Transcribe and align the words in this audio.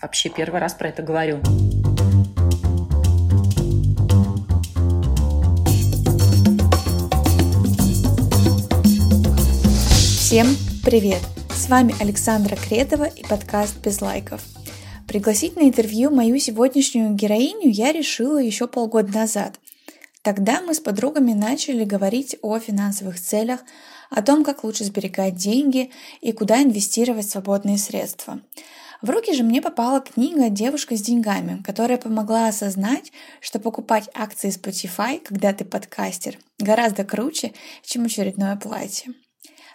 Вообще 0.00 0.28
первый 0.28 0.60
раз 0.60 0.74
про 0.74 0.88
это 0.88 1.02
говорю. 1.02 1.40
Всем 10.18 10.46
привет! 10.84 11.20
С 11.50 11.68
вами 11.68 11.94
Александра 12.00 12.56
Кредова 12.56 13.04
и 13.04 13.26
подкаст 13.26 13.78
«Без 13.82 14.00
лайков». 14.00 14.42
Пригласить 15.06 15.56
на 15.56 15.62
интервью 15.62 16.10
мою 16.10 16.38
сегодняшнюю 16.38 17.14
героиню 17.14 17.70
я 17.70 17.92
решила 17.92 18.38
еще 18.38 18.68
полгода 18.68 19.10
назад. 19.12 19.58
Тогда 20.22 20.60
мы 20.60 20.74
с 20.74 20.80
подругами 20.80 21.32
начали 21.32 21.84
говорить 21.84 22.36
о 22.42 22.58
финансовых 22.58 23.18
целях, 23.18 23.60
о 24.10 24.22
том, 24.22 24.44
как 24.44 24.64
лучше 24.64 24.84
сберегать 24.84 25.36
деньги 25.36 25.90
и 26.20 26.32
куда 26.32 26.62
инвестировать 26.62 27.30
свободные 27.30 27.78
средства. 27.78 28.40
В 29.00 29.10
руки 29.10 29.32
же 29.32 29.44
мне 29.44 29.62
попала 29.62 30.00
книга 30.00 30.50
«Девушка 30.50 30.96
с 30.96 31.00
деньгами», 31.00 31.62
которая 31.62 31.98
помогла 31.98 32.48
осознать, 32.48 33.12
что 33.40 33.60
покупать 33.60 34.10
акции 34.12 34.50
Spotify, 34.50 35.20
когда 35.20 35.52
ты 35.52 35.64
подкастер, 35.64 36.36
гораздо 36.58 37.04
круче, 37.04 37.52
чем 37.84 38.06
очередное 38.06 38.56
платье. 38.56 39.12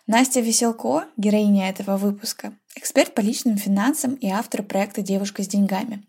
Настя 0.08 0.42
Веселко, 0.42 1.06
героиня 1.16 1.70
этого 1.70 1.96
выпуска, 1.96 2.54
эксперт 2.76 3.14
по 3.14 3.22
личным 3.22 3.56
финансам 3.56 4.16
и 4.16 4.28
автор 4.28 4.62
проекта 4.62 5.02
«Девушка 5.02 5.42
с 5.42 5.48
деньгами». 5.48 6.04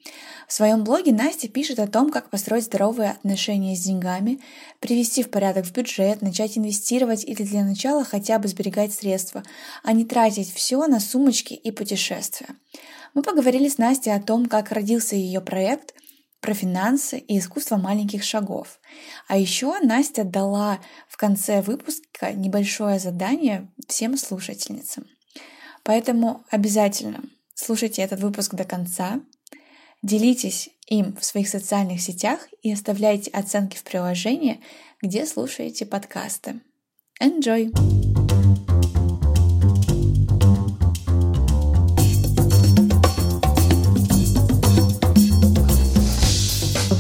В 0.49 0.53
своем 0.53 0.83
блоге 0.83 1.13
Настя 1.13 1.47
пишет 1.47 1.79
о 1.79 1.87
том, 1.87 2.11
как 2.11 2.31
построить 2.31 2.65
здоровые 2.65 3.13
отношения 3.13 3.77
с 3.77 3.83
деньгами, 3.83 4.41
привести 4.81 5.23
в 5.23 5.31
порядок 5.31 5.67
в 5.67 5.73
бюджет, 5.73 6.21
начать 6.23 6.59
инвестировать 6.59 7.25
или 7.25 7.45
для 7.45 7.65
начала 7.65 8.05
хотя 8.05 8.41
бы 8.41 8.49
сберегать 8.49 8.93
средства, 8.93 9.45
а 9.85 9.93
не 9.93 10.05
тратить 10.05 10.53
все 10.53 10.85
на 10.89 10.99
сумочки 10.99 11.55
и 11.55 11.71
путешествия. 11.71 12.49
Мы 13.15 13.23
поговорили 13.23 13.69
с 13.69 13.79
Настей 13.79 14.15
о 14.15 14.21
том, 14.21 14.47
как 14.47 14.73
родился 14.73 15.17
ее 15.17 15.41
проект, 15.41 15.95
про 16.41 16.53
финансы 16.53 17.19
и 17.19 17.39
искусство 17.39 17.79
маленьких 17.79 18.23
шагов. 18.23 18.79
А 19.29 19.39
еще 19.39 19.79
Настя 19.81 20.25
дала 20.25 20.79
в 21.09 21.17
конце 21.17 21.63
выпуска 21.63 22.33
небольшое 22.35 22.99
задание 22.99 23.73
всем 23.89 24.19
слушательницам. 24.19 25.07
Поэтому 25.85 26.45
обязательно 26.51 27.23
слушайте 27.55 28.03
этот 28.03 28.21
выпуск 28.21 28.55
до 28.55 28.65
конца, 28.65 29.21
делитесь 30.03 30.69
им 30.87 31.17
в 31.17 31.25
своих 31.25 31.49
социальных 31.49 32.03
сетях 32.03 32.47
и 32.61 32.71
оставляйте 32.73 33.31
оценки 33.31 33.77
в 33.77 33.85
приложении, 33.85 34.61
где 35.01 35.25
слушаете 35.25 35.87
подкасты. 35.87 36.61
Enjoy! 37.23 38.14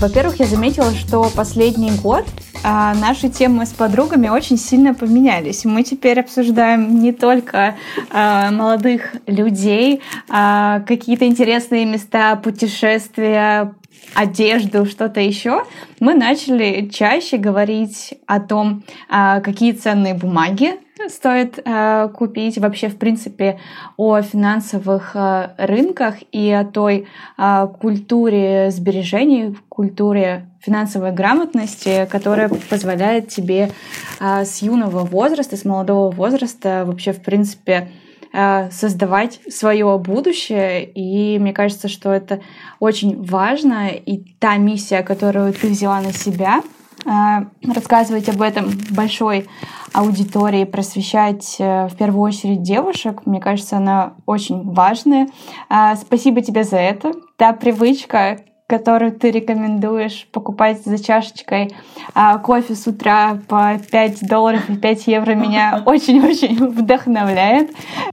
Во-первых, 0.04 0.38
я 0.38 0.44
заметила, 0.44 0.90
что 0.92 1.32
последний 1.34 1.90
год 1.90 2.26
а, 2.62 2.94
наши 2.94 3.30
темы 3.30 3.64
с 3.64 3.70
подругами 3.70 4.28
очень 4.28 4.58
сильно 4.58 4.92
поменялись. 4.92 5.64
Мы 5.64 5.82
теперь 5.82 6.20
обсуждаем 6.20 7.00
не 7.00 7.10
только 7.12 7.74
а, 8.10 8.50
молодых 8.50 9.14
людей, 9.26 10.02
а 10.28 10.80
какие-то 10.80 11.24
интересные 11.24 11.86
места, 11.86 12.36
путешествия, 12.36 13.72
одежду, 14.14 14.86
что-то 14.86 15.20
еще, 15.20 15.64
мы 16.00 16.14
начали 16.14 16.88
чаще 16.88 17.36
говорить 17.36 18.14
о 18.26 18.40
том, 18.40 18.84
а, 19.08 19.40
какие 19.40 19.72
ценные 19.72 20.14
бумаги 20.14 20.74
стоит 21.08 21.58
э, 21.62 22.08
купить, 22.14 22.56
вообще, 22.56 22.88
в 22.88 22.96
принципе, 22.96 23.58
о 23.96 24.22
финансовых 24.22 25.14
э, 25.14 25.50
рынках 25.58 26.16
и 26.30 26.50
о 26.50 26.64
той 26.64 27.08
культуре 27.80 28.70
сбережений, 28.70 29.56
культуре 29.68 30.46
финансовой 30.60 31.12
грамотности, 31.12 32.08
которая 32.10 32.48
позволяет 32.48 33.28
тебе 33.28 33.70
с 34.20 34.62
юного 34.62 35.04
возраста, 35.04 35.56
с 35.56 35.64
молодого 35.64 36.10
возраста 36.10 36.84
вообще, 36.86 37.12
в 37.12 37.22
принципе, 37.22 37.88
создавать 38.70 39.40
свое 39.48 39.96
будущее. 39.98 40.84
И 40.84 41.38
мне 41.38 41.52
кажется, 41.52 41.88
что 41.88 42.12
это 42.12 42.40
очень 42.80 43.22
важно. 43.22 43.88
И 43.88 44.18
та 44.38 44.56
миссия, 44.56 45.02
которую 45.02 45.52
ты 45.52 45.68
взяла 45.68 46.00
на 46.00 46.12
себя, 46.12 46.62
э, 47.04 47.10
рассказывать 47.72 48.28
об 48.28 48.42
этом 48.42 48.70
большой 48.90 49.46
аудитории, 49.92 50.64
просвещать 50.64 51.56
э, 51.60 51.86
в 51.86 51.96
первую 51.96 52.22
очередь 52.22 52.62
девушек. 52.62 53.26
Мне 53.26 53.40
кажется, 53.40 53.76
она 53.76 54.14
очень 54.26 54.62
важная. 54.72 55.28
Спасибо 55.96 56.40
тебе 56.40 56.64
за 56.64 56.78
это. 56.78 57.12
Та 57.36 57.52
привычка, 57.52 58.40
которую 58.66 59.12
ты 59.12 59.30
рекомендуешь 59.30 60.26
покупать 60.32 60.82
за 60.84 61.02
чашечкой 61.02 61.74
а, 62.14 62.38
кофе 62.38 62.74
с 62.74 62.86
утра 62.86 63.38
по 63.46 63.78
5 63.90 64.26
долларов 64.26 64.70
и 64.70 64.76
5 64.76 65.06
евро, 65.06 65.34
меня 65.34 65.82
очень-очень 65.86 66.56
вдохновляет. 66.68 67.70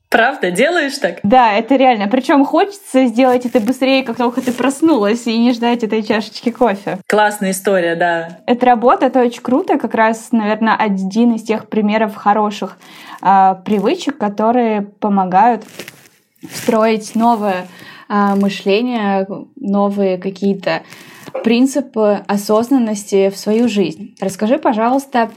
Правда, 0.10 0.52
делаешь 0.52 0.98
так? 0.98 1.20
Да, 1.24 1.54
это 1.54 1.78
реально. 1.78 2.10
Причем 2.10 2.44
хочется 2.44 3.06
сделать 3.06 3.46
это 3.46 3.62
быстрее, 3.62 4.04
как 4.04 4.18
только 4.18 4.42
ты 4.42 4.52
проснулась, 4.52 5.26
и 5.26 5.38
не 5.38 5.54
ждать 5.54 5.84
этой 5.84 6.04
чашечки 6.04 6.52
кофе. 6.52 6.98
Классная 7.08 7.52
история, 7.52 7.96
да. 7.96 8.40
Это 8.46 8.66
работа, 8.66 9.06
это 9.06 9.22
очень 9.22 9.42
круто. 9.42 9.78
Как 9.78 9.96
раз, 9.96 10.34
наверное, 10.34 10.76
один 10.76 11.34
из 11.36 11.44
тех 11.44 11.70
примеров 11.70 12.16
хороших 12.16 12.78
э, 13.22 13.56
привычек, 13.64 14.18
которые 14.18 14.82
помогают 14.82 15.64
строить 16.54 17.16
новое 17.16 17.68
э, 18.12 18.36
мышление, 18.36 19.26
новые 19.56 20.18
какие-то 20.18 20.84
принципы 21.44 22.24
осознанности 22.28 23.30
в 23.30 23.38
свою 23.38 23.70
жизнь. 23.70 24.16
Расскажи, 24.20 24.58
пожалуйста, 24.58 25.32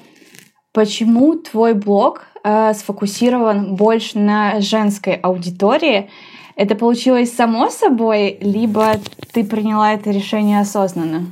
почему 0.72 1.34
твой 1.36 1.74
блог 1.74 2.26
э, 2.42 2.74
сфокусирован 2.74 3.76
больше 3.76 4.18
на 4.18 4.60
женской 4.60 5.14
аудитории. 5.14 6.10
Это 6.56 6.74
получилось 6.74 7.32
само 7.34 7.70
собой, 7.70 8.38
либо 8.40 8.96
ты 9.32 9.44
приняла 9.44 9.92
это 9.92 10.10
решение 10.10 10.60
осознанно? 10.60 11.26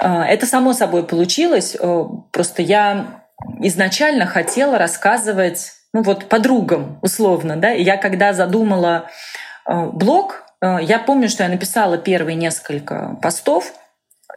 А, 0.00 0.24
это 0.26 0.46
само 0.46 0.72
собой 0.72 1.04
получилось. 1.04 1.76
Просто 2.32 2.62
я 2.62 3.22
изначально 3.60 4.26
хотела 4.26 4.78
рассказывать 4.78 5.72
ну 5.92 6.02
вот 6.02 6.26
подругам 6.26 6.98
условно, 7.02 7.56
да. 7.56 7.72
И 7.72 7.82
я 7.82 7.96
когда 7.96 8.32
задумала 8.32 9.06
блог, 9.66 10.47
я 10.60 10.98
помню, 10.98 11.28
что 11.28 11.44
я 11.44 11.48
написала 11.48 11.98
первые 11.98 12.36
несколько 12.36 13.16
постов, 13.22 13.72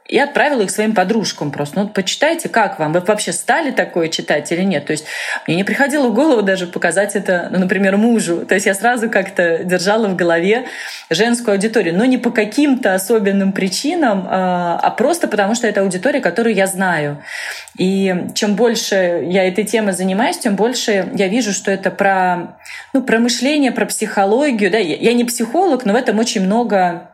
и 0.08 0.20
отправила 0.20 0.62
их 0.62 0.72
своим 0.72 0.94
подружкам 0.94 1.52
просто. 1.52 1.80
Ну, 1.80 1.88
почитайте, 1.88 2.50
как 2.50 2.80
вам? 2.80 2.92
Вы 2.92 3.00
вообще 3.00 3.32
стали 3.32 3.72
такое 3.72 4.10
читать 4.10 4.52
или 4.52 4.62
нет? 4.62 4.86
То 4.86 4.92
есть 4.92 5.06
мне 5.48 5.56
не 5.56 5.64
приходило 5.64 6.10
в 6.10 6.14
голову 6.14 6.42
даже 6.42 6.68
показать 6.68 7.16
это, 7.16 7.48
ну, 7.52 7.60
например, 7.60 7.96
мужу. 7.96 8.46
То 8.46 8.56
есть 8.56 8.66
я 8.66 8.74
сразу 8.74 9.10
как-то 9.10 9.64
держала 9.64 10.08
в 10.08 10.16
голове 10.16 10.66
женскую 11.10 11.54
аудиторию, 11.54 11.96
но 11.96 12.04
не 12.06 12.18
по 12.18 12.32
каким-то 12.32 12.94
особенным 12.94 13.54
причинам, 13.54 14.28
а, 14.30 14.80
а 14.82 14.92
просто 14.92 15.28
потому, 15.30 15.56
что 15.56 15.68
это 15.68 15.82
аудитория, 15.82 16.20
которую 16.20 16.56
я 16.56 16.68
знаю. 16.68 17.24
И 17.78 18.14
чем 18.36 18.56
больше 18.56 19.24
я 19.26 19.48
этой 19.48 19.64
темой 19.64 19.94
занимаюсь, 19.94 20.40
тем 20.40 20.56
больше 20.56 21.10
я 21.14 21.30
вижу, 21.30 21.54
что 21.54 21.72
это 21.72 21.90
про, 21.90 22.58
ну, 22.92 23.02
про 23.02 23.20
мышление, 23.20 23.72
про 23.72 23.86
психологию. 23.86 24.72
Да? 24.72 24.78
Я 24.78 25.14
не 25.14 25.24
психолог, 25.24 25.86
но 25.86 25.94
в 25.94 25.96
этом 25.96 26.20
очень 26.20 26.42
много 26.42 27.11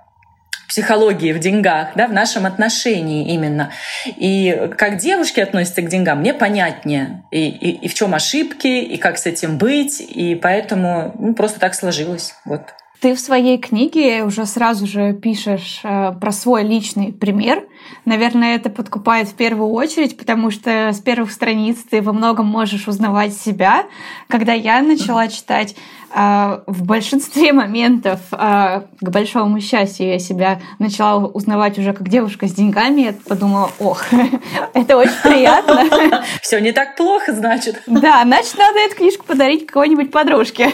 психологии 0.67 1.33
в 1.33 1.39
деньгах, 1.39 1.89
да, 1.95 2.07
в 2.07 2.13
нашем 2.13 2.45
отношении 2.45 3.33
именно. 3.33 3.71
И 4.05 4.69
как 4.77 4.97
девушки 4.97 5.39
относятся 5.39 5.81
к 5.81 5.89
деньгам, 5.89 6.19
мне 6.19 6.33
понятнее. 6.33 7.23
И, 7.31 7.47
и, 7.47 7.85
и 7.85 7.87
в 7.87 7.93
чем 7.93 8.13
ошибки, 8.13 8.67
и 8.67 8.97
как 8.97 9.17
с 9.17 9.25
этим 9.25 9.57
быть. 9.57 10.01
И 10.01 10.35
поэтому 10.35 11.15
ну, 11.17 11.33
просто 11.33 11.59
так 11.59 11.73
сложилось. 11.75 12.35
Вот. 12.45 12.61
Ты 12.99 13.13
в 13.13 13.19
своей 13.19 13.59
книге 13.59 14.23
уже 14.23 14.47
сразу 14.47 14.87
же 14.87 15.13
пишешь 15.13 15.81
э, 15.83 16.13
про 16.19 16.31
свой 16.31 16.63
личный 16.63 17.13
пример. 17.13 17.63
Наверное, 18.05 18.55
это 18.55 18.71
подкупает 18.71 19.27
в 19.27 19.35
первую 19.35 19.69
очередь, 19.69 20.17
потому 20.17 20.49
что 20.49 20.89
с 20.91 20.99
первых 20.99 21.31
страниц 21.31 21.77
ты 21.89 22.01
во 22.01 22.11
многом 22.11 22.47
можешь 22.47 22.87
узнавать 22.87 23.33
себя. 23.33 23.85
Когда 24.27 24.53
я 24.53 24.81
начала 24.81 25.27
читать, 25.27 25.75
в 26.13 26.83
большинстве 26.83 27.53
моментов, 27.53 28.19
э, 28.31 28.81
к 28.99 29.09
большому 29.09 29.59
счастью, 29.59 30.07
я 30.07 30.19
себя 30.19 30.59
начала 30.79 31.25
узнавать 31.25 31.77
уже 31.77 31.93
как 31.93 32.09
девушка 32.09 32.47
с 32.47 32.53
деньгами. 32.53 33.01
Я 33.01 33.13
подумала, 33.27 33.71
ох, 33.79 34.05
это 34.73 34.97
очень 34.97 35.21
приятно. 35.23 36.23
Все 36.41 36.59
не 36.59 36.71
так 36.71 36.95
плохо, 36.95 37.33
значит. 37.33 37.81
Да, 37.87 38.23
значит, 38.23 38.57
надо 38.57 38.79
эту 38.79 38.95
книжку 38.95 39.25
подарить 39.25 39.65
какой-нибудь 39.67 40.11
подружке. 40.11 40.71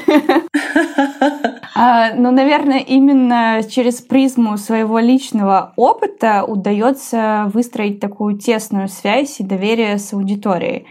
А, 1.76 2.14
но, 2.14 2.32
наверное, 2.32 2.80
именно 2.80 3.62
через 3.68 4.02
призму 4.02 4.58
своего 4.58 5.00
личного 5.00 5.74
опыта 5.76 6.44
удается 6.44 7.50
выстроить 7.54 8.00
такую 8.00 8.38
тесную 8.38 8.88
связь 8.88 9.40
и 9.40 9.44
доверие 9.44 9.98
с 9.98 10.14
аудиторией. 10.14 10.86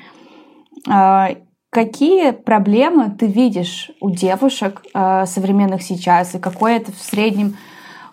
Какие 1.72 2.32
проблемы 2.32 3.16
ты 3.18 3.26
видишь 3.26 3.90
у 3.98 4.10
девушек 4.10 4.82
а, 4.92 5.24
современных 5.24 5.82
сейчас, 5.82 6.34
и 6.34 6.38
какой 6.38 6.76
это 6.76 6.92
в 6.92 6.98
среднем 6.98 7.56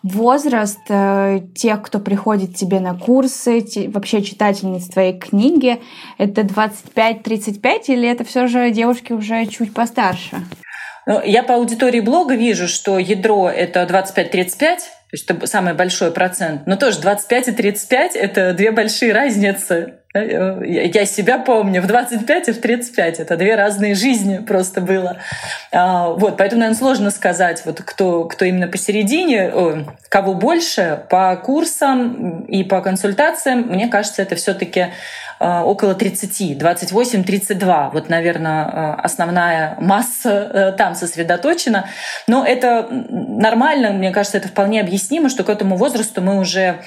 возраст 0.01 0.79
э, 0.88 1.41
тех, 1.56 1.81
кто 1.81 2.00
приходит 2.00 2.56
тебе 2.56 2.79
на 2.79 2.97
курсы, 2.97 3.59
те, 3.59 3.89
вообще 3.89 4.21
читательниц 4.21 4.88
твоей 4.88 5.19
книги, 5.19 5.81
это 6.17 6.44
25-35 6.44 7.88
или 7.88 8.07
это 8.07 8.23
все 8.23 8.47
же 8.47 8.71
девушки 8.71 9.11
уже 9.11 9.45
чуть 9.47 9.73
постарше? 9.73 10.38
Ну, 11.05 11.21
я 11.21 11.44
по 11.44 11.55
аудитории 11.55 12.00
блога 12.00 12.35
вижу, 12.35 12.69
что 12.69 12.97
ядро— 12.97 13.50
это 13.53 13.83
25-35, 13.83 14.57
то 14.57 14.77
есть 15.12 15.29
это 15.29 15.47
самый 15.47 15.73
большой 15.73 16.12
процент. 16.12 16.65
Но 16.65 16.77
тоже 16.77 17.01
25 17.01 17.50
и 17.50 17.51
35— 17.51 18.15
это 18.15 18.53
две 18.53 18.71
большие 18.71 19.12
разницы. 19.12 19.99
Э, 20.13 20.61
я 20.65 21.06
себя 21.06 21.38
помню 21.38 21.81
в 21.81 21.88
25 21.88 22.50
и 22.50 22.51
в 22.51 22.61
35. 22.61 23.19
Это 23.19 23.38
две 23.38 23.56
разные 23.56 23.94
жизни 23.94 24.38
просто 24.39 24.81
было. 24.81 25.17
А, 25.71 26.09
вот, 26.09 26.38
поэтому, 26.38 26.61
наверное, 26.61 26.79
сложно 26.79 27.11
сказать, 27.11 27.61
вот 27.65 27.81
кто, 27.81 28.25
кто 28.25 28.45
именно 28.45 28.67
посередине, 28.67 29.85
кого 30.09 30.33
больше. 30.33 31.03
По 31.09 31.35
курсам 31.35 32.41
и 32.41 32.63
по 32.63 32.81
консультациям, 32.81 33.67
мне 33.69 33.88
кажется, 33.88 34.21
это 34.21 34.35
все 34.35 34.53
таки 34.53 34.79
Э, 34.79 34.94
около 35.39 35.95
30, 35.95 36.62
28-32. 36.62 37.91
Вот, 37.94 38.09
наверное, 38.09 38.65
э, 38.65 39.01
основная 39.01 39.75
масса 39.80 40.30
э, 40.30 40.71
там 40.77 40.95
сосредоточена. 40.95 41.88
Но 42.27 42.45
это 42.45 42.88
нормально, 42.89 43.91
мне 43.91 44.12
кажется, 44.12 44.38
это 44.38 44.50
вполне 44.50 44.81
объяснимо, 44.81 45.30
что 45.30 45.44
к 45.44 45.50
этому 45.50 45.77
возрасту 45.77 46.21
мы 46.21 46.39
уже 46.39 46.81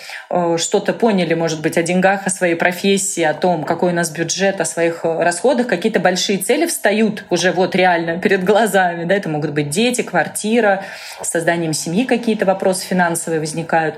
что-то 0.57 0.93
поняли, 0.93 1.35
может 1.35 1.61
быть, 1.61 1.77
о 1.79 1.83
деньгах, 1.83 2.27
о 2.27 2.31
своей 2.31 2.55
профессии, 2.55 3.23
о 3.23 3.35
том, 3.35 3.65
какой 3.65 3.93
у 3.93 3.95
нас 3.95 4.11
бюджет, 4.11 4.61
о 4.61 4.65
своих 4.65 5.05
расходах. 5.05 5.67
Какие-то 5.67 6.01
большие 6.01 6.39
цели 6.39 6.67
встают 6.67 7.25
уже 7.31 7.53
вот 7.53 7.75
реально 7.75 8.19
перед 8.19 8.45
глазами. 8.45 9.05
Да? 9.05 9.15
Это 9.15 9.29
могут 9.29 9.53
быть 9.53 9.71
дети, 9.71 10.03
квартира, 10.03 10.85
с 11.21 11.29
созданием 11.29 11.73
семьи 11.73 12.05
какие-то 12.05 12.45
вопросы 12.45 12.87
финансовые 12.87 13.41
возникают 13.41 13.97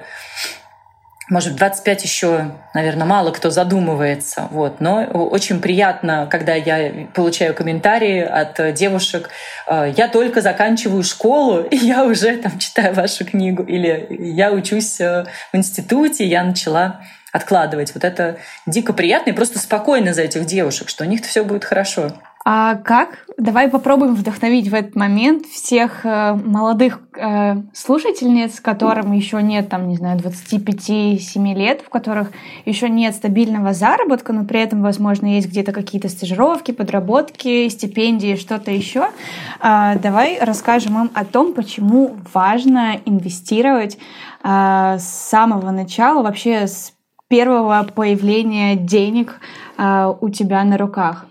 может, 1.30 1.56
25 1.56 2.04
еще, 2.04 2.50
наверное, 2.74 3.06
мало 3.06 3.30
кто 3.30 3.48
задумывается. 3.48 4.48
Вот. 4.50 4.80
Но 4.80 5.04
очень 5.04 5.60
приятно, 5.60 6.28
когда 6.30 6.54
я 6.54 7.06
получаю 7.14 7.54
комментарии 7.54 8.20
от 8.20 8.74
девушек. 8.74 9.30
«Э, 9.66 9.92
я 9.96 10.08
только 10.08 10.42
заканчиваю 10.42 11.02
школу, 11.02 11.62
и 11.70 11.76
я 11.76 12.04
уже 12.04 12.36
там 12.36 12.58
читаю 12.58 12.94
вашу 12.94 13.24
книгу. 13.24 13.62
Или 13.62 14.06
я 14.10 14.52
учусь 14.52 15.00
э, 15.00 15.24
в 15.52 15.56
институте, 15.56 16.26
я 16.26 16.44
начала 16.44 17.00
откладывать. 17.32 17.94
Вот 17.94 18.04
это 18.04 18.36
дико 18.66 18.92
приятно 18.92 19.30
и 19.30 19.34
просто 19.34 19.58
спокойно 19.58 20.14
за 20.14 20.22
этих 20.22 20.44
девушек, 20.44 20.88
что 20.88 21.04
у 21.04 21.06
них 21.06 21.22
все 21.22 21.42
будет 21.42 21.64
хорошо. 21.64 22.12
А 22.46 22.74
как? 22.74 23.24
Давай 23.38 23.68
попробуем 23.68 24.14
вдохновить 24.14 24.68
в 24.68 24.74
этот 24.74 24.96
момент 24.96 25.46
всех 25.46 26.04
э, 26.04 26.34
молодых 26.34 27.00
э, 27.16 27.54
слушательниц, 27.72 28.60
которым 28.60 29.12
еще 29.12 29.42
нет, 29.42 29.70
там, 29.70 29.88
не 29.88 29.96
знаю, 29.96 30.18
25-7 30.18 31.54
лет, 31.54 31.80
в 31.80 31.88
которых 31.88 32.32
еще 32.66 32.90
нет 32.90 33.14
стабильного 33.14 33.72
заработка, 33.72 34.34
но 34.34 34.44
при 34.44 34.60
этом, 34.60 34.82
возможно, 34.82 35.24
есть 35.24 35.48
где-то 35.48 35.72
какие-то 35.72 36.10
стажировки, 36.10 36.72
подработки, 36.72 37.66
стипендии, 37.70 38.36
что-то 38.36 38.70
еще. 38.70 39.08
Э, 39.62 39.98
давай 39.98 40.38
расскажем 40.38 41.04
им 41.04 41.10
о 41.14 41.24
том, 41.24 41.54
почему 41.54 42.14
важно 42.34 42.98
инвестировать 43.06 43.96
э, 44.42 44.96
с 44.98 45.28
самого 45.30 45.70
начала, 45.70 46.22
вообще 46.22 46.66
с 46.66 46.92
первого 47.28 47.88
появления 47.94 48.76
денег 48.76 49.40
э, 49.78 50.12
у 50.20 50.28
тебя 50.28 50.62
на 50.64 50.76
руках. 50.76 51.24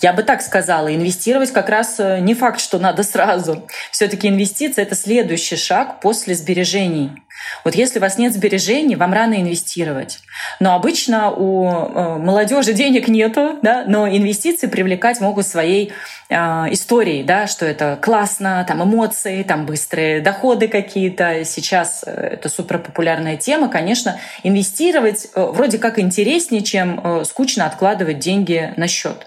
Я 0.00 0.12
бы 0.12 0.22
так 0.22 0.42
сказала, 0.42 0.94
инвестировать 0.94 1.52
как 1.52 1.68
раз 1.68 1.96
э, 1.98 2.20
не 2.20 2.34
факт, 2.34 2.60
что 2.60 2.78
надо 2.78 3.02
сразу. 3.02 3.66
Все-таки 3.90 4.28
инвестиция— 4.28 4.82
это 4.84 4.94
следующий 4.94 5.56
шаг 5.56 6.00
после 6.00 6.34
сбережений. 6.34 7.10
Вот 7.64 7.74
если 7.74 7.98
у 7.98 8.02
вас 8.02 8.18
нет 8.18 8.32
сбережений, 8.32 8.96
вам 8.96 9.12
рано 9.12 9.34
инвестировать. 9.34 10.20
Но 10.60 10.74
обычно 10.74 11.30
у 11.30 11.68
э, 11.68 12.18
молодежи 12.18 12.72
денег 12.72 13.08
нету, 13.08 13.58
да, 13.62 13.84
но 13.86 14.08
инвестиции 14.08 14.66
привлекать 14.66 15.20
могут 15.20 15.46
своей 15.46 15.92
э, 16.28 16.34
историей, 16.36 17.22
да, 17.22 17.46
что 17.46 17.66
это 17.66 17.98
классно, 18.00 18.64
там 18.66 18.82
эмоции, 18.82 19.42
там 19.42 19.66
быстрые 19.66 20.20
доходы 20.20 20.68
какие-то. 20.68 21.44
Сейчас 21.44 22.04
э, 22.06 22.10
это 22.10 22.48
суперпопулярная 22.48 23.36
тема. 23.36 23.68
Конечно, 23.68 24.18
инвестировать 24.42 25.28
вроде 25.34 25.78
как 25.78 25.98
интереснее, 25.98 26.62
чем 26.62 27.24
скучно 27.24 27.66
откладывать 27.66 28.18
деньги 28.18 28.72
на 28.76 28.88
счет 28.88 29.26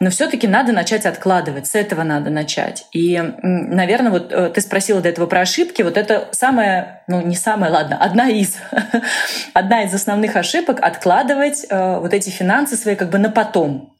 но 0.00 0.10
все-таки 0.10 0.46
надо 0.46 0.72
начать 0.72 1.06
откладывать, 1.06 1.66
с 1.66 1.74
этого 1.74 2.02
надо 2.02 2.30
начать. 2.30 2.86
И, 2.92 3.20
наверное, 3.42 4.10
вот 4.10 4.32
э, 4.32 4.50
ты 4.50 4.60
спросила 4.60 5.00
до 5.00 5.08
этого 5.08 5.26
про 5.26 5.40
ошибки, 5.40 5.82
вот 5.82 5.96
это 5.96 6.28
самое, 6.32 7.02
ну 7.06 7.20
не 7.20 7.36
самое, 7.36 7.72
ладно, 7.72 7.96
одна 7.98 8.28
из, 8.28 8.56
одна 9.54 9.82
из 9.82 9.94
основных 9.94 10.36
ошибок— 10.36 10.78
откладывать 10.82 11.66
э, 11.68 11.98
вот 11.98 12.12
эти 12.12 12.30
финансы 12.30 12.76
свои 12.76 12.96
как 12.96 13.10
бы 13.10 13.18
на 13.18 13.30
потом. 13.30 13.94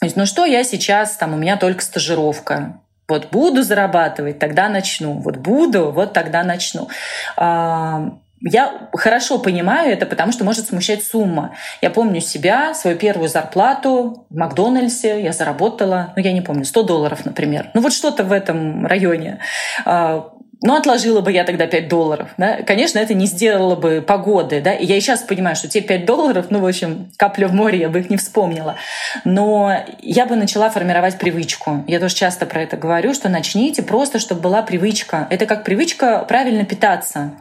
То 0.00 0.06
есть, 0.06 0.16
ну 0.16 0.26
что 0.26 0.44
я 0.44 0.62
сейчас, 0.64 1.16
там 1.16 1.32
у 1.34 1.36
меня 1.36 1.56
только 1.56 1.82
стажировка, 1.82 2.80
вот 3.08 3.30
буду 3.30 3.62
зарабатывать, 3.62 4.38
тогда 4.38 4.68
начну. 4.68 5.20
Вот 5.20 5.36
буду, 5.36 5.92
вот 5.92 6.12
тогда 6.12 6.42
начну. 6.42 6.88
Я 8.40 8.88
хорошо 8.92 9.38
понимаю 9.38 9.92
это, 9.92 10.04
потому 10.06 10.32
что 10.32 10.44
может 10.44 10.66
смущать 10.66 11.02
сумма. 11.02 11.54
Я 11.80 11.90
помню 11.90 12.20
себя, 12.20 12.74
свою 12.74 12.96
первую 12.98 13.28
зарплату 13.28 14.26
в 14.28 14.36
Макдональдсе 14.36 15.22
я 15.22 15.32
заработала, 15.32 16.12
ну 16.16 16.22
я 16.22 16.32
не 16.32 16.42
помню, 16.42 16.64
100 16.64 16.82
долларов, 16.82 17.24
например. 17.24 17.70
Ну 17.74 17.80
вот 17.80 17.92
что-то 17.92 18.24
в 18.24 18.32
этом 18.32 18.86
районе. 18.86 19.40
Ну, 20.62 20.74
отложила 20.74 21.20
бы 21.20 21.32
я 21.32 21.44
тогда 21.44 21.66
5 21.66 21.88
долларов. 21.88 22.30
Да? 22.38 22.62
Конечно, 22.62 22.98
это 22.98 23.12
не 23.12 23.26
сделало 23.26 23.76
бы 23.76 24.00
погоды. 24.00 24.62
Да? 24.62 24.72
И 24.72 24.86
я 24.86 24.96
и 24.96 25.00
сейчас 25.00 25.22
понимаю, 25.22 25.54
что 25.54 25.68
те 25.68 25.82
5 25.82 26.06
долларов, 26.06 26.46
ну, 26.48 26.60
в 26.60 26.66
общем, 26.66 27.10
капля 27.18 27.46
в 27.46 27.54
море, 27.54 27.80
я 27.80 27.88
бы 27.90 28.00
их 28.00 28.08
не 28.08 28.16
вспомнила. 28.16 28.76
Но 29.24 29.84
я 30.00 30.24
бы 30.24 30.34
начала 30.34 30.70
формировать 30.70 31.18
привычку. 31.18 31.84
Я 31.86 32.00
тоже 32.00 32.14
часто 32.14 32.46
про 32.46 32.62
это 32.62 32.78
говорю, 32.78 33.12
что 33.12 33.28
начните 33.28 33.82
просто, 33.82 34.18
чтобы 34.18 34.40
была 34.40 34.62
привычка. 34.62 35.26
Это 35.30 35.44
как 35.44 35.62
привычка 35.62 36.24
правильно 36.26 36.64
питаться. 36.64 37.32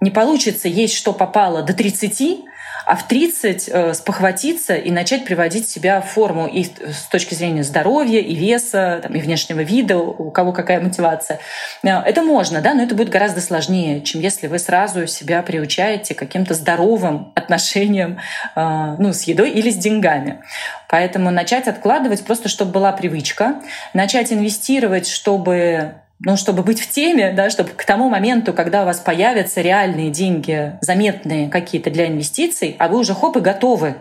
Не 0.00 0.10
получится 0.10 0.68
есть, 0.68 0.94
что 0.94 1.12
попало 1.12 1.62
до 1.62 1.72
30, 1.72 2.44
а 2.86 2.94
в 2.94 3.08
30 3.08 3.68
э, 3.68 3.94
спохватиться 3.94 4.76
и 4.76 4.92
начать 4.92 5.24
приводить 5.24 5.68
себя 5.68 6.00
в 6.00 6.08
форму 6.08 6.46
и 6.46 6.62
с 6.64 7.08
точки 7.10 7.34
зрения 7.34 7.64
здоровья, 7.64 8.20
и 8.20 8.32
веса, 8.32 9.00
там, 9.02 9.12
и 9.12 9.20
внешнего 9.20 9.60
вида, 9.60 9.98
у 9.98 10.30
кого 10.30 10.52
какая 10.52 10.80
мотивация. 10.80 11.40
Э, 11.82 12.00
это 12.06 12.22
можно, 12.22 12.60
да, 12.60 12.74
но 12.74 12.84
это 12.84 12.94
будет 12.94 13.08
гораздо 13.08 13.40
сложнее, 13.40 14.02
чем 14.02 14.20
если 14.20 14.46
вы 14.46 14.60
сразу 14.60 15.08
себя 15.08 15.42
приучаете 15.42 16.14
к 16.14 16.18
каким-то 16.18 16.54
здоровым 16.54 17.32
отношениям 17.34 18.20
э, 18.54 18.96
ну, 18.98 19.12
с 19.12 19.24
едой 19.24 19.50
или 19.50 19.70
с 19.70 19.76
деньгами. 19.76 20.44
Поэтому 20.88 21.32
начать 21.32 21.66
откладывать 21.66 22.24
просто, 22.24 22.48
чтобы 22.48 22.70
была 22.70 22.92
привычка, 22.92 23.56
начать 23.94 24.32
инвестировать, 24.32 25.08
чтобы 25.08 25.94
ну, 26.20 26.36
чтобы 26.36 26.62
быть 26.62 26.80
в 26.80 26.90
теме, 26.90 27.32
да, 27.32 27.50
чтобы 27.50 27.70
к 27.70 27.84
тому 27.84 28.08
моменту, 28.08 28.54
когда 28.54 28.82
у 28.82 28.86
вас 28.86 29.00
появятся 29.00 29.60
реальные 29.60 30.10
деньги, 30.10 30.72
заметные 30.80 31.48
какие-то 31.50 31.90
для 31.90 32.06
инвестиций, 32.06 32.74
а 32.78 32.88
вы 32.88 32.98
уже 32.98 33.14
хоп 33.14 33.36
и 33.36 33.40
готовы, 33.40 33.96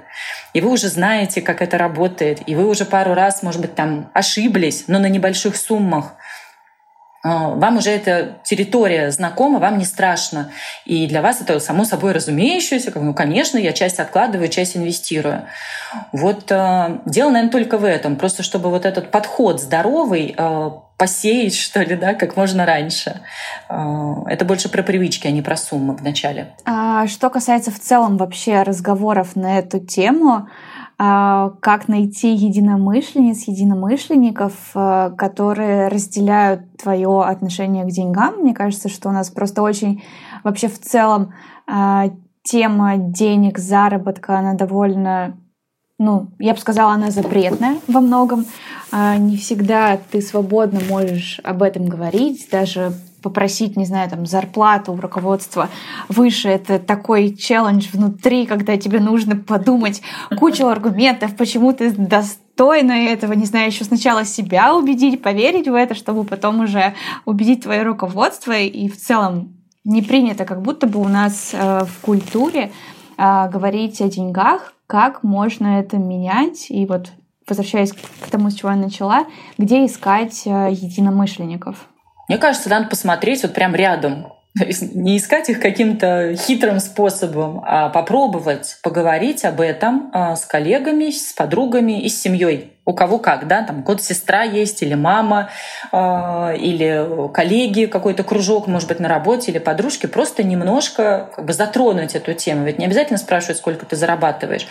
и 0.53 0.61
вы 0.61 0.71
уже 0.71 0.87
знаете, 0.87 1.41
как 1.41 1.61
это 1.61 1.77
работает, 1.77 2.41
и 2.47 2.55
вы 2.55 2.67
уже 2.67 2.85
пару 2.85 3.13
раз, 3.13 3.43
может 3.43 3.61
быть, 3.61 3.75
там 3.75 4.09
ошиблись, 4.13 4.85
но 4.87 4.99
на 4.99 5.09
небольших 5.09 5.57
суммах, 5.57 6.15
а, 7.25 7.49
вам 7.49 7.77
уже 7.77 7.89
эта 7.89 8.37
территория 8.43 9.09
знакома, 9.09 9.57
вам 9.57 9.79
не 9.79 9.85
страшно. 9.85 10.51
И 10.85 11.07
для 11.07 11.23
вас 11.23 11.41
это 11.41 11.59
само 11.59 11.83
собой 11.83 12.11
разумеющееся. 12.11 12.91
Ну, 12.93 13.15
конечно, 13.15 13.57
я 13.57 13.73
часть 13.73 13.99
откладываю, 13.99 14.47
часть 14.47 14.77
инвестирую. 14.77 15.41
Вот 16.11 16.51
э, 16.51 16.99
дело, 17.07 17.31
наверное, 17.31 17.51
только 17.51 17.79
в 17.79 17.83
этом. 17.83 18.15
Просто 18.15 18.43
чтобы 18.43 18.69
вот 18.69 18.85
этот 18.85 19.09
подход 19.09 19.59
здоровый 19.59 20.35
э, 20.37 20.69
посеять, 20.97 21.55
что 21.55 21.81
ли, 21.81 21.95
да, 21.95 22.13
как 22.13 22.37
можно 22.37 22.65
раньше. 22.65 23.21
Э, 23.69 24.23
это 24.27 24.45
больше 24.45 24.69
про 24.69 24.83
привычки, 24.83 25.27
а 25.27 25.31
не 25.31 25.41
про 25.41 25.57
суммы 25.57 25.95
вначале. 25.95 26.55
А 26.65 27.07
что 27.07 27.29
касается 27.29 27.71
в 27.71 27.79
целом 27.79 28.17
вообще 28.17 28.63
разговоров 28.63 29.35
на 29.35 29.59
эту 29.59 29.79
тему, 29.79 30.47
а, 30.97 31.49
как 31.59 31.89
найти 31.89 32.33
единомышленниц, 32.33 33.49
единомышленников, 33.49 34.53
а, 34.75 35.09
которые 35.11 35.89
разделяют 35.89 36.77
твое 36.77 37.21
отношение 37.23 37.83
к 37.83 37.89
деньгам. 37.89 38.35
Мне 38.37 38.53
кажется, 38.53 38.87
что 38.87 39.09
у 39.09 39.11
нас 39.11 39.29
просто 39.29 39.61
очень 39.61 40.03
вообще 40.45 40.69
в 40.69 40.79
целом 40.79 41.33
а, 41.67 42.11
тема 42.43 42.95
денег, 42.95 43.57
заработка, 43.57 44.37
она 44.37 44.53
довольно 44.53 45.35
ну, 45.97 46.27
я 46.39 46.53
бы 46.53 46.59
сказала, 46.59 46.91
она 46.91 47.09
запретная 47.09 47.77
во 47.87 48.01
многом. 48.01 48.45
Не 48.95 49.35
всегда 49.35 49.97
ты 49.97 50.21
свободно 50.21 50.79
можешь 50.87 51.41
об 51.43 51.63
этом 51.63 51.85
говорить, 51.85 52.47
даже 52.49 52.93
попросить, 53.25 53.75
не 53.75 53.85
знаю, 53.85 54.07
там, 54.07 54.27
зарплату 54.27 54.93
у 54.93 55.01
руководства 55.01 55.69
выше. 56.09 56.47
Это 56.47 56.77
такой 56.77 57.35
челлендж 57.35 57.87
внутри, 57.91 58.45
когда 58.45 58.77
тебе 58.77 58.99
нужно 58.99 59.35
подумать 59.35 60.03
кучу 60.37 60.67
аргументов, 60.67 61.35
почему 61.35 61.73
ты 61.73 61.89
достойна 61.91 62.91
этого, 62.91 63.33
не 63.33 63.45
знаю, 63.45 63.65
еще 63.65 63.83
сначала 63.83 64.25
себя 64.25 64.75
убедить, 64.75 65.23
поверить 65.23 65.67
в 65.67 65.73
это, 65.73 65.95
чтобы 65.95 66.23
потом 66.23 66.59
уже 66.59 66.93
убедить 67.25 67.63
твое 67.63 67.81
руководство. 67.81 68.51
И 68.51 68.87
в 68.87 68.95
целом 68.95 69.55
не 69.83 70.03
принято, 70.03 70.45
как 70.45 70.61
будто 70.61 70.85
бы 70.85 71.01
у 71.01 71.07
нас 71.07 71.49
э, 71.51 71.83
в 71.83 72.05
культуре 72.05 72.71
э, 73.17 73.49
говорить 73.49 74.01
о 74.01 74.07
деньгах, 74.07 74.73
как 74.85 75.23
можно 75.23 75.79
это 75.79 75.97
менять. 75.97 76.67
И 76.69 76.85
вот 76.85 77.09
возвращаясь 77.47 77.93
к 77.93 78.29
тому, 78.29 78.49
с 78.49 78.55
чего 78.55 78.71
я 78.71 78.75
начала, 78.75 79.25
где 79.57 79.85
искать 79.85 80.43
э, 80.45 80.69
единомышленников? 80.71 81.87
Мне 82.27 82.37
кажется, 82.37 82.69
надо 82.69 82.87
посмотреть 82.87 83.43
вот 83.43 83.53
прям 83.53 83.75
рядом. 83.75 84.27
Не 84.55 85.17
искать 85.17 85.49
их 85.49 85.59
каким-то 85.59 86.33
хитрым 86.37 86.79
способом, 86.79 87.61
а 87.65 87.89
попробовать 87.89 88.77
поговорить 88.81 89.43
об 89.43 89.59
этом 89.59 90.09
а, 90.13 90.37
с 90.37 90.45
коллегами, 90.45 91.09
с 91.09 91.33
подругами 91.33 92.01
и 92.01 92.07
с 92.07 92.21
семьей. 92.21 92.71
У 92.85 92.93
кого 92.93 93.19
как, 93.19 93.47
да, 93.47 93.63
там 93.63 93.83
кот 93.83 94.01
сестра 94.01 94.43
есть, 94.43 94.81
или 94.81 94.93
мама, 94.93 95.49
а, 95.91 96.53
или 96.53 97.29
коллеги, 97.33 97.85
какой-то 97.85 98.23
кружок, 98.23 98.67
может 98.67 98.87
быть, 98.87 99.01
на 99.01 99.09
работе, 99.09 99.51
или 99.51 99.59
подружки, 99.59 100.05
просто 100.05 100.41
немножко 100.41 101.29
как 101.35 101.45
бы 101.45 101.51
затронуть 101.51 102.15
эту 102.15 102.33
тему. 102.33 102.63
Ведь 102.63 102.79
не 102.79 102.85
обязательно 102.85 103.17
спрашивать, 103.17 103.57
сколько 103.57 103.85
ты 103.85 103.97
зарабатываешь 103.97 104.67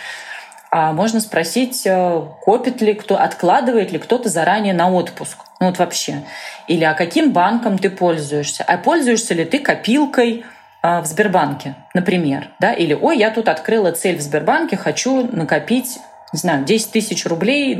а 0.71 0.91
можно 0.93 1.19
спросить, 1.19 1.83
э, 1.85 2.21
копит 2.41 2.81
ли 2.81 2.93
кто, 2.93 3.19
откладывает 3.19 3.91
ли 3.91 3.99
кто-то 3.99 4.29
заранее 4.29 4.73
на 4.73 4.91
отпуск. 4.91 5.37
Ну 5.59 5.67
вот 5.67 5.77
вообще. 5.79 6.23
Или 6.67 6.83
а 6.83 6.93
каким 6.93 7.31
банком 7.31 7.77
ты 7.77 7.89
пользуешься? 7.89 8.63
А 8.67 8.77
пользуешься 8.77 9.33
ли 9.33 9.45
ты 9.45 9.59
копилкой 9.59 10.45
э, 10.83 10.99
в 10.99 11.05
Сбербанке, 11.05 11.75
например? 11.93 12.49
Да? 12.59 12.73
Или, 12.73 12.93
ой, 12.93 13.17
я 13.17 13.31
тут 13.31 13.47
открыла 13.47 13.91
цель 13.91 14.17
в 14.17 14.21
Сбербанке, 14.21 14.75
хочу 14.75 15.27
накопить, 15.31 15.99
не 16.33 16.39
знаю, 16.39 16.65
10 16.65 16.91
тысяч 16.91 17.25
рублей 17.25 17.75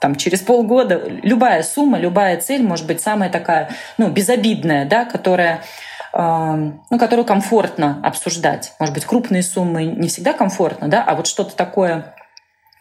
там, 0.00 0.16
через 0.16 0.40
полгода. 0.40 1.00
Любая 1.22 1.62
сумма, 1.62 1.98
любая 1.98 2.40
цель 2.40 2.62
может 2.62 2.86
быть 2.86 3.00
самая 3.00 3.30
такая, 3.30 3.70
ну, 3.96 4.08
безобидная, 4.08 4.86
да, 4.86 5.04
которая 5.04 5.62
ну, 6.12 6.98
которую 6.98 7.24
комфортно 7.24 8.00
обсуждать. 8.02 8.72
Может 8.78 8.94
быть, 8.94 9.04
крупные 9.04 9.42
суммы 9.42 9.84
не 9.84 10.08
всегда 10.08 10.32
комфортно, 10.32 10.88
да, 10.88 11.04
а 11.04 11.14
вот 11.14 11.26
что-то 11.26 11.54
такое 11.54 12.14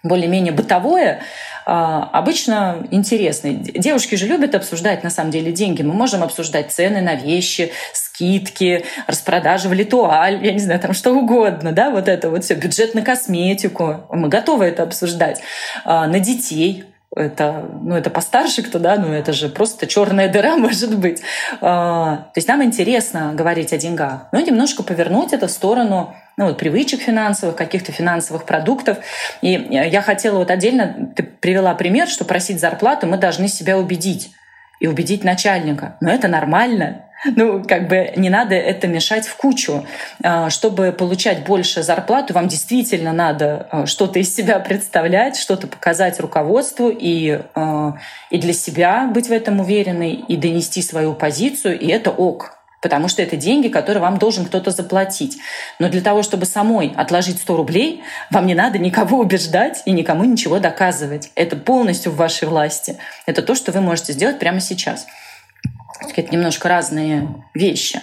более-менее 0.03 0.53
бытовое, 0.53 1.21
а, 1.65 2.09
обычно 2.13 2.87
интересно. 2.91 3.51
Девушки 3.53 4.15
же 4.15 4.25
любят 4.25 4.55
обсуждать, 4.55 5.03
на 5.03 5.09
самом 5.09 5.31
деле, 5.31 5.51
деньги. 5.51 5.81
Мы 5.81 5.93
можем 5.93 6.23
обсуждать 6.23 6.71
цены 6.71 7.01
на 7.01 7.15
вещи, 7.15 7.71
скидки, 7.93 8.85
распродажи 9.05 9.67
в 9.67 9.73
Литуаль, 9.73 10.45
я 10.45 10.53
не 10.53 10.59
знаю, 10.59 10.79
там 10.79 10.93
что 10.93 11.11
угодно, 11.11 11.73
да, 11.73 11.89
вот 11.89 12.07
это 12.07 12.29
вот 12.29 12.43
все, 12.43 12.53
бюджет 12.55 12.93
на 12.93 13.01
косметику. 13.01 14.07
Мы 14.11 14.29
готовы 14.29 14.65
это 14.65 14.83
обсуждать. 14.83 15.41
А, 15.83 16.07
на 16.07 16.19
детей 16.19 16.85
это, 17.15 17.65
ну, 17.81 17.95
это 17.95 18.09
постарше 18.09 18.63
кто, 18.63 18.79
да, 18.79 18.97
ну, 18.97 19.11
это 19.13 19.33
же 19.33 19.49
просто 19.49 19.87
черная 19.87 20.31
дыра 20.31 20.55
может 20.57 20.97
быть. 20.97 21.21
А, 21.61 22.29
то 22.33 22.37
есть 22.37 22.47
нам 22.47 22.63
интересно 22.63 23.33
говорить 23.33 23.73
о 23.73 23.77
деньгах, 23.77 24.27
но 24.31 24.39
немножко 24.39 24.83
повернуть 24.83 25.33
это 25.33 25.47
в 25.47 25.51
сторону 25.51 26.15
ну, 26.37 26.47
вот, 26.47 26.57
привычек 26.57 27.01
финансовых, 27.01 27.55
каких-то 27.55 27.91
финансовых 27.91 28.45
продуктов. 28.45 28.99
И 29.41 29.49
я 29.49 30.01
хотела 30.01 30.37
вот 30.37 30.51
отдельно, 30.51 31.11
ты 31.15 31.23
привела 31.23 31.73
пример, 31.73 32.07
что 32.07 32.25
просить 32.25 32.59
зарплату 32.59 33.07
мы 33.07 33.17
должны 33.17 33.47
себя 33.47 33.77
убедить 33.77 34.31
и 34.79 34.87
убедить 34.87 35.23
начальника. 35.23 35.97
Но 36.01 36.11
это 36.11 36.27
нормально, 36.27 37.07
ну, 37.25 37.63
как 37.63 37.87
бы 37.87 38.13
не 38.15 38.29
надо 38.29 38.55
это 38.55 38.87
мешать 38.87 39.27
в 39.27 39.35
кучу. 39.35 39.85
А, 40.23 40.49
чтобы 40.49 40.91
получать 40.91 41.45
больше 41.45 41.83
зарплату, 41.83 42.33
вам 42.33 42.47
действительно 42.47 43.11
надо 43.11 43.67
а, 43.71 43.85
что-то 43.85 44.19
из 44.19 44.33
себя 44.33 44.59
представлять, 44.59 45.37
что-то 45.37 45.67
показать 45.67 46.19
руководству 46.19 46.89
и, 46.89 47.41
а, 47.55 47.95
и 48.29 48.37
для 48.37 48.53
себя 48.53 49.09
быть 49.11 49.27
в 49.27 49.31
этом 49.31 49.59
уверенной, 49.59 50.13
и 50.13 50.37
донести 50.37 50.81
свою 50.81 51.13
позицию, 51.13 51.79
и 51.79 51.87
это 51.87 52.11
ок 52.11 52.56
потому 52.81 53.07
что 53.07 53.21
это 53.21 53.35
деньги, 53.35 53.67
которые 53.67 54.01
вам 54.01 54.17
должен 54.17 54.45
кто-то 54.45 54.71
заплатить. 54.71 55.37
Но 55.79 55.89
для 55.89 56.01
того, 56.01 56.23
чтобы 56.23 56.45
самой 56.45 56.93
отложить 56.95 57.39
100 57.39 57.57
рублей, 57.57 58.03
вам 58.31 58.45
не 58.45 58.55
надо 58.55 58.77
никого 58.77 59.19
убеждать 59.19 59.81
и 59.85 59.91
никому 59.91 60.23
ничего 60.25 60.59
доказывать. 60.59 61.31
Это 61.35 61.55
полностью 61.55 62.11
в 62.11 62.17
вашей 62.17 62.47
власти. 62.47 62.97
Это 63.25 63.41
то, 63.41 63.55
что 63.55 63.71
вы 63.71 63.81
можете 63.81 64.13
сделать 64.13 64.39
прямо 64.39 64.59
сейчас. 64.59 65.07
Это 66.15 66.31
немножко 66.31 66.69
разные 66.69 67.27
вещи. 67.53 68.01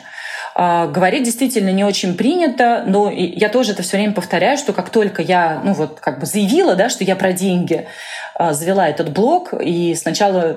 А, 0.56 0.87
говорить 0.87 1.25
действительно 1.25 1.70
не 1.70 1.82
очень 1.82 2.16
принято, 2.16 2.84
но 2.87 3.11
я 3.11 3.49
тоже 3.49 3.73
это 3.73 3.82
все 3.82 3.96
время 3.96 4.12
повторяю, 4.12 4.56
что 4.56 4.73
как 4.73 4.90
только 4.90 5.20
я, 5.20 5.61
ну 5.64 5.73
вот, 5.73 5.99
как 5.99 6.20
бы 6.20 6.26
заявила, 6.26 6.76
да, 6.76 6.88
что 6.88 7.02
я 7.02 7.16
про 7.16 7.32
деньги, 7.32 7.87
а, 8.37 8.52
завела 8.52 8.88
этот 8.88 9.12
блог, 9.12 9.52
и 9.61 9.96
сначала, 9.96 10.56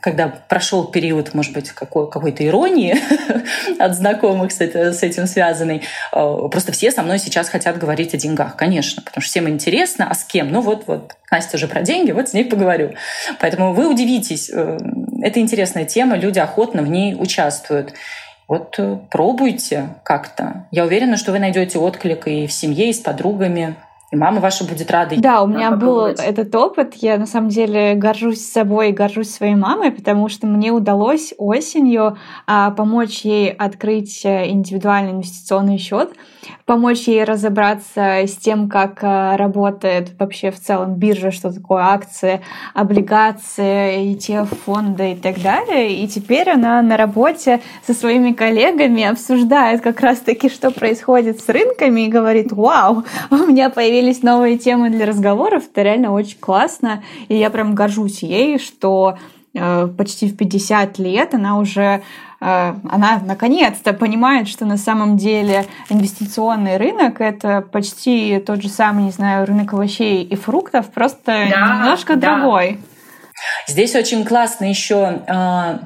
когда 0.00 0.28
прошел 0.48 0.84
период, 0.86 1.32
может 1.32 1.52
быть, 1.52 1.70
какой- 1.70 2.10
какой-то 2.10 2.44
иронии 2.44 2.96
от 3.78 3.94
знакомых 3.94 4.50
с, 4.50 4.60
это, 4.60 4.92
с 4.92 5.04
этим 5.04 5.28
связанной, 5.28 5.82
а, 6.10 6.48
просто 6.48 6.72
все 6.72 6.90
со 6.90 7.02
мной 7.02 7.20
сейчас 7.20 7.48
хотят 7.48 7.78
говорить 7.78 8.14
о 8.14 8.16
деньгах, 8.16 8.56
конечно, 8.56 9.00
потому 9.00 9.22
что 9.22 9.30
всем 9.30 9.48
интересно, 9.48 10.08
а 10.10 10.14
с 10.14 10.24
кем? 10.24 10.50
Ну 10.50 10.60
вот, 10.60 10.84
вот, 10.88 11.12
Настя 11.30 11.56
уже 11.56 11.68
про 11.68 11.82
деньги, 11.82 12.10
вот 12.10 12.28
с 12.28 12.32
ней 12.32 12.44
поговорю. 12.44 12.94
Поэтому 13.38 13.74
вы 13.74 13.88
удивитесь, 13.88 14.50
э, 14.52 14.78
это 15.22 15.38
интересная 15.38 15.84
тема, 15.84 16.16
люди 16.16 16.40
охотно 16.40 16.82
в 16.82 16.88
ней 16.88 17.14
участвуют. 17.14 17.92
Вот 18.48 18.76
э, 18.78 18.98
пробуйте 19.10 19.88
как-то. 20.04 20.66
Я 20.70 20.84
уверена, 20.84 21.16
что 21.16 21.32
вы 21.32 21.38
найдете 21.40 21.78
отклик 21.78 22.28
и 22.28 22.46
в 22.46 22.52
семье, 22.52 22.90
и 22.90 22.92
с 22.92 23.00
подругами. 23.00 23.76
И 24.12 24.16
мама 24.16 24.40
ваша 24.40 24.64
будет 24.64 24.90
рада. 24.90 25.16
Да, 25.18 25.42
у 25.42 25.48
меня 25.48 25.72
был 25.72 26.06
этот 26.06 26.54
опыт. 26.54 26.94
Я 26.94 27.18
на 27.18 27.26
самом 27.26 27.48
деле 27.48 27.94
горжусь 27.94 28.44
собой 28.44 28.90
и 28.90 28.92
горжусь 28.92 29.30
своей 29.30 29.56
мамой, 29.56 29.90
потому 29.90 30.28
что 30.28 30.46
мне 30.46 30.70
удалось 30.70 31.34
осенью 31.38 32.16
а, 32.46 32.70
помочь 32.70 33.22
ей 33.22 33.50
открыть 33.50 34.24
э, 34.24 34.48
индивидуальный 34.48 35.10
инвестиционный 35.10 35.78
счет 35.78 36.12
помочь 36.64 37.06
ей 37.06 37.24
разобраться 37.24 38.00
с 38.26 38.36
тем, 38.36 38.68
как 38.68 39.02
э, 39.02 39.36
работает 39.36 40.10
вообще 40.18 40.50
в 40.50 40.60
целом 40.60 40.94
биржа, 40.94 41.30
что 41.30 41.52
такое 41.52 41.82
акции, 41.82 42.40
облигации, 42.74 44.12
ETF, 44.12 44.48
фонды 44.64 45.12
и 45.12 45.14
так 45.14 45.40
далее. 45.40 45.92
И 45.92 46.08
теперь 46.08 46.50
она 46.50 46.82
на 46.82 46.96
работе 46.96 47.60
со 47.86 47.94
своими 47.94 48.32
коллегами 48.32 49.04
обсуждает 49.04 49.80
как 49.80 50.00
раз-таки, 50.00 50.48
что 50.48 50.70
происходит 50.70 51.40
с 51.40 51.48
рынками 51.48 52.02
и 52.02 52.08
говорит, 52.08 52.52
вау, 52.52 53.04
у 53.30 53.36
меня 53.36 53.70
появились 53.70 53.95
новые 54.22 54.58
темы 54.58 54.90
для 54.90 55.06
разговоров. 55.06 55.64
Это 55.70 55.82
реально 55.82 56.12
очень 56.12 56.38
классно. 56.38 57.02
И 57.28 57.36
я 57.36 57.50
прям 57.50 57.74
горжусь 57.74 58.22
ей, 58.22 58.58
что 58.58 59.18
э, 59.54 59.88
почти 59.96 60.28
в 60.28 60.36
50 60.36 60.98
лет 60.98 61.34
она 61.34 61.58
уже 61.58 62.02
Э, 62.40 62.74
она 62.90 63.20
наконец-то 63.24 63.92
понимает, 63.92 64.48
что 64.48 64.64
на 64.64 64.76
самом 64.76 65.16
деле 65.16 65.66
инвестиционный 65.88 66.76
рынок 66.76 67.20
это 67.20 67.60
почти 67.60 68.38
тот 68.38 68.62
же 68.62 68.68
самый, 68.68 69.04
не 69.04 69.10
знаю, 69.10 69.46
рынок 69.46 69.72
овощей 69.72 70.22
и 70.22 70.36
фруктов, 70.36 70.86
просто 70.92 71.46
да, 71.50 71.74
немножко 71.74 72.16
да. 72.16 72.38
другой. 72.38 72.80
Здесь 73.66 73.94
очень 73.94 74.24
классно 74.24 74.64
еще 74.66 75.22
э, 75.26 75.78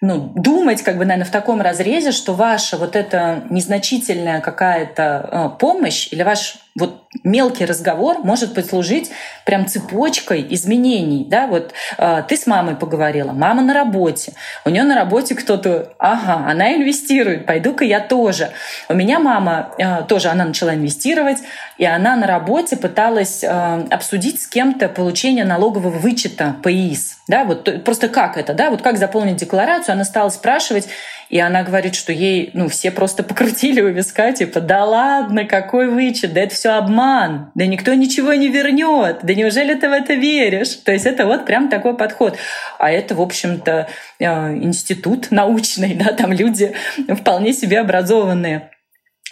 ну, 0.00 0.32
думать, 0.36 0.82
как 0.82 0.98
бы, 0.98 1.04
наверное, 1.04 1.26
в 1.26 1.32
таком 1.32 1.60
разрезе, 1.60 2.12
что 2.12 2.34
ваша 2.34 2.76
вот 2.76 2.94
эта 2.94 3.44
незначительная 3.50 4.40
какая-то 4.40 5.56
помощь 5.58 6.08
или 6.12 6.22
ваш 6.22 6.56
вот 6.78 7.02
мелкий 7.24 7.64
разговор 7.64 8.18
может 8.18 8.54
послужить 8.54 9.10
прям 9.44 9.66
цепочкой 9.66 10.46
изменений. 10.50 11.26
Да? 11.28 11.46
Вот 11.46 11.72
э, 11.96 12.22
ты 12.28 12.36
с 12.36 12.46
мамой 12.46 12.76
поговорила, 12.76 13.32
мама 13.32 13.62
на 13.62 13.74
работе, 13.74 14.32
у 14.64 14.70
нее 14.70 14.84
на 14.84 14.94
работе 14.94 15.34
кто-то, 15.34 15.92
ага, 15.98 16.48
она 16.48 16.74
инвестирует, 16.74 17.46
пойду-ка 17.46 17.84
я 17.84 18.00
тоже. 18.00 18.50
У 18.88 18.94
меня 18.94 19.18
мама 19.18 19.70
э, 19.78 20.02
тоже, 20.06 20.28
она 20.28 20.44
начала 20.44 20.74
инвестировать, 20.74 21.38
и 21.76 21.84
она 21.84 22.16
на 22.16 22.26
работе 22.26 22.76
пыталась 22.76 23.42
э, 23.42 23.86
обсудить 23.90 24.42
с 24.42 24.46
кем-то 24.46 24.88
получение 24.88 25.44
налогового 25.44 25.98
вычета 25.98 26.56
по 26.62 26.72
ИИС. 26.72 27.18
Да? 27.26 27.44
Вот 27.44 27.84
просто 27.84 28.08
как 28.08 28.36
это, 28.36 28.54
да? 28.54 28.70
вот 28.70 28.82
как 28.82 28.98
заполнить 28.98 29.36
декларацию, 29.36 29.94
она 29.94 30.04
стала 30.04 30.28
спрашивать, 30.28 30.88
и 31.28 31.38
она 31.38 31.62
говорит, 31.62 31.94
что 31.94 32.12
ей, 32.12 32.50
ну, 32.54 32.68
все 32.68 32.90
просто 32.90 33.22
покрутили 33.22 33.82
у 33.82 33.88
виска, 33.88 34.32
типа, 34.32 34.60
да 34.60 34.84
ладно, 34.84 35.44
какой 35.44 35.88
вычет, 35.88 36.32
да 36.32 36.40
это 36.40 36.54
все 36.54 36.67
обман, 36.76 37.50
да 37.54 37.66
никто 37.66 37.94
ничего 37.94 38.34
не 38.34 38.48
вернет, 38.48 39.20
да 39.22 39.34
неужели 39.34 39.74
ты 39.74 39.88
в 39.88 39.92
это 39.92 40.14
веришь? 40.14 40.74
То 40.76 40.92
есть 40.92 41.06
это 41.06 41.26
вот 41.26 41.46
прям 41.46 41.68
такой 41.68 41.96
подход. 41.96 42.36
А 42.78 42.90
это, 42.90 43.14
в 43.14 43.20
общем-то, 43.20 43.88
э, 44.18 44.24
институт 44.56 45.30
научный, 45.30 45.94
да, 46.04 46.12
там 46.12 46.32
люди 46.32 46.74
вполне 47.08 47.52
себе 47.52 47.80
образованные. 47.80 48.70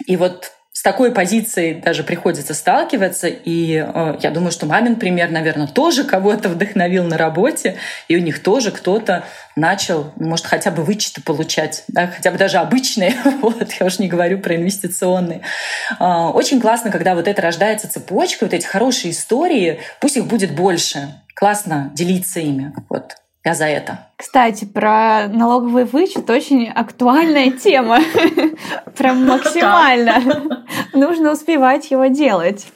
И 0.05 0.15
вот 0.17 0.51
с 0.77 0.83
такой 0.83 1.11
позицией 1.11 1.73
даже 1.73 2.03
приходится 2.03 2.53
сталкиваться. 2.53 3.27
И 3.27 3.83
э, 3.83 4.17
я 4.21 4.29
думаю, 4.29 4.51
что 4.51 4.67
мамин 4.67 4.97
пример, 4.97 5.31
наверное, 5.31 5.65
тоже 5.65 6.03
кого-то 6.03 6.49
вдохновил 6.49 7.03
на 7.03 7.17
работе, 7.17 7.77
и 8.07 8.15
у 8.15 8.19
них 8.19 8.43
тоже 8.43 8.69
кто-то 8.69 9.23
начал, 9.55 10.13
может, 10.17 10.45
хотя 10.45 10.69
бы 10.69 10.83
вычеты 10.83 11.23
получать, 11.23 11.83
да, 11.87 12.05
хотя 12.05 12.29
бы 12.29 12.37
даже 12.37 12.59
обычные, 12.59 13.15
вот, 13.41 13.71
я 13.79 13.87
уж 13.87 13.97
не 13.97 14.07
говорю 14.07 14.37
про 14.37 14.55
инвестиционные. 14.55 15.41
Э, 15.99 16.27
очень 16.31 16.61
классно, 16.61 16.91
когда 16.91 17.15
вот 17.15 17.27
это 17.27 17.41
рождается 17.41 17.91
цепочка, 17.91 18.43
вот 18.43 18.53
эти 18.53 18.67
хорошие 18.67 19.13
истории, 19.13 19.79
пусть 19.99 20.17
их 20.17 20.27
будет 20.27 20.51
больше. 20.51 21.09
Классно 21.33 21.89
делиться 21.95 22.39
ими. 22.39 22.71
Вот. 22.87 23.15
Я 23.47 23.53
за 23.53 23.63
это. 23.63 23.99
Кстати, 24.17 24.65
про 24.65 25.29
налоговый 25.29 25.85
вычет 25.85 26.29
очень 26.29 26.67
актуальная 26.67 27.51
тема. 27.51 27.99
Прям 28.97 29.25
максимально. 29.25 30.65
Нужно 30.93 31.31
успевать 31.31 31.89
его 31.89 32.07
делать. 32.07 32.67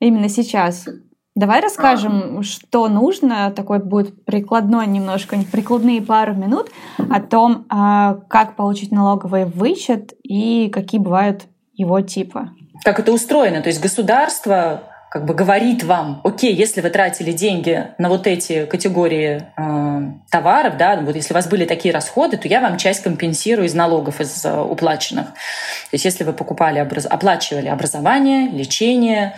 Именно 0.00 0.30
сейчас. 0.30 0.88
Давай 1.34 1.60
расскажем, 1.60 2.42
что 2.42 2.88
нужно, 2.88 3.50
такой 3.50 3.80
будет 3.80 4.24
прикладной 4.24 4.86
немножко, 4.86 5.36
прикладные 5.52 6.00
пару 6.00 6.32
минут 6.36 6.70
о 7.10 7.20
том, 7.20 7.66
а, 7.68 8.14
как 8.30 8.56
получить 8.56 8.92
налоговый 8.92 9.44
вычет 9.44 10.14
и 10.22 10.70
какие 10.70 11.02
бывают 11.02 11.42
его 11.74 12.00
типы. 12.00 12.48
Как 12.82 12.98
это 12.98 13.12
устроено? 13.12 13.60
То 13.60 13.68
есть 13.68 13.82
государство 13.82 14.84
как 15.12 15.26
бы 15.26 15.34
говорит 15.34 15.84
вам, 15.84 16.22
окей, 16.24 16.54
если 16.54 16.80
вы 16.80 16.88
тратили 16.88 17.32
деньги 17.32 17.86
на 17.98 18.08
вот 18.08 18.26
эти 18.26 18.64
категории 18.64 19.44
э, 19.58 20.12
товаров, 20.30 20.78
да, 20.78 20.96
вот 21.02 21.14
если 21.14 21.34
у 21.34 21.36
вас 21.36 21.46
были 21.48 21.66
такие 21.66 21.92
расходы, 21.92 22.38
то 22.38 22.48
я 22.48 22.62
вам 22.62 22.78
часть 22.78 23.02
компенсирую 23.02 23.66
из 23.66 23.74
налогов, 23.74 24.22
из 24.22 24.42
э, 24.42 24.58
уплаченных. 24.58 25.26
То 25.26 25.92
есть 25.92 26.06
если 26.06 26.24
вы 26.24 26.32
покупали, 26.32 26.80
образ, 26.80 27.04
оплачивали 27.04 27.68
образование, 27.68 28.48
лечение, 28.48 29.34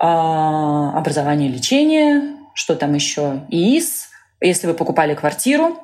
э, 0.00 0.04
образование, 0.06 1.50
лечение, 1.50 2.36
что 2.54 2.74
там 2.74 2.94
еще, 2.94 3.42
ИИС, 3.50 4.08
если 4.40 4.68
вы 4.68 4.72
покупали 4.72 5.14
квартиру, 5.14 5.76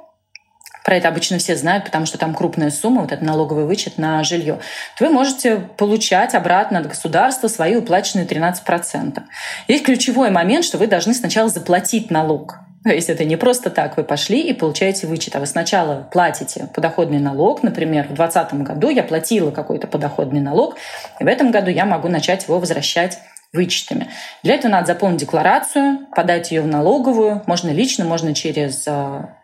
про 0.87 0.99
это 0.99 1.09
обычно 1.09 1.39
все 1.39 1.57
знают, 1.57 1.85
потому 1.85 2.07
что 2.07 2.17
там 2.17 2.33
крупная 2.33 2.71
сумма, 2.71 3.03
вот 3.03 3.11
этот 3.11 3.27
налоговый 3.27 3.65
вычет 3.65 3.99
на 3.99 4.23
жилье, 4.23 4.61
то 4.97 5.05
вы 5.05 5.11
можете 5.11 5.57
получать 5.57 6.33
обратно 6.37 6.79
от 6.79 6.87
государства 6.87 7.49
свои 7.49 7.75
уплаченные 7.75 8.25
13%. 8.25 9.21
Есть 9.67 9.85
ключевой 9.85 10.31
момент, 10.31 10.65
что 10.65 10.79
вы 10.79 10.87
должны 10.87 11.13
сначала 11.13 11.49
заплатить 11.49 12.13
налог. 12.13 12.59
То 12.85 12.91
есть 12.91 13.11
это 13.11 13.25
не 13.25 13.35
просто 13.35 13.69
так, 13.71 13.97
вы 13.97 14.05
пошли 14.05 14.41
и 14.41 14.53
получаете 14.53 15.09
вычет, 15.09 15.35
а 15.35 15.41
вы 15.41 15.47
сначала 15.47 16.09
платите 16.13 16.69
подоходный 16.73 17.19
налог. 17.19 17.65
Например, 17.65 18.05
в 18.05 18.15
2020 18.15 18.55
году 18.63 18.89
я 18.89 19.03
платила 19.03 19.51
какой-то 19.51 19.89
подоходный 19.89 20.41
налог, 20.41 20.77
и 21.19 21.25
в 21.25 21.27
этом 21.27 21.51
году 21.51 21.69
я 21.69 21.85
могу 21.85 22.07
начать 22.07 22.45
его 22.45 22.61
возвращать 22.61 23.19
вычетами. 23.53 24.09
Для 24.45 24.55
этого 24.55 24.71
надо 24.71 24.87
заполнить 24.87 25.19
декларацию, 25.19 26.07
подать 26.15 26.53
ее 26.53 26.61
в 26.61 26.69
налоговую. 26.69 27.43
Можно 27.47 27.71
лично, 27.71 28.05
можно 28.05 28.37
через 28.37 28.87
а, 28.87 29.35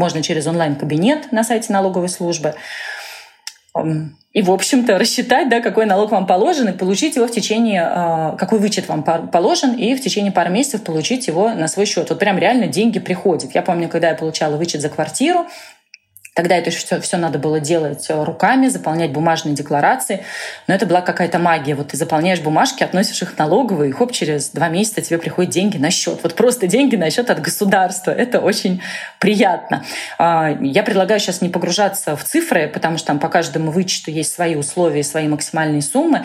можно 0.00 0.22
через 0.22 0.46
онлайн-кабинет 0.46 1.30
на 1.30 1.44
сайте 1.44 1.72
налоговой 1.72 2.08
службы. 2.08 2.54
И, 4.32 4.42
в 4.42 4.50
общем-то, 4.50 4.98
рассчитать, 4.98 5.48
да, 5.48 5.60
какой 5.60 5.86
налог 5.86 6.12
вам 6.12 6.26
положен, 6.26 6.68
и 6.68 6.72
получить 6.72 7.16
его 7.16 7.26
в 7.26 7.32
течение, 7.32 7.82
а, 7.82 8.36
какой 8.36 8.58
вычет 8.60 8.88
вам 8.88 9.02
положен, 9.02 9.72
и 9.74 9.94
в 9.94 10.00
течение 10.00 10.32
пары 10.32 10.50
месяцев 10.50 10.82
получить 10.82 11.26
его 11.26 11.50
на 11.50 11.66
свой 11.68 11.84
счет. 11.84 12.10
Вот 12.10 12.18
прям 12.18 12.38
реально 12.38 12.66
деньги 12.68 13.00
приходят. 13.00 13.54
Я 13.54 13.62
помню, 13.62 13.88
когда 13.88 14.08
я 14.08 14.14
получала 14.14 14.56
вычет 14.56 14.80
за 14.80 14.88
квартиру, 14.88 15.46
Тогда 16.40 16.56
это 16.56 16.70
все, 16.70 17.02
все 17.02 17.18
надо 17.18 17.38
было 17.38 17.60
делать 17.60 18.06
э, 18.08 18.24
руками, 18.24 18.68
заполнять 18.68 19.12
бумажные 19.12 19.54
декларации. 19.54 20.24
Но 20.68 20.72
это 20.72 20.86
была 20.86 21.02
какая-то 21.02 21.38
магия. 21.38 21.74
Вот 21.74 21.88
ты 21.88 21.98
заполняешь 21.98 22.40
бумажки, 22.40 22.82
относишь 22.82 23.20
их 23.20 23.34
в 23.34 23.38
налоговую, 23.38 23.90
и 23.90 23.92
хоп, 23.92 24.10
через 24.10 24.48
два 24.48 24.70
месяца 24.70 25.02
тебе 25.02 25.18
приходят 25.18 25.52
деньги 25.52 25.76
на 25.76 25.90
счет. 25.90 26.20
Вот 26.22 26.34
просто 26.34 26.66
деньги 26.66 26.96
на 26.96 27.10
счет 27.10 27.28
от 27.28 27.42
государства. 27.42 28.10
Это 28.10 28.40
очень 28.40 28.80
приятно. 29.18 29.84
А, 30.16 30.56
я 30.62 30.82
предлагаю 30.82 31.20
сейчас 31.20 31.42
не 31.42 31.50
погружаться 31.50 32.16
в 32.16 32.24
цифры, 32.24 32.68
потому 32.68 32.96
что 32.96 33.08
там 33.08 33.18
по 33.18 33.28
каждому 33.28 33.70
вычету 33.70 34.10
есть 34.10 34.32
свои 34.32 34.54
условия, 34.56 35.04
свои 35.04 35.28
максимальные 35.28 35.82
суммы. 35.82 36.24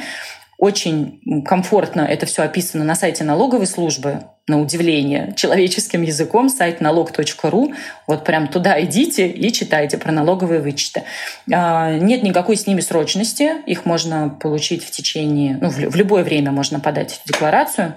Очень 0.58 1.44
комфортно 1.46 2.02
это 2.02 2.26
все 2.26 2.44
описано 2.44 2.84
на 2.84 2.96
сайте 2.96 3.24
налоговой 3.24 3.68
службы, 3.68 4.24
на 4.48 4.62
удивление, 4.62 5.34
человеческим 5.36 6.04
языком, 6.04 6.50
сайт 6.50 6.80
налог.ру. 6.80 7.74
Вот 8.08 8.24
прям 8.24 8.48
туда 8.48 8.82
идите 8.84 9.28
и 9.28 9.52
читайте 9.52 9.98
про 9.98 10.12
налоговые 10.12 10.62
вычеты. 10.62 11.04
А, 11.52 11.94
нет 11.96 12.22
никакой 12.22 12.56
с 12.56 12.68
ними 12.68 12.82
срочности. 12.82 13.54
Их 13.66 13.86
можно 13.86 14.30
получить 14.30 14.86
в 14.86 14.92
течение, 14.92 15.58
ну, 15.60 15.70
в 15.70 15.96
любое 15.96 16.24
время 16.24 16.52
можно 16.52 16.80
подать 16.80 17.22
декларацию. 17.26 17.96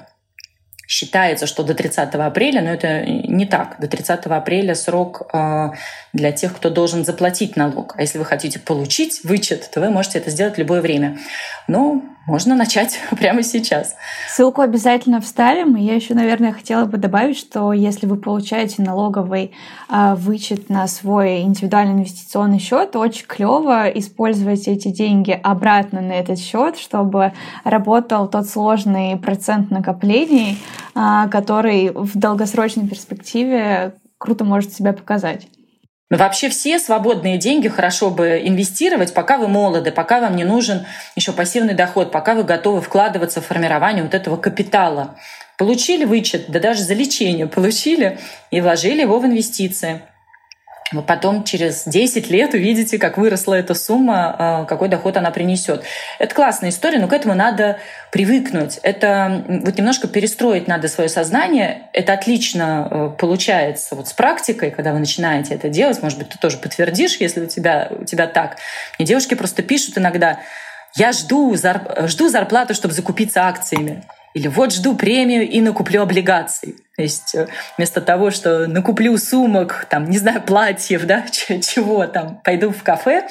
Считается, 0.91 1.47
что 1.47 1.65
до 1.65 1.75
30 1.75 2.15
апреля, 2.15 2.63
но 2.63 2.71
это 2.71 3.05
не 3.05 3.45
так. 3.45 3.79
До 3.79 3.89
30 3.89 4.25
апреля 4.25 4.75
срок 4.75 5.29
а, 5.35 5.75
для 6.15 6.33
тех, 6.33 6.57
кто 6.57 6.71
должен 6.71 7.05
заплатить 7.05 7.57
налог. 7.57 7.95
А 7.99 8.01
если 8.01 8.17
вы 8.17 8.25
хотите 8.25 8.59
получить 8.59 9.21
вычет, 9.23 9.71
то 9.71 9.81
вы 9.81 9.91
можете 9.91 10.19
это 10.19 10.31
сделать 10.31 10.55
в 10.55 10.59
любое 10.59 10.81
время. 10.81 11.19
Но 11.67 12.03
можно 12.29 12.55
начать 12.55 13.01
прямо 13.19 13.43
сейчас. 13.43 13.97
Ссылку 14.29 14.61
обязательно 14.61 15.21
вставим. 15.21 15.77
И 15.77 15.83
я 15.83 15.95
еще, 15.95 16.15
наверное, 16.15 16.53
хотела 16.53 16.85
бы 16.85 16.99
добавить, 16.99 17.39
что 17.39 17.73
если 17.73 18.07
вы 18.07 18.17
получаете 18.17 18.83
налоговый 18.83 19.53
э, 19.91 20.15
вычет 20.15 20.69
на 20.69 20.87
свой 20.87 21.41
индивидуальный 21.41 21.95
инвестиционный 21.95 22.59
счет, 22.59 22.95
очень 22.95 23.27
клево 23.27 23.89
использовать 23.89 24.69
эти 24.69 24.89
деньги 24.89 25.39
обратно 25.43 26.01
на 26.01 26.13
этот 26.13 26.39
счет, 26.39 26.77
чтобы 26.79 27.33
работал 27.65 28.29
тот 28.29 28.47
сложный 28.47 29.17
процент 29.17 29.71
накоплений, 29.71 30.59
э, 30.95 31.29
который 31.31 31.91
в 31.91 32.17
долгосрочной 32.17 32.87
перспективе 32.87 33.95
круто 34.19 34.45
может 34.45 34.73
себя 34.73 34.93
показать. 34.93 35.49
Но 36.11 36.17
вообще 36.17 36.49
все 36.49 36.79
свободные 36.79 37.37
деньги 37.37 37.69
хорошо 37.69 38.11
бы 38.11 38.41
инвестировать, 38.43 39.13
пока 39.13 39.37
вы 39.37 39.47
молоды, 39.47 39.93
пока 39.93 40.21
вам 40.21 40.37
не 40.37 40.45
нужен 40.45 40.87
еще 41.17 41.33
пассивный 41.33 41.75
доход, 41.75 42.11
пока 42.11 42.35
вы 42.35 42.45
готовы 42.45 42.81
вкладываться 42.81 43.43
в 43.43 43.47
формирование 43.47 44.03
вот 44.03 44.15
этого 44.15 44.37
капитала. 44.37 45.17
Получили 45.59 46.05
вычет, 46.05 46.47
да 46.49 46.61
даже 46.61 46.83
за 46.83 46.95
лечение 46.95 47.47
получили 47.47 48.19
и 48.51 48.61
вложили 48.61 49.03
его 49.03 49.19
в 49.19 49.27
инвестиции 49.27 50.01
вы 50.93 51.03
потом 51.03 51.45
через 51.45 51.85
10 51.85 52.31
лет 52.31 52.55
увидите, 52.55 52.99
как 52.99 53.19
выросла 53.19 53.55
эта 53.55 53.75
сумма, 53.75 54.37
а, 54.39 54.65
какой 54.65 54.89
доход 54.89 55.17
она 55.17 55.31
принесет. 55.31 55.85
Это 56.19 56.35
классная 56.35 56.71
история, 56.71 56.99
но 56.99 57.09
к 57.09 57.13
этому 57.13 57.35
надо 57.35 57.79
привыкнуть. 58.11 58.79
Это 58.83 59.45
вот 59.47 59.77
немножко 59.77 60.09
перестроить 60.09 60.67
надо 60.67 60.89
свое 60.89 61.09
сознание. 61.09 61.89
Это 61.93 62.15
отлично 62.15 62.89
э, 62.91 63.11
получается 63.19 63.95
вот 63.95 64.09
с 64.09 64.13
практикой, 64.13 64.71
когда 64.71 64.93
вы 64.93 64.99
начинаете 64.99 65.55
это 65.55 65.69
делать. 65.69 66.03
Может 66.03 66.19
быть, 66.19 66.31
ты 66.31 66.39
тоже 66.39 66.57
подтвердишь, 66.57 67.17
если 67.21 67.43
у 67.43 67.47
тебя, 67.47 67.89
у 67.91 68.05
тебя 68.05 68.27
так. 68.27 68.57
Мне 68.99 69.07
девушки 69.07 69.35
просто 69.35 69.63
пишут 69.63 69.99
иногда, 69.99 70.41
я 70.95 71.13
жду, 71.13 71.55
зар... 71.55 72.07
жду 72.07 72.29
зарплату, 72.29 72.75
чтобы 72.75 72.95
закупиться 72.95 73.47
акциями. 73.47 74.03
Или 74.39 74.47
вот 74.47 74.73
жду 74.73 74.95
премию 74.95 75.49
и 75.49 75.61
накуплю 75.61 76.01
облигаций. 76.01 76.77
То 76.95 77.03
есть 77.03 77.35
э, 77.35 77.49
вместо 77.77 78.01
того, 78.01 78.31
что 78.31 78.69
накуплю 78.69 79.19
сумок, 79.19 79.87
там, 79.91 80.09
не 80.09 80.17
знаю, 80.17 80.41
платьев, 80.43 81.07
да, 81.07 81.25
чего 81.49 82.07
там, 82.07 82.41
пойду 82.45 82.71
в 82.71 82.85
кафе, 82.85 83.27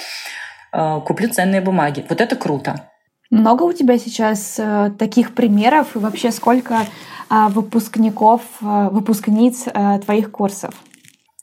э, 0.73 0.99
куплю 1.05 1.29
ценные 1.29 1.61
бумаги. 1.61 2.05
Вот 2.09 2.19
это 2.19 2.35
круто. 2.35 2.89
Много 3.29 3.63
у 3.63 3.71
тебя 3.71 3.97
сейчас 3.97 4.55
э, 4.57 4.91
таких 4.99 5.33
примеров 5.33 5.95
и 5.95 5.99
вообще 5.99 6.31
сколько 6.31 6.85
выпускников, 7.29 8.41
выпускниц 8.61 9.65
твоих 10.05 10.31
курсов? 10.31 10.73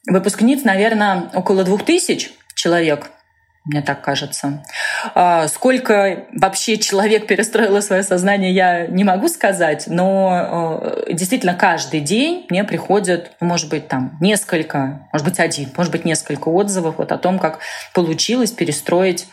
Выпускниц, 0.06 0.64
наверное, 0.64 1.30
около 1.34 1.62
двух 1.62 1.82
тысяч 1.84 2.32
человек 2.54 3.10
мне 3.64 3.80
так 3.80 4.02
кажется. 4.02 4.62
А, 5.14 5.48
сколько 5.48 6.26
вообще 6.32 6.76
человек 6.76 7.26
перестроило 7.26 7.80
свое 7.80 8.02
сознание, 8.02 8.52
я 8.52 8.86
не 8.86 9.04
могу 9.04 9.28
сказать, 9.28 9.84
но 9.86 10.82
э, 11.06 11.12
действительно 11.14 11.54
каждый 11.54 12.00
день 12.00 12.46
мне 12.50 12.64
приходит, 12.64 13.32
ну, 13.40 13.46
может 13.46 13.70
быть, 13.70 13.88
там 13.88 14.18
несколько, 14.20 15.08
может 15.12 15.26
быть, 15.26 15.40
один, 15.40 15.70
может 15.76 15.92
быть, 15.92 16.04
несколько 16.04 16.48
отзывов 16.48 16.96
вот 16.98 17.10
о 17.10 17.16
том, 17.16 17.38
как 17.38 17.60
получилось 17.94 18.52
перестроить 18.52 19.28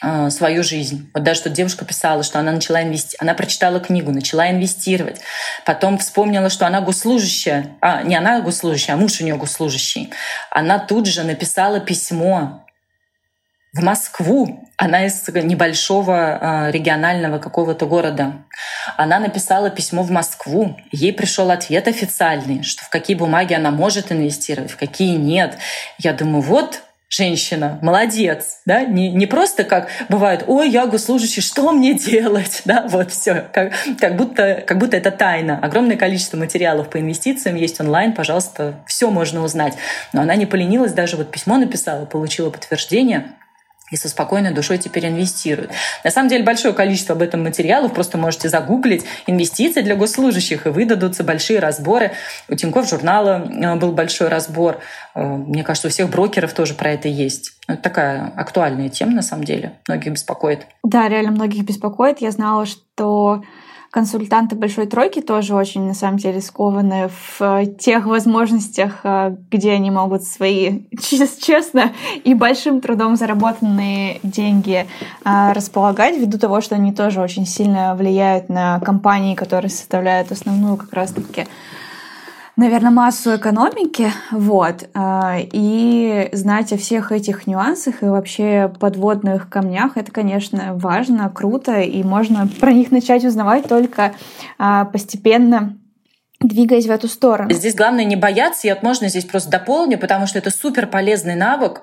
э, 0.00 0.30
свою 0.30 0.62
жизнь. 0.62 1.10
Вот 1.12 1.24
даже 1.24 1.40
что 1.40 1.50
девушка 1.50 1.84
писала, 1.84 2.22
что 2.22 2.38
она 2.38 2.52
начала 2.52 2.80
инвестировать, 2.84 3.20
она 3.20 3.34
прочитала 3.34 3.80
книгу, 3.80 4.12
начала 4.12 4.48
инвестировать, 4.48 5.22
потом 5.66 5.98
вспомнила, 5.98 6.50
что 6.50 6.68
она 6.68 6.82
госслужащая, 6.82 7.76
а 7.80 8.04
не 8.04 8.14
она 8.14 8.42
госслужащая, 8.42 8.94
а 8.94 8.96
муж 8.96 9.20
у 9.20 9.24
нее 9.24 9.34
госслужащий. 9.34 10.12
Она 10.52 10.78
тут 10.78 11.06
же 11.06 11.24
написала 11.24 11.80
письмо 11.80 12.64
в 13.72 13.82
Москву. 13.82 14.68
Она 14.76 15.06
из 15.06 15.28
небольшого 15.28 16.38
а, 16.40 16.70
регионального 16.70 17.38
какого-то 17.38 17.86
города. 17.86 18.44
Она 18.96 19.18
написала 19.18 19.70
письмо 19.70 20.02
в 20.02 20.10
Москву. 20.10 20.76
Ей 20.90 21.12
пришел 21.12 21.50
ответ 21.50 21.86
официальный, 21.86 22.62
что 22.62 22.82
в 22.84 22.88
какие 22.88 23.16
бумаги 23.16 23.54
она 23.54 23.70
может 23.70 24.10
инвестировать, 24.10 24.70
в 24.70 24.76
какие 24.76 25.16
нет. 25.16 25.58
Я 25.98 26.12
думаю, 26.14 26.42
вот 26.42 26.82
женщина, 27.10 27.78
молодец, 27.82 28.60
да, 28.64 28.84
не, 28.84 29.10
не 29.10 29.26
просто 29.26 29.64
как 29.64 29.88
бывает, 30.08 30.44
ой, 30.46 30.70
я 30.70 30.86
госслужащий, 30.86 31.42
что 31.42 31.72
мне 31.72 31.94
делать, 31.94 32.62
да, 32.64 32.86
вот 32.88 33.10
все, 33.10 33.46
как, 33.52 33.72
как, 34.00 34.16
будто, 34.16 34.62
как 34.66 34.78
будто 34.78 34.96
это 34.96 35.10
тайна. 35.10 35.58
Огромное 35.60 35.96
количество 35.96 36.36
материалов 36.36 36.88
по 36.88 37.00
инвестициям 37.00 37.56
есть 37.56 37.80
онлайн, 37.80 38.12
пожалуйста, 38.12 38.76
все 38.86 39.10
можно 39.10 39.42
узнать. 39.42 39.74
Но 40.12 40.22
она 40.22 40.36
не 40.36 40.46
поленилась, 40.46 40.92
даже 40.92 41.16
вот 41.16 41.30
письмо 41.30 41.58
написала, 41.58 42.06
получила 42.06 42.50
подтверждение, 42.50 43.32
и 43.90 43.96
со 43.96 44.08
спокойной 44.08 44.52
душой 44.52 44.78
теперь 44.78 45.06
инвестируют. 45.06 45.70
На 46.04 46.10
самом 46.10 46.28
деле 46.28 46.44
большое 46.44 46.74
количество 46.74 47.14
об 47.14 47.22
этом 47.22 47.42
материалов, 47.42 47.92
просто 47.92 48.18
можете 48.18 48.48
загуглить 48.48 49.04
инвестиции 49.26 49.82
для 49.82 49.96
госслужащих, 49.96 50.66
и 50.66 50.70
выдадутся 50.70 51.24
большие 51.24 51.58
разборы. 51.58 52.12
У 52.48 52.54
Тинькофф 52.54 52.88
журнала 52.88 53.48
э, 53.50 53.76
был 53.76 53.92
большой 53.92 54.28
разбор. 54.28 54.80
Э, 55.14 55.22
мне 55.24 55.64
кажется, 55.64 55.88
у 55.88 55.90
всех 55.90 56.08
брокеров 56.10 56.52
тоже 56.52 56.74
про 56.74 56.90
это 56.92 57.08
есть. 57.08 57.52
Ну, 57.68 57.74
это 57.74 57.82
такая 57.82 58.32
актуальная 58.36 58.88
тема, 58.88 59.12
на 59.12 59.22
самом 59.22 59.44
деле. 59.44 59.74
Многих 59.86 60.12
беспокоит. 60.12 60.66
Да, 60.82 61.08
реально 61.08 61.32
многих 61.32 61.64
беспокоит. 61.64 62.20
Я 62.20 62.30
знала, 62.30 62.66
что 62.66 63.42
консультанты 63.90 64.54
большой 64.54 64.86
тройки 64.86 65.20
тоже 65.20 65.54
очень, 65.54 65.82
на 65.82 65.94
самом 65.94 66.18
деле, 66.18 66.40
скованы 66.40 67.08
в 67.08 67.42
э, 67.42 67.66
тех 67.66 68.06
возможностях, 68.06 69.00
э, 69.02 69.34
где 69.50 69.72
они 69.72 69.90
могут 69.90 70.22
свои 70.22 70.82
честно 71.40 71.92
и 72.22 72.34
большим 72.34 72.80
трудом 72.80 73.16
заработанные 73.16 74.20
деньги 74.22 74.86
э, 75.24 75.52
располагать, 75.52 76.16
ввиду 76.16 76.38
того, 76.38 76.60
что 76.60 76.76
они 76.76 76.92
тоже 76.92 77.20
очень 77.20 77.46
сильно 77.46 77.96
влияют 77.96 78.48
на 78.48 78.78
компании, 78.80 79.34
которые 79.34 79.70
составляют 79.70 80.30
основную 80.30 80.76
как 80.76 80.92
раз-таки 80.92 81.46
наверное, 82.60 82.90
массу 82.90 83.36
экономики, 83.36 84.12
вот, 84.30 84.88
а, 84.94 85.38
и 85.40 86.28
знать 86.32 86.72
о 86.72 86.76
всех 86.76 87.10
этих 87.10 87.46
нюансах 87.46 88.02
и 88.02 88.06
вообще 88.06 88.72
подводных 88.78 89.48
камнях, 89.48 89.96
это, 89.96 90.12
конечно, 90.12 90.74
важно, 90.74 91.30
круто, 91.30 91.80
и 91.80 92.02
можно 92.02 92.46
про 92.60 92.72
них 92.72 92.90
начать 92.90 93.24
узнавать 93.24 93.66
только 93.66 94.12
а, 94.58 94.84
постепенно 94.84 95.76
двигаясь 96.40 96.86
в 96.86 96.90
эту 96.90 97.08
сторону. 97.08 97.50
Здесь 97.50 97.74
главное 97.74 98.04
не 98.04 98.16
бояться, 98.16 98.66
я, 98.66 98.78
можно 98.82 99.08
здесь 99.08 99.24
просто 99.24 99.50
дополню, 99.50 99.98
потому 99.98 100.26
что 100.26 100.38
это 100.38 100.50
супер 100.50 100.86
полезный 100.86 101.36
навык, 101.36 101.82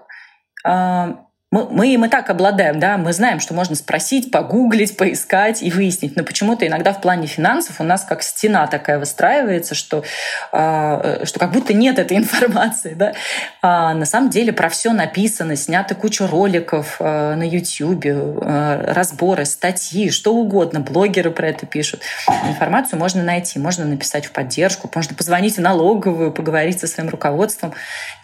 а, 0.64 1.27
мы, 1.50 1.66
мы 1.70 1.94
им 1.94 2.04
и 2.04 2.10
так 2.10 2.30
обладаем, 2.30 2.78
да, 2.78 2.98
мы 2.98 3.14
знаем, 3.14 3.40
что 3.40 3.54
можно 3.54 3.74
спросить, 3.74 4.32
погуглить, 4.32 4.98
поискать 4.98 5.64
и 5.64 5.72
выяснить. 5.72 6.18
Но 6.18 6.26
почему-то 6.26 6.68
иногда 6.68 6.92
в 6.92 7.00
плане 7.00 7.26
финансов 7.26 7.80
у 7.80 7.86
нас 7.86 8.04
как 8.04 8.22
стена 8.22 8.68
такая 8.68 9.00
выстраивается, 9.00 9.74
что, 9.74 10.04
э, 10.52 11.22
что 11.24 11.40
как 11.40 11.54
будто 11.54 11.74
нет 11.74 12.00
этой 12.00 12.18
информации. 12.18 12.96
Да? 12.96 13.14
А 13.62 13.94
на 13.94 14.06
самом 14.06 14.30
деле 14.30 14.52
про 14.52 14.68
все 14.68 14.92
написано, 14.92 15.56
снято 15.56 15.96
кучу 15.96 16.28
роликов 16.28 16.98
э, 17.00 17.36
на 17.36 17.48
YouTube, 17.48 18.06
э, 18.06 18.92
разборы, 18.92 19.46
статьи, 19.46 20.12
что 20.12 20.36
угодно. 20.36 20.82
Блогеры 20.82 21.32
про 21.32 21.48
это 21.48 21.66
пишут. 21.66 22.02
Информацию 22.50 23.00
можно 23.00 23.24
найти, 23.24 23.58
можно 23.58 23.86
написать 23.86 24.26
в 24.26 24.34
поддержку, 24.34 24.92
можно 24.94 25.16
позвонить 25.16 25.56
в 25.56 25.62
налоговую, 25.62 26.34
поговорить 26.34 26.82
со 26.82 26.88
своим 26.88 27.08
руководством. 27.08 27.74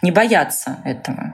Не 0.02 0.10
бояться 0.10 0.76
этого. 0.84 1.32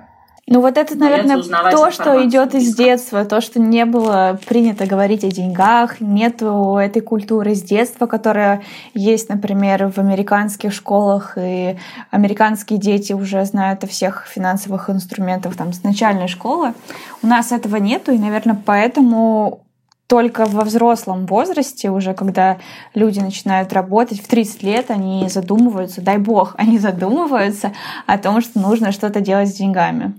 Ну 0.52 0.60
вот 0.60 0.76
это, 0.76 0.98
наверное, 0.98 1.40
то, 1.70 1.92
что 1.92 2.26
идет 2.26 2.56
из 2.56 2.74
детства, 2.74 3.24
то, 3.24 3.40
что 3.40 3.60
не 3.60 3.84
было 3.84 4.36
принято 4.48 4.84
говорить 4.84 5.22
о 5.22 5.28
деньгах, 5.28 6.00
нету 6.00 6.76
этой 6.76 7.02
культуры 7.02 7.54
с 7.54 7.62
детства, 7.62 8.06
которая 8.06 8.60
есть, 8.92 9.28
например, 9.28 9.92
в 9.92 9.98
американских 9.98 10.72
школах, 10.72 11.38
и 11.40 11.78
американские 12.10 12.80
дети 12.80 13.12
уже 13.12 13.44
знают 13.44 13.84
о 13.84 13.86
всех 13.86 14.26
финансовых 14.26 14.90
инструментах 14.90 15.54
там 15.54 15.72
с 15.72 15.84
начальной 15.84 16.26
школы. 16.26 16.74
У 17.22 17.28
нас 17.28 17.52
этого 17.52 17.76
нету, 17.76 18.10
и, 18.10 18.18
наверное, 18.18 18.60
поэтому 18.66 19.60
только 20.08 20.46
во 20.46 20.64
взрослом 20.64 21.26
возрасте, 21.26 21.90
уже 21.90 22.12
когда 22.12 22.58
люди 22.94 23.20
начинают 23.20 23.72
работать 23.72 24.20
в 24.20 24.26
30 24.26 24.64
лет, 24.64 24.90
они 24.90 25.28
задумываются, 25.28 26.00
дай 26.00 26.18
бог, 26.18 26.56
они 26.58 26.80
задумываются 26.80 27.72
о 28.08 28.18
том, 28.18 28.40
что 28.40 28.58
нужно 28.58 28.90
что-то 28.90 29.20
делать 29.20 29.48
с 29.48 29.52
деньгами. 29.52 30.14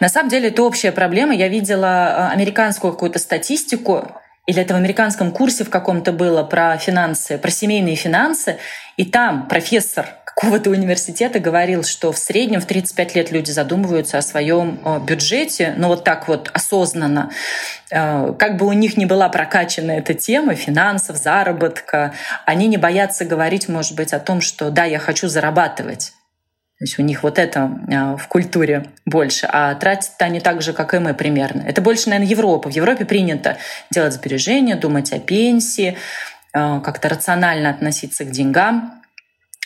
На 0.00 0.08
самом 0.08 0.28
деле 0.28 0.48
это 0.48 0.62
общая 0.62 0.92
проблема. 0.92 1.34
Я 1.34 1.48
видела 1.48 2.30
э, 2.30 2.32
американскую 2.32 2.92
какую-то 2.92 3.18
статистику, 3.18 4.06
или 4.46 4.62
это 4.62 4.74
в 4.74 4.76
американском 4.76 5.32
курсе 5.32 5.64
в 5.64 5.70
каком-то 5.70 6.12
было 6.12 6.42
про 6.42 6.76
финансы, 6.78 7.36
про 7.36 7.50
семейные 7.50 7.96
финансы, 7.96 8.56
и 8.96 9.04
там 9.04 9.46
профессор 9.46 10.06
какого-то 10.24 10.70
университета 10.70 11.40
говорил, 11.40 11.82
что 11.82 12.12
в 12.12 12.18
среднем 12.18 12.60
в 12.60 12.66
35 12.66 13.14
лет 13.16 13.32
люди 13.32 13.50
задумываются 13.50 14.18
о 14.18 14.22
своем 14.22 14.80
э, 14.84 15.00
бюджете, 15.00 15.74
но 15.76 15.88
вот 15.88 16.04
так 16.04 16.28
вот 16.28 16.48
осознанно. 16.54 17.30
Э, 17.90 18.32
как 18.38 18.56
бы 18.56 18.66
у 18.66 18.72
них 18.72 18.96
ни 18.96 19.04
была 19.04 19.28
прокачана 19.28 19.90
эта 19.90 20.14
тема 20.14 20.54
финансов, 20.54 21.16
заработка, 21.16 22.14
они 22.46 22.68
не 22.68 22.76
боятся 22.76 23.24
говорить, 23.24 23.68
может 23.68 23.96
быть, 23.96 24.12
о 24.12 24.20
том, 24.20 24.40
что 24.40 24.70
да, 24.70 24.84
я 24.84 25.00
хочу 25.00 25.26
зарабатывать. 25.26 26.12
То 26.78 26.84
есть 26.84 26.98
у 27.00 27.02
них 27.02 27.24
вот 27.24 27.40
это 27.40 27.72
а, 27.92 28.16
в 28.16 28.28
культуре 28.28 28.86
больше, 29.04 29.48
а 29.50 29.74
тратят 29.74 30.12
они 30.20 30.38
так 30.38 30.62
же, 30.62 30.72
как 30.72 30.94
и 30.94 31.00
мы 31.00 31.12
примерно. 31.12 31.62
Это 31.62 31.80
больше, 31.82 32.08
наверное, 32.08 32.30
Европа. 32.30 32.70
В 32.70 32.72
Европе 32.72 33.04
принято 33.04 33.58
делать 33.90 34.12
сбережения, 34.12 34.76
думать 34.76 35.12
о 35.12 35.18
пенсии, 35.18 35.96
а, 36.52 36.78
как-то 36.78 37.08
рационально 37.08 37.70
относиться 37.70 38.24
к 38.24 38.30
деньгам. 38.30 39.02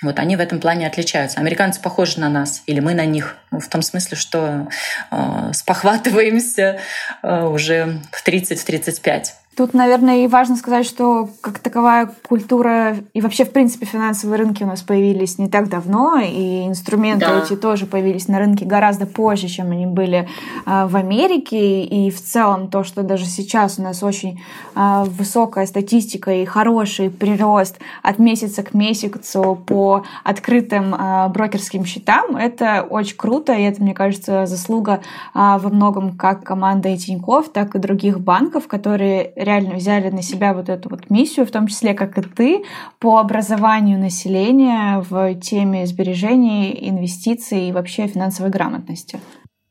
Вот 0.00 0.18
они 0.18 0.36
в 0.36 0.40
этом 0.40 0.58
плане 0.58 0.86
отличаются. 0.86 1.38
Американцы 1.38 1.82
похожи 1.82 2.18
на 2.18 2.30
нас, 2.30 2.62
или 2.66 2.80
мы 2.80 2.94
на 2.94 3.04
них, 3.04 3.36
ну, 3.50 3.60
в 3.60 3.68
том 3.68 3.82
смысле, 3.82 4.16
что 4.16 4.68
э, 5.12 5.52
спохватываемся 5.52 6.80
э, 7.22 7.42
уже 7.44 8.00
в 8.10 8.26
30-35. 8.26 9.26
Тут, 9.54 9.74
наверное, 9.74 10.24
и 10.24 10.28
важно 10.28 10.56
сказать, 10.56 10.86
что 10.86 11.28
как 11.42 11.58
таковая 11.58 12.10
культура 12.26 12.96
и 13.12 13.20
вообще, 13.20 13.44
в 13.44 13.52
принципе, 13.52 13.84
финансовые 13.84 14.38
рынки 14.38 14.62
у 14.62 14.66
нас 14.66 14.80
появились 14.80 15.38
не 15.38 15.48
так 15.48 15.68
давно, 15.68 16.18
и 16.18 16.66
инструменты 16.66 17.26
да. 17.26 17.42
эти 17.42 17.54
тоже 17.54 17.84
появились 17.84 18.28
на 18.28 18.38
рынке 18.38 18.64
гораздо 18.64 19.04
позже, 19.04 19.48
чем 19.48 19.70
они 19.72 19.84
были 19.84 20.26
а, 20.64 20.86
в 20.86 20.96
Америке. 20.96 21.82
И 21.82 22.10
в 22.10 22.22
целом 22.22 22.68
то, 22.68 22.82
что 22.82 23.02
даже 23.02 23.26
сейчас 23.26 23.78
у 23.78 23.82
нас 23.82 24.02
очень 24.02 24.40
а, 24.74 25.04
высокая 25.04 25.66
статистика 25.66 26.32
и 26.32 26.46
хороший 26.46 27.10
прирост 27.10 27.78
от 28.02 28.18
месяца 28.18 28.62
к 28.62 28.72
месяцу 28.72 29.62
по 29.66 30.04
открытым 30.24 30.94
а, 30.96 31.28
брокерским 31.28 31.84
счетам, 31.84 32.36
это 32.36 32.86
очень 32.88 33.18
круто, 33.18 33.52
и 33.52 33.64
это, 33.64 33.82
мне 33.82 33.92
кажется, 33.92 34.46
заслуга 34.46 35.00
во 35.34 35.58
многом 35.58 36.16
как 36.16 36.42
команды 36.42 36.96
Тинькофф, 36.96 37.50
так 37.50 37.74
и 37.74 37.78
других 37.78 38.18
банков, 38.18 38.66
которые 38.66 39.32
реально 39.44 39.74
взяли 39.74 40.10
на 40.10 40.22
себя 40.22 40.54
вот 40.54 40.68
эту 40.68 40.88
вот 40.88 41.10
миссию, 41.10 41.46
в 41.46 41.50
том 41.50 41.66
числе, 41.66 41.94
как 41.94 42.18
и 42.18 42.22
ты, 42.22 42.64
по 42.98 43.18
образованию 43.18 43.98
населения 43.98 45.04
в 45.08 45.34
теме 45.36 45.86
сбережений, 45.86 46.88
инвестиций 46.88 47.68
и 47.68 47.72
вообще 47.72 48.06
финансовой 48.06 48.50
грамотности. 48.50 49.20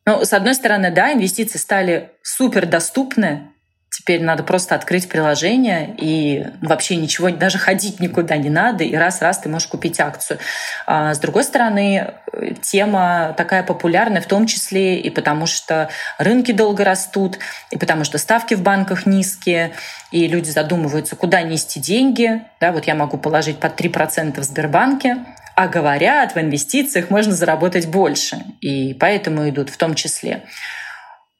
Ну, 0.05 0.25
с 0.25 0.33
одной 0.33 0.55
стороны, 0.55 0.91
да, 0.91 1.13
инвестиции 1.13 1.57
стали 1.57 2.11
супер 2.23 2.65
доступны, 2.65 3.51
Теперь 3.93 4.23
надо 4.23 4.43
просто 4.43 4.73
открыть 4.73 5.09
приложение, 5.09 5.93
и 5.97 6.45
вообще 6.61 6.95
ничего, 6.95 7.29
даже 7.29 7.57
ходить 7.57 7.99
никуда 7.99 8.37
не 8.37 8.49
надо, 8.49 8.85
и 8.85 8.95
раз-раз 8.95 9.39
ты 9.39 9.49
можешь 9.49 9.67
купить 9.67 9.99
акцию. 9.99 10.39
А 10.87 11.13
с 11.13 11.19
другой 11.19 11.43
стороны, 11.43 12.13
тема 12.61 13.35
такая 13.35 13.63
популярная 13.63 14.21
в 14.21 14.27
том 14.27 14.47
числе 14.47 14.97
и 14.97 15.09
потому, 15.09 15.45
что 15.45 15.89
рынки 16.17 16.53
долго 16.53 16.85
растут, 16.85 17.37
и 17.69 17.77
потому 17.77 18.05
что 18.05 18.17
ставки 18.17 18.53
в 18.53 18.61
банках 18.61 19.05
низкие, 19.05 19.73
и 20.11 20.25
люди 20.25 20.49
задумываются, 20.49 21.17
куда 21.17 21.41
нести 21.41 21.81
деньги. 21.81 22.41
Да, 22.61 22.71
вот 22.71 22.85
я 22.85 22.95
могу 22.95 23.17
положить 23.17 23.59
под 23.59 23.77
3% 23.77 24.39
в 24.39 24.43
Сбербанке, 24.43 25.17
а 25.53 25.67
говорят, 25.67 26.33
в 26.33 26.39
инвестициях 26.39 27.09
можно 27.09 27.33
заработать 27.33 27.87
больше, 27.87 28.37
и 28.61 28.93
поэтому 28.93 29.49
идут 29.49 29.69
в 29.69 29.75
том 29.75 29.95
числе. 29.95 30.43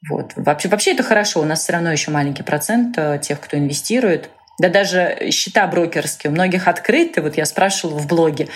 Вот. 0.10 0.34
Вообще, 0.36 0.68
вообще 0.68 0.92
это 0.94 1.04
хорошо. 1.04 1.42
У 1.42 1.46
нас 1.46 1.62
все 1.62 1.74
равно 1.74 1.92
еще 1.92 2.12
маленький 2.12 2.44
процент 2.44 2.98
э, 2.98 3.20
тех, 3.22 3.40
кто 3.40 3.58
инвестирует. 3.58 4.30
Да 4.60 4.70
даже 4.70 5.30
счета 5.32 5.66
брокерские 5.68 6.30
у 6.30 6.34
многих 6.34 6.68
открыты. 6.68 7.22
Вот 7.22 7.38
я 7.38 7.46
спрашивала 7.46 7.98
в 7.98 8.08
блоге. 8.08 8.48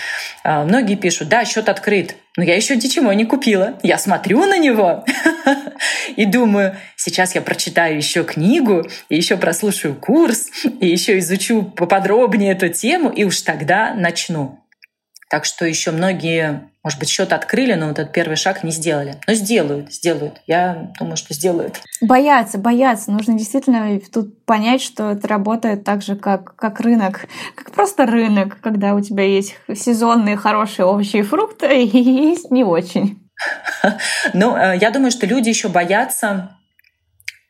Э, 0.43 0.63
многие 0.63 0.95
пишут, 0.95 1.29
да, 1.29 1.45
счет 1.45 1.69
открыт, 1.69 2.15
но 2.35 2.43
я 2.43 2.55
еще 2.55 2.75
ничего 2.75 3.13
не 3.13 3.25
купила. 3.25 3.79
Я 3.83 3.97
смотрю 3.97 4.45
на 4.45 4.57
него 4.57 5.05
и 6.15 6.25
думаю, 6.25 6.75
сейчас 6.95 7.35
я 7.35 7.41
прочитаю 7.41 7.95
еще 7.95 8.23
книгу, 8.23 8.83
и 9.09 9.15
еще 9.15 9.37
прослушаю 9.37 9.95
курс, 9.95 10.47
и 10.79 10.87
еще 10.87 11.19
изучу 11.19 11.63
поподробнее 11.63 12.53
эту 12.53 12.69
тему, 12.69 13.09
и 13.09 13.23
уж 13.23 13.41
тогда 13.41 13.93
начну. 13.93 14.64
Так 15.29 15.45
что 15.45 15.65
еще 15.65 15.91
многие, 15.91 16.69
может 16.83 16.99
быть, 16.99 17.09
счет 17.09 17.33
открыли, 17.33 17.73
но 17.73 17.87
вот 17.87 17.97
этот 17.97 18.13
первый 18.13 18.35
шаг 18.35 18.63
не 18.63 18.71
сделали. 18.71 19.15
Но 19.27 19.33
сделают, 19.33 19.91
сделают. 19.91 20.41
Я 20.45 20.91
думаю, 20.99 21.17
что 21.17 21.33
сделают. 21.33 21.81
Боятся, 21.99 22.59
боятся. 22.59 23.11
Нужно 23.11 23.37
действительно 23.37 23.99
тут 24.13 24.45
понять, 24.45 24.81
что 24.81 25.11
это 25.11 25.27
работает 25.27 25.83
так 25.83 26.03
же, 26.03 26.15
как, 26.15 26.55
как 26.55 26.79
рынок. 26.79 27.25
Как 27.55 27.71
просто 27.71 28.05
рынок, 28.05 28.59
когда 28.61 28.93
у 28.93 29.01
тебя 29.01 29.23
есть 29.23 29.55
сезонные 29.75 30.37
хорошие 30.37 30.85
овощи 30.85 31.17
и 31.17 31.23
фрукты, 31.23 31.83
и 31.83 31.97
есть 31.97 32.51
не 32.51 32.63
очень. 32.63 33.19
Но 34.33 34.57
э, 34.57 34.77
я 34.77 34.91
думаю, 34.91 35.11
что 35.11 35.25
люди 35.25 35.49
еще 35.49 35.69
боятся, 35.69 36.57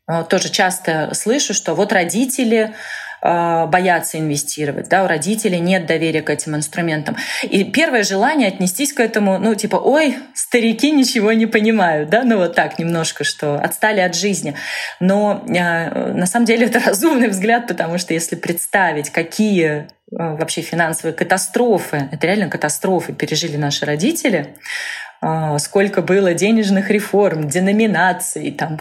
э, 0.08 0.24
тоже 0.30 0.50
часто 0.50 1.14
слышу, 1.14 1.54
что 1.54 1.76
вот 1.76 1.92
родители 1.92 2.74
боятся 3.22 4.20
инвестировать, 4.20 4.90
да, 4.90 5.04
у 5.04 5.08
родителей 5.08 5.60
нет 5.60 5.86
доверия 5.86 6.22
к 6.22 6.30
этим 6.30 6.56
инструментам. 6.56 7.18
И 7.44 7.64
первое 7.64 8.04
желание 8.04 8.48
отнестись 8.48 8.94
к 8.94 9.00
этому, 9.00 9.38
ну, 9.40 9.56
типа, 9.56 9.78
ой, 9.78 10.18
старики 10.34 10.92
ничего 10.92 11.34
не 11.34 11.46
понимают, 11.46 12.10
да, 12.10 12.24
ну, 12.24 12.38
вот 12.38 12.56
так 12.56 12.78
немножко, 12.80 13.24
что 13.24 13.56
отстали 13.56 14.00
от 14.00 14.16
жизни. 14.16 14.56
Но 15.00 15.44
на 15.48 16.26
самом 16.26 16.46
деле 16.46 16.68
это 16.68 16.80
разумный 16.86 17.30
взгляд, 17.30 17.68
потому 17.68 17.98
что 17.98 18.14
если 18.14 18.36
представить, 18.36 19.10
какие 19.10 19.88
вообще 20.12 20.62
финансовые 20.62 21.14
катастрофы, 21.14 22.10
это 22.12 22.28
реально 22.28 22.50
катастрофы 22.50 23.14
пережили 23.14 23.58
наши 23.58 23.86
родители, 23.86 24.56
сколько 25.60 26.02
было 26.02 26.34
денежных 26.34 26.90
реформ, 26.90 27.48
деноминаций, 27.48 28.52
там, 28.52 28.78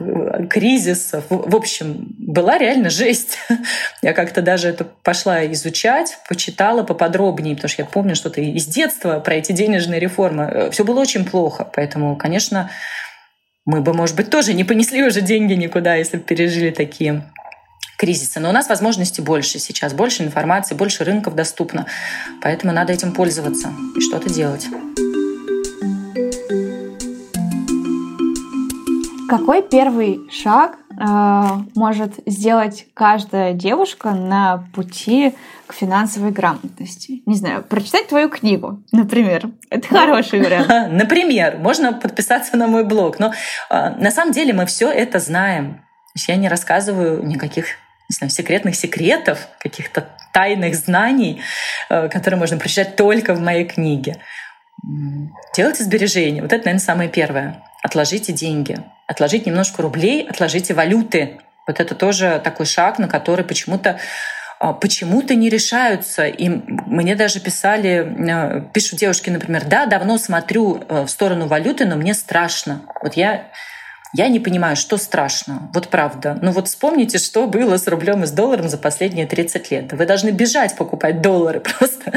кризисов. 0.49 1.25
В 1.29 1.55
общем, 1.55 2.07
была 2.19 2.59
реально 2.59 2.91
жесть. 2.91 3.39
Я 4.03 4.13
как-то 4.13 4.43
даже 4.43 4.69
это 4.69 4.85
пошла 4.85 5.47
изучать, 5.53 6.19
почитала 6.29 6.83
поподробнее, 6.83 7.55
потому 7.55 7.71
что 7.71 7.83
я 7.83 7.87
помню 7.87 8.15
что-то 8.15 8.41
из 8.41 8.67
детства 8.67 9.21
про 9.21 9.35
эти 9.35 9.53
денежные 9.53 10.01
реформы. 10.01 10.69
Все 10.71 10.85
было 10.85 11.01
очень 11.01 11.25
плохо, 11.25 11.69
поэтому, 11.73 12.17
конечно, 12.17 12.71
мы 13.65 13.81
бы, 13.81 13.95
может 13.95 14.17
быть, 14.17 14.31
тоже 14.31 14.53
не 14.53 14.65
понесли 14.65 15.03
уже 15.03 15.21
деньги 15.21 15.55
никуда, 15.55 15.95
если 15.95 16.19
бы 16.19 16.23
пережили 16.23 16.71
такие 16.71 17.23
кризисы. 17.97 18.41
Но 18.41 18.51
у 18.51 18.53
нас 18.53 18.69
возможностей 18.69 19.23
больше 19.23 19.59
сейчас, 19.59 19.95
больше 19.95 20.23
информации, 20.23 20.75
больше 20.75 21.05
рынков 21.05 21.35
доступно. 21.35 21.87
Поэтому 22.43 22.73
надо 22.73 22.93
этим 22.93 23.13
пользоваться 23.13 23.73
и 23.97 24.01
что-то 24.01 24.29
делать. 24.29 24.67
Какой 29.39 29.63
первый 29.63 30.31
шаг 30.31 30.79
э, 30.91 31.45
может 31.75 32.13
сделать 32.25 32.87
каждая 32.95 33.53
девушка 33.53 34.13
на 34.13 34.65
пути 34.73 35.35
к 35.67 35.73
финансовой 35.73 36.31
грамотности? 36.31 37.23
Не 37.27 37.35
знаю, 37.35 37.65
прочитать 37.65 38.07
твою 38.07 38.29
книгу, 38.29 38.81
например. 38.93 39.49
Это 39.71 39.89
хороший 39.89 40.41
вариант. 40.45 40.93
Например, 40.93 41.57
можно 41.59 41.93
подписаться 41.93 42.57
на 42.57 42.69
мой 42.69 42.85
блог. 42.85 43.19
Но 43.19 43.33
э, 43.71 43.91
на 43.99 44.13
самом 44.13 44.31
деле 44.33 44.53
мы 44.53 44.67
все 44.67 44.89
это 44.89 45.19
знаем. 45.19 45.81
Я 46.29 46.37
не 46.37 46.49
рассказываю 46.49 47.27
никаких 47.27 47.67
не 48.09 48.15
знаю, 48.15 48.31
секретных 48.31 48.77
секретов, 48.77 49.49
каких-то 49.59 50.07
тайных 50.33 50.77
знаний, 50.77 51.41
э, 51.89 52.09
которые 52.09 52.39
можно 52.39 52.57
прочитать 52.57 52.95
только 52.95 53.35
в 53.35 53.41
моей 53.41 53.65
книге. 53.65 54.19
Делайте 55.57 55.85
сбережения. 55.85 56.43
Вот 56.43 56.53
это, 56.53 56.65
наверное, 56.65 56.85
самое 56.85 57.09
первое. 57.09 57.63
Отложите 57.83 58.33
деньги 58.33 58.79
отложить 59.07 59.47
немножко 59.47 59.83
рублей, 59.83 60.27
отложите 60.29 60.75
валюты. 60.75 61.39
Вот 61.67 61.81
это 61.81 61.95
тоже 61.95 62.41
такой 62.43 62.67
шаг, 62.67 62.99
на 62.99 63.09
который 63.09 63.45
почему-то 63.45 63.99
а, 64.61 64.73
почему-то 64.73 65.35
не 65.35 65.49
решаются. 65.49 66.27
И 66.27 66.49
мне 66.49 67.17
даже 67.17 67.41
писали, 67.41 68.07
э, 68.31 68.63
пишут 68.73 68.99
девушки, 68.99 69.31
например, 69.31 69.65
да, 69.67 69.87
давно 69.87 70.19
смотрю 70.19 70.83
э, 70.89 71.03
в 71.03 71.09
сторону 71.09 71.47
валюты, 71.47 71.85
но 71.87 71.97
мне 71.97 72.15
страшно. 72.15 72.83
Вот 73.03 73.15
я 73.15 73.49
я 74.15 74.29
не 74.29 74.39
понимаю, 74.39 74.77
что 74.77 74.97
страшно. 74.97 75.69
Вот 75.75 75.89
правда. 75.89 76.39
Ну 76.41 76.53
вот 76.53 76.69
вспомните, 76.69 77.19
что 77.19 77.47
было 77.47 77.77
с 77.77 77.89
рублем 77.89 78.23
и 78.23 78.27
с 78.27 78.31
долларом 78.31 78.69
за 78.69 78.79
последние 78.79 79.27
30 79.27 79.71
лет. 79.73 79.93
Вы 79.93 80.07
должны 80.07 80.31
бежать 80.31 80.77
покупать 80.77 81.21
доллары 81.21 81.61
просто. 81.79 82.13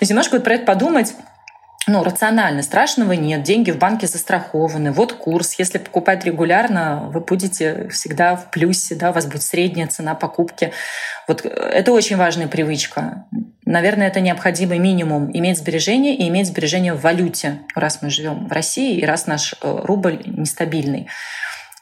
Немножко 0.00 0.34
вот 0.34 0.44
про 0.44 0.54
это 0.54 0.64
подумать 0.64 1.14
ну, 1.88 2.04
рационально, 2.04 2.62
страшного 2.62 3.12
нет, 3.12 3.42
деньги 3.42 3.72
в 3.72 3.78
банке 3.78 4.06
застрахованы, 4.06 4.92
вот 4.92 5.14
курс, 5.14 5.54
если 5.58 5.78
покупать 5.78 6.24
регулярно, 6.24 7.10
вы 7.12 7.20
будете 7.20 7.88
всегда 7.88 8.36
в 8.36 8.50
плюсе, 8.50 8.94
да, 8.94 9.10
у 9.10 9.12
вас 9.12 9.26
будет 9.26 9.42
средняя 9.42 9.88
цена 9.88 10.14
покупки. 10.14 10.72
Вот 11.26 11.44
э, 11.44 11.48
это 11.48 11.92
очень 11.92 12.16
важная 12.16 12.46
привычка. 12.46 13.24
Наверное, 13.64 14.06
это 14.06 14.20
необходимый 14.20 14.78
минимум 14.78 15.30
иметь 15.32 15.58
сбережения 15.58 16.14
и 16.14 16.28
иметь 16.28 16.48
сбережения 16.48 16.94
в 16.94 17.00
валюте, 17.00 17.58
раз 17.74 18.00
мы 18.00 18.10
живем 18.10 18.46
в 18.46 18.52
России 18.52 18.98
и 18.98 19.04
раз 19.04 19.26
наш 19.26 19.54
э, 19.54 19.80
рубль 19.82 20.22
нестабильный. 20.24 21.08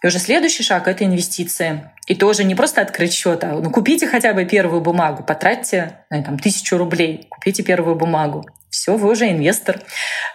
И 0.02 0.06
уже 0.06 0.18
следующий 0.18 0.62
шаг— 0.62 0.86
это 0.88 1.04
инвестиции. 1.04 1.90
И 2.06 2.14
тоже 2.14 2.44
не 2.44 2.54
просто 2.54 2.80
открыть 2.80 3.12
счет, 3.12 3.44
а 3.44 3.52
ну, 3.52 3.70
купите 3.70 4.06
хотя 4.06 4.32
бы 4.32 4.44
первую 4.44 4.80
бумагу, 4.80 5.22
потратьте 5.22 5.98
ну, 6.10 6.24
там, 6.24 6.38
тысячу 6.38 6.78
рублей, 6.78 7.26
купите 7.28 7.62
первую 7.62 7.96
бумагу. 7.96 8.46
Все, 8.70 8.96
вы 8.96 9.10
уже 9.10 9.30
инвестор. 9.30 9.80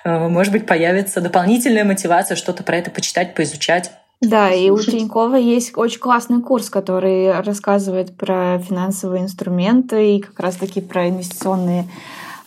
Э, 0.04 0.28
может 0.28 0.52
быть, 0.52 0.68
появится 0.68 1.22
дополнительная 1.22 1.84
мотивация 1.86 2.36
что-то 2.36 2.64
про 2.64 2.78
это 2.78 2.92
почитать, 2.92 3.34
поизучать. 3.34 3.92
Да, 4.22 4.52
и 4.52 4.70
у 4.70 4.80
Тинькова 4.80 5.36
есть 5.36 5.78
очень 5.78 6.00
классный 6.00 6.42
курс, 6.42 6.70
который 6.70 7.40
рассказывает 7.42 8.18
про 8.18 8.60
финансовые 8.60 9.24
инструменты 9.24 10.16
и 10.16 10.22
как 10.22 10.40
раз-таки 10.40 10.82
про 10.82 11.10
инвестиционные 11.10 11.86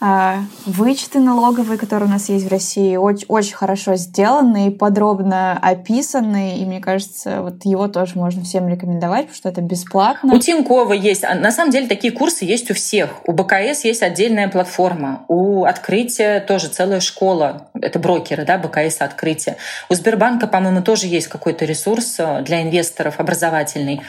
вычеты 0.01 1.19
налоговые, 1.19 1.79
которые 1.79 2.09
у 2.09 2.13
нас 2.13 2.29
есть 2.29 2.45
в 2.45 2.49
России, 2.49 2.97
очень, 2.97 3.27
очень 3.29 3.55
хорошо 3.55 3.97
сделаны 3.97 4.69
и 4.69 4.71
подробно 4.71 5.59
описаны. 5.61 6.59
И 6.59 6.65
мне 6.65 6.81
кажется, 6.81 7.43
вот 7.43 7.65
его 7.65 7.89
тоже 7.89 8.13
можно 8.15 8.45
всем 8.45 8.69
рекомендовать, 8.69 9.27
потому 9.27 9.37
что 9.37 9.49
это 9.49 9.61
бесплатно. 9.61 10.35
У 10.35 10.39
Тинькова 10.39 10.93
есть. 10.93 11.25
А 11.25 11.35
на 11.35 11.51
самом 11.51 11.73
деле 11.73 11.89
такие 11.89 12.13
курсы 12.13 12.45
есть 12.45 12.71
у 12.71 12.75
всех. 12.75 13.11
У 13.27 13.33
БКС 13.33 13.85
есть 13.85 14.03
отдельная 14.03 14.49
платформа. 14.49 15.25
У 15.29 15.65
Открытия 15.65 16.41
тоже 16.41 16.69
целая 16.69 17.01
школа. 17.01 17.69
Это 17.75 17.99
брокеры, 17.99 18.45
да, 18.45 18.59
БКС 18.59 19.01
Открытие. 19.01 19.57
У 19.89 19.95
Сбербанка, 19.95 20.47
по-моему, 20.47 20.83
тоже 20.83 21.07
есть 21.07 21.29
какой-то 21.29 21.65
ресурс 21.65 22.17
э, 22.19 22.43
для 22.43 22.63
инвесторов 22.63 23.19
образовательный. 23.19 24.03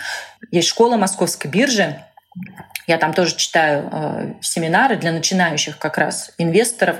Есть 0.52 0.69
школа 0.69 0.97
Московской 0.97 1.49
биржи, 1.52 1.97
я 2.88 2.98
там 2.98 3.13
тоже 3.13 3.36
читаю 3.36 3.89
э, 3.92 4.34
семинары 4.42 4.96
для 4.96 5.12
начинающих 5.12 5.78
как 5.78 5.98
раз 5.98 6.32
инвесторов. 6.38 6.98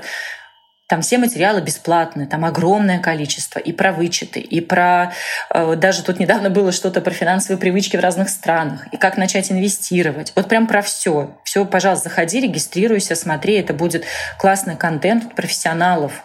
Там 0.88 1.02
все 1.02 1.18
материалы 1.18 1.60
бесплатные, 1.60 2.26
там 2.26 2.44
огромное 2.44 2.98
количество 2.98 3.60
и 3.60 3.72
про 3.72 3.92
вычеты, 3.92 4.40
и 4.40 4.60
про... 4.60 5.12
Э, 5.52 5.76
даже 5.76 6.02
тут 6.02 6.18
недавно 6.18 6.50
было 6.50 6.72
что-то 6.72 7.00
про 7.00 7.12
финансовые 7.12 7.58
привычки 7.58 7.96
в 7.96 8.00
разных 8.00 8.28
странах, 8.28 8.86
и 8.92 8.96
как 8.96 9.16
начать 9.16 9.50
инвестировать. 9.52 10.32
Вот 10.34 10.48
прям 10.48 10.66
про 10.66 10.82
все. 10.82 11.38
Все, 11.44 11.64
пожалуйста, 11.64 12.08
заходи, 12.08 12.40
регистрируйся, 12.40 13.14
смотри, 13.14 13.54
это 13.54 13.72
будет 13.72 14.04
классный 14.38 14.76
контент 14.76 15.34
профессионалов, 15.34 16.24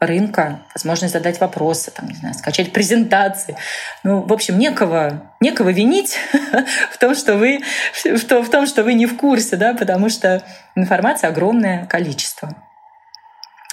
рынка, 0.00 0.60
возможность 0.74 1.12
задать 1.12 1.40
вопросы, 1.40 1.90
там, 1.90 2.08
не 2.08 2.14
знаю, 2.14 2.34
скачать 2.34 2.72
презентации. 2.72 3.56
Ну, 4.02 4.22
в 4.22 4.32
общем, 4.32 4.58
некого, 4.58 5.30
некого 5.40 5.68
винить 5.68 6.18
в 6.90 6.98
том, 6.98 7.14
что 7.14 7.36
вы, 7.36 7.60
в 7.92 8.24
том, 8.24 8.42
в 8.42 8.50
том, 8.50 8.66
что 8.66 8.82
вы 8.82 8.94
не 8.94 9.06
в 9.06 9.16
курсе, 9.16 9.56
да, 9.56 9.74
потому 9.74 10.08
что 10.08 10.42
информации 10.74 11.26
огромное 11.26 11.84
количество 11.86 12.54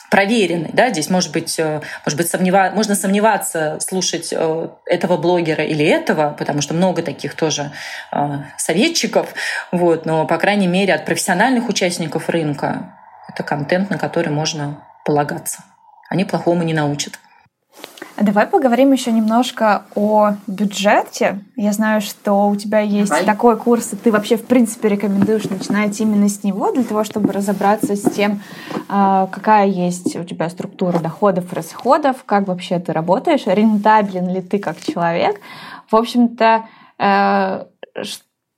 проверенный, 0.09 0.69
да, 0.71 0.89
здесь 0.89 1.09
может 1.09 1.31
быть, 1.33 1.59
э, 1.59 1.81
может 2.05 2.17
быть 2.17 2.29
сомнева... 2.29 2.71
можно 2.73 2.95
сомневаться, 2.95 3.77
слушать 3.81 4.29
э, 4.31 4.69
этого 4.85 5.17
блогера 5.17 5.65
или 5.65 5.85
этого, 5.85 6.35
потому 6.37 6.61
что 6.61 6.73
много 6.73 7.03
таких 7.03 7.35
тоже 7.35 7.71
э, 8.11 8.17
советчиков, 8.57 9.33
вот, 9.71 10.05
но, 10.05 10.25
по 10.25 10.37
крайней 10.37 10.67
мере, 10.67 10.93
от 10.93 11.05
профессиональных 11.05 11.67
участников 11.67 12.29
рынка 12.29 12.93
это 13.27 13.43
контент, 13.43 13.89
на 13.89 13.97
который 13.97 14.29
можно 14.29 14.81
полагаться 15.03 15.63
они 16.09 16.25
плохому 16.25 16.63
не 16.63 16.73
научат. 16.73 17.19
Давай 18.19 18.47
поговорим 18.47 18.93
еще 18.93 19.11
немножко 19.11 19.83
о 19.93 20.31
бюджете. 20.47 21.39
Я 21.55 21.71
знаю, 21.71 22.01
что 22.01 22.47
у 22.47 22.55
тебя 22.55 22.79
есть 22.79 23.09
Давай. 23.09 23.25
такой 23.25 23.57
курс, 23.57 23.93
и 23.93 23.95
ты 23.95 24.11
вообще, 24.11 24.37
в 24.37 24.45
принципе, 24.45 24.89
рекомендуешь 24.89 25.43
начинать 25.43 25.99
именно 26.01 26.27
с 26.27 26.43
него, 26.43 26.71
для 26.71 26.83
того, 26.83 27.03
чтобы 27.03 27.31
разобраться 27.31 27.95
с 27.95 28.01
тем, 28.01 28.41
а, 28.89 29.27
какая 29.27 29.67
есть 29.67 30.15
у 30.15 30.23
тебя 30.23 30.49
структура 30.49 30.97
доходов, 30.97 31.53
расходов, 31.53 32.23
как 32.25 32.47
вообще 32.47 32.79
ты 32.79 32.91
работаешь, 32.91 33.45
рентабелен 33.45 34.29
ли 34.29 34.41
ты 34.41 34.57
как 34.57 34.81
человек. 34.81 35.39
В 35.91 35.95
общем-то, 35.95 36.65
э, 36.97 37.65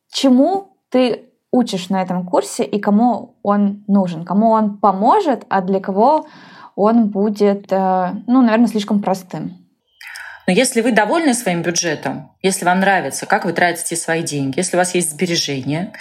чему 0.10 0.78
ты 0.90 1.26
учишь 1.52 1.90
на 1.90 2.02
этом 2.02 2.26
курсе 2.26 2.64
и 2.64 2.80
кому 2.80 3.36
он 3.44 3.84
нужен, 3.88 4.24
кому 4.24 4.52
он 4.52 4.78
поможет, 4.78 5.46
а 5.50 5.62
для 5.62 5.82
кого 5.82 6.28
он 6.80 7.08
будет, 7.08 7.72
э, 7.72 8.12
ну, 8.26 8.42
наверное, 8.42 8.68
слишком 8.68 9.02
простым. 9.02 9.58
Но 10.48 10.54
если 10.54 10.82
вы 10.82 10.94
довольны 10.94 11.34
своим 11.34 11.62
бюджетом, 11.62 12.32
если 12.42 12.64
вам 12.64 12.80
нравится, 12.80 13.26
как 13.26 13.44
вы 13.44 13.52
тратите 13.52 13.96
свои 13.98 14.24
деньги, 14.24 14.60
если 14.60 14.78
у 14.78 14.80
вас 14.80 14.96
есть 14.96 15.12
сбережения, 15.12 15.92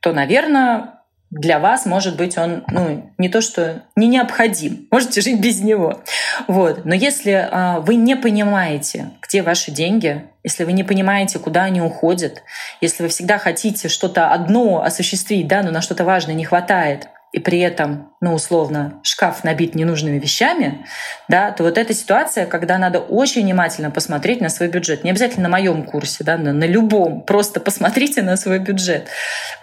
то, 0.00 0.12
наверное, 0.12 0.94
для 1.30 1.58
вас, 1.58 1.86
может 1.86 2.16
быть, 2.16 2.38
он 2.38 2.64
ну, 2.68 3.12
не 3.18 3.28
то, 3.28 3.40
что 3.40 3.82
не 3.96 4.06
необходим, 4.06 4.86
можете 4.92 5.20
жить 5.20 5.40
без 5.40 5.60
него. 5.60 6.02
Вот. 6.46 6.84
Но 6.84 6.94
если 6.94 7.48
а, 7.50 7.80
вы 7.80 7.96
не 7.96 8.14
понимаете, 8.14 9.10
где 9.20 9.42
ваши 9.42 9.72
деньги, 9.72 10.24
если 10.44 10.62
вы 10.62 10.72
не 10.72 10.84
понимаете, 10.84 11.40
куда 11.40 11.64
они 11.64 11.82
уходят, 11.82 12.42
если 12.80 13.02
вы 13.02 13.08
всегда 13.08 13.38
хотите 13.38 13.88
что-то 13.88 14.30
одно 14.30 14.82
осуществить, 14.84 15.48
да, 15.48 15.64
но 15.64 15.72
на 15.72 15.82
что-то 15.82 16.04
важное 16.04 16.34
не 16.34 16.44
хватает, 16.44 17.08
и 17.32 17.40
при 17.40 17.60
этом, 17.60 18.12
ну, 18.20 18.34
условно, 18.34 19.00
шкаф 19.02 19.44
набит 19.44 19.74
ненужными 19.74 20.18
вещами, 20.18 20.86
да, 21.28 21.50
то 21.52 21.62
вот 21.62 21.76
эта 21.76 21.92
ситуация, 21.92 22.46
когда 22.46 22.78
надо 22.78 23.00
очень 23.00 23.42
внимательно 23.42 23.90
посмотреть 23.90 24.40
на 24.40 24.48
свой 24.48 24.68
бюджет. 24.68 25.04
Не 25.04 25.10
обязательно 25.10 25.44
на 25.44 25.48
моем 25.50 25.84
курсе, 25.84 26.24
да, 26.24 26.38
на, 26.38 26.52
на 26.52 26.64
любом. 26.64 27.22
Просто 27.22 27.60
посмотрите 27.60 28.22
на 28.22 28.36
свой 28.36 28.58
бюджет. 28.58 29.08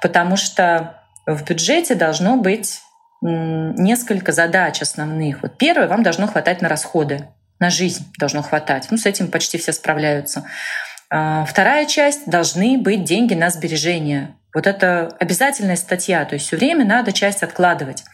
Потому 0.02 0.38
что 0.38 1.02
в 1.26 1.44
бюджете 1.44 1.96
должно 1.96 2.38
быть 2.38 2.82
несколько 3.22 4.32
задач 4.32 4.82
основных. 4.82 5.42
Вот 5.42 5.58
первое, 5.58 5.88
вам 5.88 6.04
должно 6.04 6.28
хватать 6.28 6.62
на 6.62 6.70
расходы, 6.70 7.28
на 7.60 7.70
жизнь 7.70 8.06
должно 8.20 8.44
хватать. 8.44 8.88
Ну, 8.92 8.98
с 8.98 9.06
этим 9.06 9.30
почти 9.30 9.58
все 9.58 9.74
справляются. 9.74 10.44
А, 11.10 11.46
вторая 11.46 11.86
часть— 11.86 12.24
должны 12.28 12.78
быть 12.78 13.04
деньги 13.04 13.34
на 13.34 13.50
сбережения. 13.50 14.36
Вот 14.56 14.68
это 14.68 15.14
обязательная 15.20 15.76
статья, 15.76 16.24
то 16.24 16.34
есть 16.34 16.48
все 16.48 16.56
время 16.56 16.86
надо 16.86 17.12
часть 17.12 17.44
откладывать. 17.44 18.06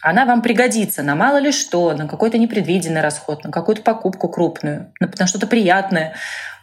Она 0.00 0.24
вам 0.24 0.40
пригодится 0.40 1.02
на 1.02 1.16
мало 1.16 1.38
ли 1.38 1.50
что, 1.50 1.92
на 1.94 2.06
какой-то 2.06 2.38
непредвиденный 2.38 3.00
расход, 3.00 3.42
на 3.42 3.50
какую-то 3.50 3.82
покупку 3.82 4.28
крупную, 4.28 4.92
на, 5.00 5.26
что-то 5.26 5.48
приятное. 5.48 6.14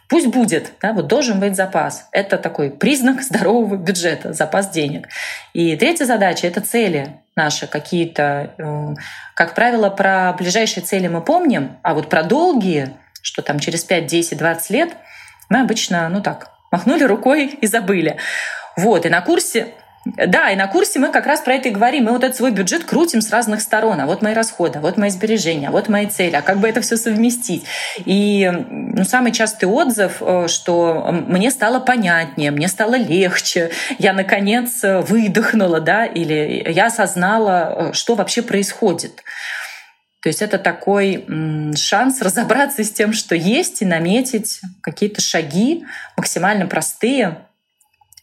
Пусть 0.08 0.28
будет, 0.28 0.72
да, 0.80 0.94
вот 0.94 1.08
должен 1.08 1.40
быть 1.40 1.56
запас. 1.56 2.08
Это 2.10 2.38
такой 2.38 2.70
признак 2.70 3.20
здорового 3.22 3.76
бюджета, 3.76 4.32
запас 4.32 4.70
денег. 4.70 5.08
И 5.52 5.76
третья 5.76 6.06
задача— 6.06 6.46
это 6.48 6.62
цели 6.62 7.20
наши 7.36 7.66
какие-то. 7.66 8.54
Э, 8.56 8.94
как 9.34 9.54
правило, 9.54 9.90
про 9.90 10.32
ближайшие 10.32 10.82
цели 10.82 11.08
мы 11.08 11.20
помним, 11.20 11.76
а 11.82 11.92
вот 11.92 12.08
про 12.08 12.22
долгие, 12.22 12.96
что 13.20 13.42
там 13.42 13.58
через 13.58 13.84
5, 13.84 14.06
10, 14.06 14.38
20 14.38 14.70
лет, 14.70 14.94
мы 15.50 15.60
обычно, 15.60 16.08
ну 16.08 16.22
так, 16.22 16.48
махнули 16.72 17.04
рукой 17.04 17.48
и 17.60 17.66
забыли. 17.66 18.16
Вот, 18.76 19.06
и 19.06 19.08
на 19.08 19.20
курсе 19.20 19.74
да, 20.14 20.50
и 20.50 20.56
на 20.56 20.68
курсе 20.68 21.00
мы 21.00 21.10
как 21.10 21.26
раз 21.26 21.40
про 21.40 21.54
это 21.54 21.68
и 21.68 21.72
говорим. 21.72 22.04
Мы 22.04 22.12
вот 22.12 22.22
этот 22.22 22.36
свой 22.36 22.52
бюджет 22.52 22.84
крутим 22.84 23.20
с 23.20 23.30
разных 23.30 23.60
сторон. 23.60 24.00
А 24.00 24.06
вот 24.06 24.22
мои 24.22 24.34
расходы, 24.34 24.78
а 24.78 24.80
вот 24.80 24.96
мои 24.96 25.10
сбережения, 25.10 25.68
а 25.68 25.70
вот 25.72 25.88
мои 25.88 26.06
цели. 26.06 26.36
А 26.36 26.42
как 26.42 26.58
бы 26.58 26.68
это 26.68 26.80
все 26.80 26.96
совместить? 26.96 27.64
И 28.04 28.48
ну, 28.70 29.04
самый 29.04 29.32
частый 29.32 29.68
отзыв, 29.68 30.18
э, 30.20 30.46
что 30.48 31.10
мне 31.10 31.50
стало 31.50 31.80
понятнее, 31.80 32.52
мне 32.52 32.68
стало 32.68 32.94
легче, 32.94 33.70
я 33.98 34.12
наконец 34.12 34.80
выдохнула, 34.82 35.80
да, 35.80 36.06
или 36.06 36.64
я 36.68 36.86
осознала, 36.86 37.90
э, 37.90 37.92
что 37.92 38.14
вообще 38.14 38.42
происходит. 38.42 39.24
То 40.22 40.28
есть 40.28 40.42
это 40.42 40.58
такой 40.58 41.24
шанс 41.76 42.20
разобраться 42.20 42.82
с 42.82 42.90
тем, 42.90 43.12
что 43.12 43.34
есть, 43.34 43.82
и 43.82 43.84
наметить 43.84 44.60
какие-то 44.80 45.20
шаги 45.20 45.84
максимально 46.16 46.66
простые, 46.66 47.46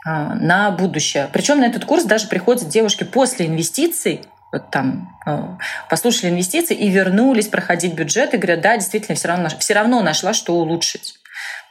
на 0.05 0.71
будущее. 0.71 1.29
Причем 1.31 1.59
на 1.59 1.65
этот 1.65 1.85
курс 1.85 2.03
даже 2.03 2.27
приходят 2.27 2.67
девушки 2.67 3.03
после 3.03 3.47
инвестиций, 3.47 4.21
вот 4.53 4.69
там 4.69 5.17
а, 5.25 5.57
послушали 5.89 6.29
инвестиции 6.29 6.75
и 6.75 6.89
вернулись 6.89 7.47
проходить 7.47 7.95
бюджет 7.95 8.33
и 8.33 8.37
говорят, 8.37 8.61
да, 8.61 8.77
действительно, 8.77 9.15
все 9.15 9.27
равно, 9.27 9.49
все 9.57 9.73
равно 9.73 10.01
нашла, 10.03 10.33
что 10.33 10.53
улучшить. 10.53 11.15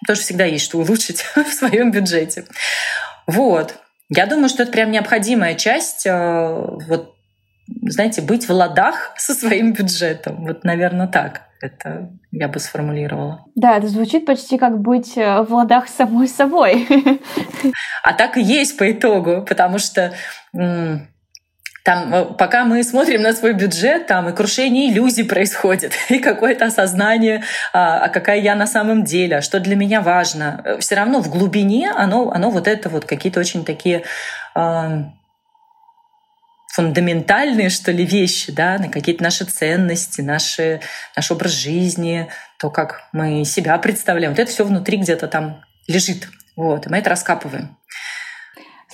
Тоже 0.07 0.21
всегда 0.23 0.45
есть 0.45 0.65
что 0.65 0.79
улучшить 0.79 1.25
в 1.37 1.53
своем 1.53 1.93
бюджете. 1.93 2.45
Вот. 3.29 3.77
Я 4.09 4.27
думаю, 4.27 4.49
что 4.49 4.65
это 4.65 4.73
прям 4.73 4.91
необходимая 4.91 5.55
часть 5.55 6.07
а, 6.09 6.77
вот, 6.89 7.15
знаете, 7.83 8.21
быть 8.21 8.49
в 8.49 8.53
ладах 8.53 9.13
со 9.17 9.33
своим 9.33 9.73
бюджетом. 9.73 10.45
Вот, 10.45 10.65
наверное, 10.65 11.07
так 11.07 11.43
это 11.63 12.11
я 12.33 12.49
бы 12.49 12.59
сформулировала. 12.59 13.45
Да, 13.55 13.77
это 13.79 13.89
звучит 13.89 14.27
почти 14.27 14.59
как 14.59 14.81
быть 14.81 15.17
э, 15.17 15.43
в 15.43 15.55
ладах 15.55 15.89
самой 15.89 16.29
собой. 16.29 16.87
А 18.03 18.13
так 18.15 18.37
и 18.37 18.43
есть 18.43 18.77
по 18.77 18.91
итогу, 18.91 19.45
потому 19.49 19.79
что 19.79 20.13
там, 21.85 22.15
э, 22.15 22.25
пока 22.39 22.65
мы 22.65 22.83
смотрим 22.85 23.23
на 23.23 23.33
свой 23.33 23.55
бюджет, 23.55 24.07
там 24.07 24.29
и 24.29 24.33
крушение 24.33 24.91
иллюзий 24.91 25.25
происходит, 25.25 25.93
и 26.09 26.19
какое-то 26.19 26.67
осознание, 26.67 27.43
а, 27.73 28.05
а 28.05 28.09
какая 28.09 28.41
я 28.41 28.55
на 28.55 28.67
самом 28.67 29.05
деле, 29.05 29.37
а 29.37 29.43
что 29.43 29.59
для 29.61 29.77
меня 29.77 30.01
важно. 30.01 30.63
Э, 30.65 30.79
Все 30.79 30.95
равно 30.95 31.21
в 31.21 31.29
глубине 31.29 31.91
оно, 31.91 32.31
оно 32.31 32.51
вот 32.51 32.69
это 32.69 32.89
вот 32.89 33.05
какие-то 33.05 33.41
очень 33.41 33.65
такие 33.65 34.03
фундаментальные, 36.73 37.69
что 37.69 37.93
ли, 37.93 38.05
вещи, 38.05 38.51
да, 38.51 38.79
на 38.79 38.89
какие-то 38.89 39.23
наши 39.23 39.45
ценности, 39.45 40.23
наши, 40.23 40.81
наш 41.15 41.31
образ 41.31 41.53
жизни, 41.53 42.29
то, 42.59 42.71
как 42.71 43.03
мы 43.13 43.45
себя 43.45 43.77
представляем. 43.77 44.33
Вот 44.33 44.39
это 44.39 44.51
все 44.51 44.65
внутри 44.65 44.97
где-то 44.97 45.29
там 45.29 45.63
лежит. 45.87 46.29
Вот, 46.57 46.87
и 46.87 46.89
мы 46.89 46.99
это 46.99 47.11
раскапываем. 47.11 47.77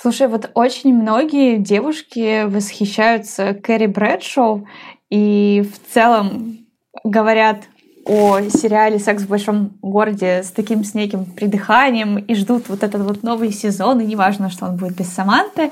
Слушай, 0.01 0.27
вот 0.27 0.51
очень 0.55 0.93
многие 0.93 1.57
девушки 1.57 2.45
восхищаются 2.45 3.55
Кэрри 3.55 3.87
Брэдшоу 3.87 4.67
и 5.11 5.63
в 5.63 5.95
целом 5.95 6.67
говорят 7.05 7.63
о 8.05 8.41
сериале 8.41 8.99
«Секс 8.99 9.23
в 9.23 9.29
большом 9.29 9.79
городе» 9.83 10.43
с 10.43 10.51
таким 10.51 10.83
с 10.83 10.95
неким 10.95 11.27
придыханием 11.27 12.17
и 12.17 12.35
ждут 12.35 12.69
вот 12.69 12.83
этот 12.83 13.03
вот 13.03 13.23
новый 13.23 13.53
сезон, 13.53 14.01
и 14.01 14.07
неважно, 14.07 14.51
что 14.51 14.65
он 14.67 14.77
будет 14.77 14.97
без 14.97 15.09
Саманты. 15.13 15.71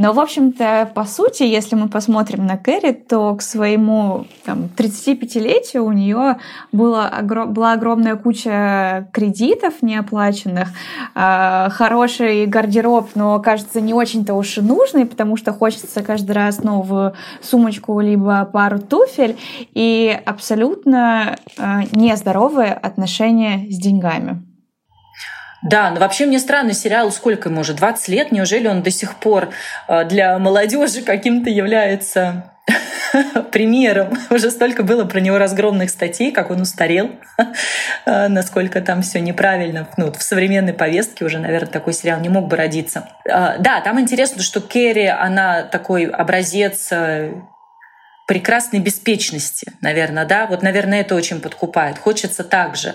Но, 0.00 0.14
в 0.14 0.18
общем-то, 0.18 0.90
по 0.94 1.04
сути, 1.04 1.42
если 1.42 1.76
мы 1.76 1.90
посмотрим 1.90 2.46
на 2.46 2.56
Кэрри, 2.56 2.92
то 2.92 3.34
к 3.34 3.42
своему 3.42 4.24
там, 4.46 4.70
35-летию 4.74 5.84
у 5.84 5.92
нее 5.92 6.38
была, 6.72 7.12
была 7.20 7.74
огромная 7.74 8.16
куча 8.16 9.10
кредитов 9.12 9.82
неоплаченных, 9.82 10.68
э, 11.14 11.68
хороший 11.68 12.46
гардероб, 12.46 13.10
но, 13.14 13.38
кажется, 13.40 13.82
не 13.82 13.92
очень-то 13.92 14.32
уж 14.32 14.56
и 14.56 14.62
нужный, 14.62 15.04
потому 15.04 15.36
что 15.36 15.52
хочется 15.52 16.02
каждый 16.02 16.32
раз 16.32 16.64
новую 16.64 17.12
сумочку 17.42 18.00
либо 18.00 18.46
пару 18.46 18.78
туфель, 18.78 19.36
и 19.74 20.18
абсолютно 20.24 21.36
э, 21.58 21.82
нездоровые 21.92 22.72
отношения 22.72 23.70
с 23.70 23.76
деньгами. 23.76 24.49
Да, 25.62 25.90
но 25.90 26.00
вообще 26.00 26.26
мне 26.26 26.38
странно, 26.38 26.72
сериал 26.72 27.12
сколько 27.12 27.48
ему 27.48 27.60
уже? 27.60 27.74
20 27.74 28.08
лет? 28.08 28.32
Неужели 28.32 28.66
он 28.66 28.82
до 28.82 28.90
сих 28.90 29.16
пор 29.16 29.50
э, 29.88 30.04
для 30.04 30.38
молодежи 30.38 31.02
каким-то 31.02 31.50
является 31.50 32.50
примером. 33.52 34.16
Уже 34.30 34.50
столько 34.50 34.82
было 34.82 35.04
про 35.04 35.20
него 35.20 35.38
разгромных 35.38 35.90
статей, 35.90 36.32
как 36.32 36.50
он 36.50 36.60
устарел, 36.62 37.10
э, 38.06 38.28
насколько 38.28 38.80
там 38.80 39.02
все 39.02 39.20
неправильно. 39.20 39.88
Ну, 39.96 40.12
в 40.12 40.22
современной 40.22 40.72
повестке 40.72 41.24
уже, 41.24 41.38
наверное, 41.38 41.70
такой 41.70 41.92
сериал 41.92 42.20
не 42.20 42.28
мог 42.28 42.48
бы 42.48 42.56
родиться. 42.56 43.08
Э, 43.24 43.58
да, 43.58 43.80
там 43.80 44.00
интересно, 44.00 44.42
что 44.42 44.60
Керри, 44.60 45.06
она 45.06 45.62
такой 45.62 46.06
образец 46.06 46.92
прекрасной 48.26 48.78
беспечности, 48.78 49.72
наверное, 49.80 50.24
да. 50.24 50.46
Вот, 50.46 50.62
наверное, 50.62 51.00
это 51.00 51.16
очень 51.16 51.40
подкупает. 51.40 51.98
Хочется 51.98 52.44
также. 52.44 52.94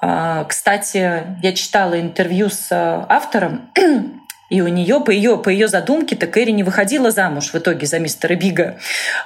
А, 0.00 0.44
кстати, 0.44 1.24
я 1.42 1.52
читала 1.52 2.00
интервью 2.00 2.50
с 2.50 2.68
э, 2.70 3.04
автором, 3.08 3.70
и 4.50 4.60
у 4.60 4.68
нее 4.68 5.00
по 5.00 5.10
ее 5.10 5.38
по 5.38 5.48
ее 5.48 5.68
задумке 5.68 6.14
то 6.14 6.26
Кэрри 6.26 6.52
не 6.52 6.62
выходила 6.62 7.10
замуж 7.10 7.52
в 7.52 7.54
итоге 7.56 7.86
за 7.86 7.98
мистера 7.98 8.34
Бига, 8.34 8.78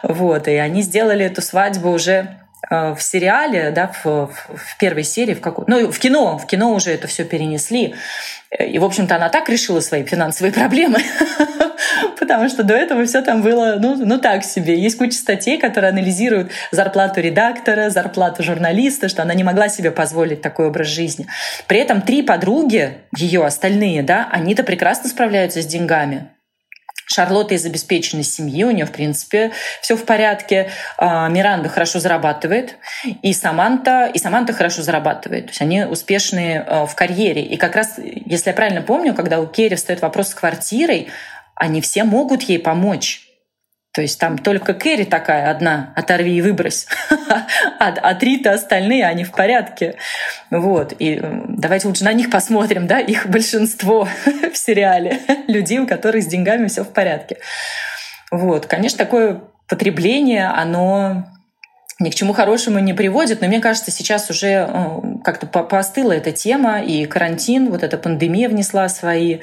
вот 0.02 0.48
и 0.48 0.52
они 0.52 0.82
сделали 0.82 1.24
эту 1.26 1.42
свадьбу 1.42 1.90
уже 1.90 2.41
в 2.70 2.98
сериале, 3.00 3.70
да, 3.70 3.92
в, 4.04 4.28
в 4.28 4.78
первой 4.78 5.02
серии, 5.04 5.34
в 5.34 5.40
какой, 5.40 5.64
ну 5.66 5.90
в 5.90 5.98
кино, 5.98 6.38
в 6.38 6.46
кино 6.46 6.72
уже 6.72 6.92
это 6.92 7.06
все 7.08 7.24
перенесли, 7.24 7.94
и 8.58 8.78
в 8.78 8.84
общем-то 8.84 9.16
она 9.16 9.30
так 9.30 9.48
решила 9.48 9.80
свои 9.80 10.04
финансовые 10.04 10.52
проблемы, 10.52 10.98
потому 12.20 12.48
что 12.48 12.62
до 12.62 12.74
этого 12.74 13.04
все 13.06 13.22
там 13.22 13.40
было, 13.40 13.76
ну, 13.80 13.96
ну 13.96 14.18
так 14.18 14.44
себе. 14.44 14.78
Есть 14.78 14.98
куча 14.98 15.14
статей, 15.14 15.58
которые 15.58 15.90
анализируют 15.90 16.52
зарплату 16.70 17.20
редактора, 17.20 17.88
зарплату 17.88 18.42
журналиста, 18.42 19.08
что 19.08 19.22
она 19.22 19.32
не 19.34 19.42
могла 19.42 19.68
себе 19.68 19.90
позволить 19.90 20.42
такой 20.42 20.66
образ 20.66 20.88
жизни. 20.88 21.26
При 21.66 21.78
этом 21.78 22.02
три 22.02 22.22
подруги, 22.22 22.98
ее 23.16 23.44
остальные, 23.44 24.02
да, 24.02 24.28
они-то 24.30 24.64
прекрасно 24.64 25.08
справляются 25.08 25.62
с 25.62 25.66
деньгами. 25.66 26.28
Шарлотта 27.06 27.54
из 27.54 27.64
обеспеченной 27.66 28.24
семьи, 28.24 28.64
у 28.64 28.70
нее, 28.70 28.86
в 28.86 28.92
принципе, 28.92 29.52
все 29.80 29.96
в 29.96 30.04
порядке. 30.04 30.70
А, 30.96 31.28
Миранда 31.28 31.68
хорошо 31.68 31.98
зарабатывает, 31.98 32.76
и 33.22 33.32
Саманта, 33.32 34.06
и 34.06 34.18
Саманта 34.18 34.52
хорошо 34.52 34.82
зарабатывает. 34.82 35.46
То 35.46 35.50
есть 35.50 35.62
они 35.62 35.84
успешные 35.84 36.60
а, 36.60 36.86
в 36.86 36.94
карьере. 36.94 37.42
И 37.42 37.56
как 37.56 37.76
раз, 37.76 37.98
если 37.98 38.50
я 38.50 38.54
правильно 38.54 38.82
помню, 38.82 39.14
когда 39.14 39.40
у 39.40 39.46
Керри 39.46 39.76
встает 39.76 40.02
вопрос 40.02 40.28
с 40.30 40.34
квартирой, 40.34 41.08
они 41.54 41.80
все 41.80 42.04
могут 42.04 42.42
ей 42.42 42.58
помочь. 42.58 43.31
То 43.92 44.00
есть 44.00 44.18
там 44.18 44.38
только 44.38 44.72
Кэрри 44.72 45.04
такая 45.04 45.50
одна, 45.50 45.92
оторви 45.94 46.34
и 46.38 46.40
выбрось. 46.40 46.86
а, 47.78 47.88
а 47.88 48.14
три-то 48.14 48.52
остальные, 48.52 49.04
они 49.04 49.24
в 49.24 49.32
порядке. 49.32 49.96
Вот. 50.50 50.94
И 50.98 51.20
давайте 51.48 51.88
лучше 51.88 52.04
на 52.04 52.14
них 52.14 52.30
посмотрим, 52.30 52.86
да, 52.86 53.00
их 53.00 53.26
большинство 53.26 54.08
в 54.52 54.56
сериале. 54.56 55.20
Людей, 55.46 55.78
у 55.78 55.86
которых 55.86 56.22
с 56.22 56.26
деньгами 56.26 56.68
все 56.68 56.84
в 56.84 56.92
порядке. 56.92 57.36
Вот. 58.30 58.64
Конечно, 58.64 58.96
такое 58.96 59.42
потребление, 59.68 60.46
оно 60.46 61.26
ни 62.00 62.08
к 62.08 62.14
чему 62.14 62.32
хорошему 62.32 62.78
не 62.78 62.94
приводит, 62.94 63.42
но 63.42 63.46
мне 63.46 63.60
кажется, 63.60 63.90
сейчас 63.90 64.30
уже 64.30 64.66
э, 64.68 65.00
как-то 65.22 65.46
поостыла 65.46 66.14
эта 66.14 66.32
тема, 66.32 66.80
и 66.80 67.04
карантин, 67.04 67.70
вот 67.70 67.82
эта 67.82 67.98
пандемия 67.98 68.48
внесла 68.48 68.88
свои 68.88 69.40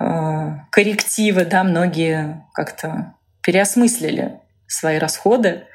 э, 0.00 0.50
коррективы, 0.70 1.44
да, 1.44 1.62
многие 1.62 2.44
как-то 2.52 3.14
переосмыслили 3.44 4.40
свои 4.66 4.98
расходы, 4.98 5.66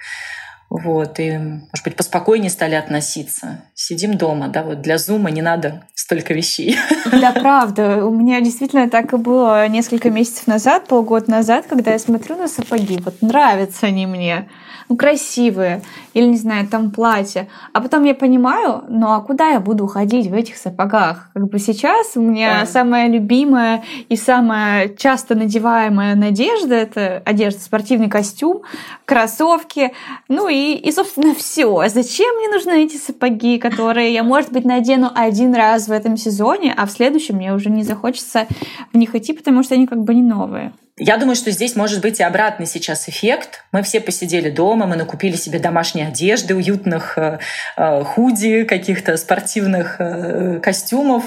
вот, 0.70 1.20
и, 1.20 1.32
может 1.38 1.84
быть, 1.84 1.96
поспокойнее 1.96 2.52
стали 2.52 2.76
относиться. 2.76 3.62
Сидим 3.74 4.18
дома, 4.18 4.50
да, 4.50 4.64
вот 4.64 4.82
для 4.82 5.00
зума 5.00 5.32
не 5.32 5.42
надо 5.42 5.84
столько 5.96 6.34
вещей. 6.34 6.78
Да, 7.12 7.32
правда. 7.40 8.06
У 8.06 8.12
меня 8.12 8.40
действительно 8.42 8.90
так 8.90 9.14
и 9.14 9.18
было 9.18 9.68
несколько 9.68 10.12
месяцев 10.12 10.46
назад, 10.46 10.88
полгода 10.88 11.32
назад, 11.32 11.66
когда 11.68 11.92
я 11.92 12.00
смотрю 12.00 12.36
на 12.36 12.48
сапоги. 12.48 13.00
Вот 13.04 13.22
нравятся 13.22 13.88
они 13.88 14.06
мне 14.06 14.48
ну, 14.90 14.98
красивые, 14.98 15.82
или, 16.16 16.26
не 16.26 16.38
знаю, 16.38 16.68
там 16.68 16.90
платье. 16.90 17.48
А 17.74 17.80
потом 17.80 18.04
я 18.04 18.16
понимаю, 18.16 18.84
ну 18.90 19.14
а 19.14 19.22
куда 19.22 19.50
я 19.50 19.60
буду 19.60 19.86
ходить 19.86 20.28
в 20.28 20.34
этих 20.34 20.58
сапогах? 20.58 21.30
Как 21.34 21.48
бы 21.48 21.60
сейчас 21.60 22.14
у 22.16 22.22
меня 22.22 22.62
да. 22.62 22.66
самая 22.66 23.08
любимая 23.08 23.84
и 24.10 24.16
самая 24.16 24.90
часто 24.90 25.36
надеваемая 25.36 26.16
надежда— 26.16 26.74
это 26.76 27.22
одежда, 27.24 27.62
спортивный 27.62 28.10
костюм, 28.10 28.64
кроссовки, 29.06 29.94
ну 30.28 30.48
и, 30.48 30.56
и 30.60 30.92
собственно, 30.92 31.34
все. 31.36 31.88
Зачем 31.88 32.36
мне 32.38 32.50
нужны 32.50 32.86
эти 32.86 32.98
сапоги, 32.98 33.58
которые 33.60 34.14
я, 34.14 34.24
может 34.24 34.52
быть, 34.52 34.66
надену 34.66 35.12
один 35.14 35.54
раз 35.54 35.88
в 35.88 35.92
этом 35.92 36.18
сезоне, 36.18 36.74
а 36.76 36.86
в 36.86 36.92
следующем 36.92 37.36
мне 37.36 37.54
уже 37.54 37.70
не 37.70 37.84
захочется 37.84 38.48
в 38.94 38.98
них 38.98 39.16
идти, 39.16 39.34
потому 39.34 39.64
что 39.64 39.76
они 39.76 39.88
как 39.88 40.04
бы 40.04 40.14
не 40.14 40.24
новые. 40.24 40.74
Я 41.02 41.16
думаю, 41.16 41.36
что 41.36 41.50
здесь 41.52 41.78
может 41.78 42.02
быть 42.02 42.20
и 42.20 42.24
обратный 42.24 42.66
сейчас 42.66 43.08
эффект. 43.08 43.64
Мы 43.72 43.84
все 43.84 44.02
посидели 44.02 44.50
дома, 44.50 44.86
мы 44.86 44.98
накупили 44.98 45.38
себе 45.38 45.58
домашние 45.58 46.08
одежды, 46.08 46.56
уютных 46.56 47.18
э, 47.18 47.40
э, 47.78 48.04
худи, 48.04 48.66
каких-то 48.66 49.16
спортивных 49.16 49.96
э, 50.00 50.60
костюмов. 50.62 51.24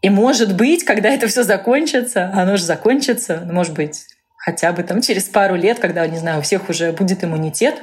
И 0.00 0.08
может 0.08 0.56
быть, 0.56 0.84
когда 0.84 1.10
это 1.10 1.26
все 1.28 1.42
закончится, 1.42 2.30
оно 2.34 2.56
же 2.56 2.64
закончится, 2.64 3.46
может 3.50 3.74
быть, 3.74 4.06
хотя 4.38 4.72
бы 4.72 4.82
там 4.84 5.02
через 5.02 5.24
пару 5.24 5.54
лет, 5.54 5.78
когда, 5.78 6.06
не 6.06 6.16
знаю, 6.16 6.38
у 6.38 6.42
всех 6.42 6.70
уже 6.70 6.92
будет 6.92 7.24
иммунитет, 7.24 7.82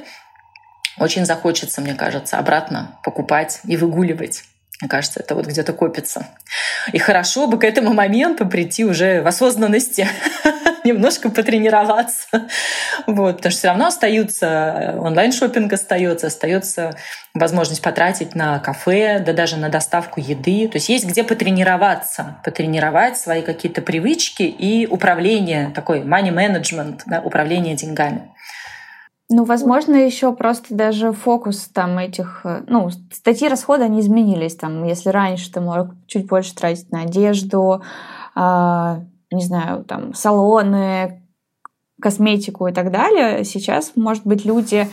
очень 0.98 1.26
захочется, 1.26 1.80
мне 1.80 1.94
кажется, 1.94 2.38
обратно 2.38 2.98
покупать 3.02 3.60
и 3.64 3.76
выгуливать. 3.76 4.44
Мне 4.80 4.88
кажется, 4.88 5.20
это 5.20 5.34
вот 5.34 5.46
где-то 5.46 5.72
копится. 5.72 6.26
И 6.92 6.98
хорошо 6.98 7.46
бы 7.46 7.58
к 7.58 7.64
этому 7.64 7.92
моменту 7.94 8.46
прийти 8.46 8.84
уже 8.84 9.22
в 9.22 9.26
осознанности, 9.26 10.08
немножко 10.84 11.30
потренироваться. 11.30 12.26
Вот, 13.06 13.36
потому 13.36 13.50
что 13.50 13.58
все 13.58 13.68
равно 13.68 13.86
остаются, 13.86 14.96
онлайн 14.98 15.32
шопинг 15.32 15.72
остается, 15.72 16.26
остается 16.26 16.94
возможность 17.34 17.82
потратить 17.82 18.34
на 18.34 18.58
кафе, 18.58 19.20
да 19.20 19.32
даже 19.32 19.56
на 19.56 19.68
доставку 19.68 20.20
еды. 20.20 20.68
То 20.68 20.76
есть 20.76 20.88
есть 20.88 21.06
где 21.06 21.24
потренироваться, 21.24 22.36
потренировать 22.44 23.16
свои 23.16 23.42
какие-то 23.42 23.80
привычки 23.80 24.42
и 24.42 24.86
управление, 24.86 25.70
такой 25.74 26.00
money 26.00 26.30
management, 26.30 27.02
да, 27.06 27.20
управление 27.20 27.74
деньгами. 27.74 28.34
Ну, 29.36 29.42
возможно, 29.42 29.96
еще 29.96 30.32
просто 30.32 30.76
даже 30.76 31.10
фокус 31.10 31.66
там 31.66 31.98
этих, 31.98 32.42
э, 32.44 32.62
ну, 32.68 32.88
статьи 33.10 33.48
расхода, 33.48 33.86
они 33.86 33.98
изменились. 33.98 34.54
Там, 34.54 34.84
если 34.84 35.08
раньше 35.08 35.50
ты 35.50 35.60
мог 35.60 35.88
чуть 36.06 36.28
больше 36.28 36.54
тратить 36.54 36.92
на 36.92 37.00
одежду, 37.00 37.82
э, 38.36 39.00
не 39.32 39.44
знаю, 39.44 39.82
там, 39.86 40.14
салоны, 40.14 41.20
косметику 42.00 42.68
и 42.68 42.72
так 42.72 42.92
далее, 42.92 43.42
сейчас, 43.44 43.94
может 43.96 44.24
быть, 44.24 44.44
люди 44.44 44.88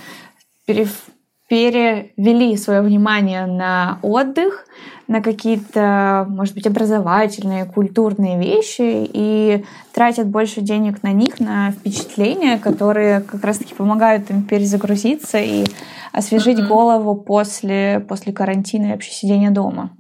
перевели 1.52 2.56
свое 2.56 2.80
внимание 2.80 3.46
на 3.46 4.00
отдых, 4.04 4.66
на 5.10 5.22
какие-то, 5.22 6.26
может 6.30 6.54
быть, 6.54 6.66
образовательные, 6.66 7.66
культурные 7.66 8.40
вещи 8.40 8.80
и 8.80 9.66
тратят 9.94 10.28
больше 10.28 10.62
денег 10.62 11.04
на 11.04 11.12
них, 11.12 11.42
на 11.42 11.72
впечатления, 11.72 12.58
которые 12.58 13.20
как 13.20 13.44
раз-таки 13.44 13.74
помогают 13.74 14.30
им 14.30 14.44
перезагрузиться 14.44 15.40
и 15.40 15.66
освежить 16.14 16.60
mm-hmm. 16.60 16.68
голову 16.68 17.16
после, 17.16 18.00
после 18.08 18.32
карантина 18.32 18.86
и 18.86 18.92
вообще 18.94 19.12
сидения 19.12 19.52
дома. 19.52 19.92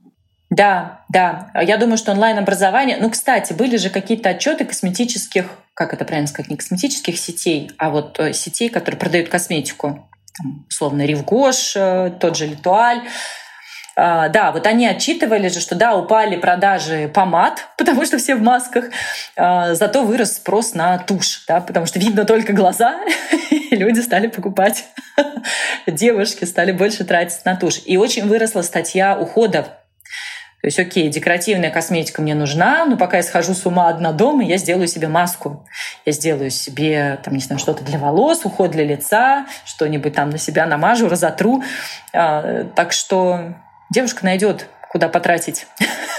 Да, 0.49 1.01
да. 1.09 1.51
Я 1.61 1.75
думаю, 1.75 1.97
что 1.97 2.13
онлайн-образование... 2.13 2.95
Ну, 3.01 3.09
кстати, 3.09 3.51
были 3.51 3.75
же 3.75 3.89
какие-то 3.89 4.29
отчеты 4.29 4.63
косметических, 4.63 5.47
как 5.73 5.93
это 5.93 6.05
правильно 6.05 6.27
сказать, 6.27 6.49
не 6.49 6.55
косметических 6.55 7.17
сетей, 7.17 7.71
а 7.77 7.89
вот 7.89 8.17
э, 8.21 8.31
сетей, 8.31 8.69
которые 8.69 8.97
продают 8.97 9.27
косметику. 9.27 10.07
Там, 10.37 10.65
условно, 10.69 11.05
Ривгош, 11.05 11.73
э, 11.75 12.11
тот 12.19 12.37
же 12.37 12.47
Литуаль, 12.47 13.01
а, 13.95 14.29
да, 14.29 14.51
вот 14.51 14.65
они 14.67 14.87
отчитывали 14.87 15.49
же, 15.49 15.59
что 15.59 15.75
да, 15.75 15.95
упали 15.95 16.37
продажи 16.37 17.09
помад, 17.13 17.67
потому 17.77 18.05
что 18.05 18.17
все 18.17 18.35
в 18.35 18.41
масках, 18.41 18.85
а, 19.35 19.73
зато 19.75 20.03
вырос 20.03 20.37
спрос 20.37 20.73
на 20.73 20.97
тушь, 20.97 21.43
да, 21.47 21.59
потому 21.59 21.85
что 21.85 21.99
видно 21.99 22.25
только 22.25 22.53
глаза, 22.53 22.99
и 23.51 23.75
люди 23.75 23.99
стали 23.99 24.27
покупать, 24.27 24.85
девушки 25.87 26.45
стали 26.45 26.71
больше 26.71 27.03
тратить 27.03 27.43
на 27.45 27.55
тушь. 27.55 27.81
И 27.85 27.97
очень 27.97 28.27
выросла 28.27 28.61
статья 28.61 29.17
уходов 29.19 29.67
то 30.61 30.67
есть, 30.67 30.77
окей, 30.77 31.09
декоративная 31.09 31.71
косметика 31.71 32.21
мне 32.21 32.35
нужна, 32.35 32.85
но 32.85 32.95
пока 32.95 33.17
я 33.17 33.23
схожу 33.23 33.55
с 33.55 33.65
ума 33.65 33.89
одна 33.89 34.11
дома, 34.11 34.43
я 34.43 34.57
сделаю 34.57 34.87
себе 34.87 35.07
маску. 35.07 35.65
Я 36.05 36.11
сделаю 36.11 36.51
себе, 36.51 37.19
там, 37.23 37.33
не 37.33 37.39
знаю, 37.39 37.59
что-то 37.59 37.83
для 37.83 37.97
волос, 37.97 38.41
уход 38.43 38.69
для 38.69 38.83
лица, 38.83 39.47
что-нибудь 39.65 40.13
там 40.13 40.29
на 40.29 40.37
себя 40.37 40.67
намажу, 40.67 41.09
разотру. 41.09 41.63
А, 42.13 42.65
так 42.75 42.91
что 42.91 43.55
девушка 43.89 44.23
найдет, 44.23 44.67
куда 44.91 45.09
потратить. 45.09 45.65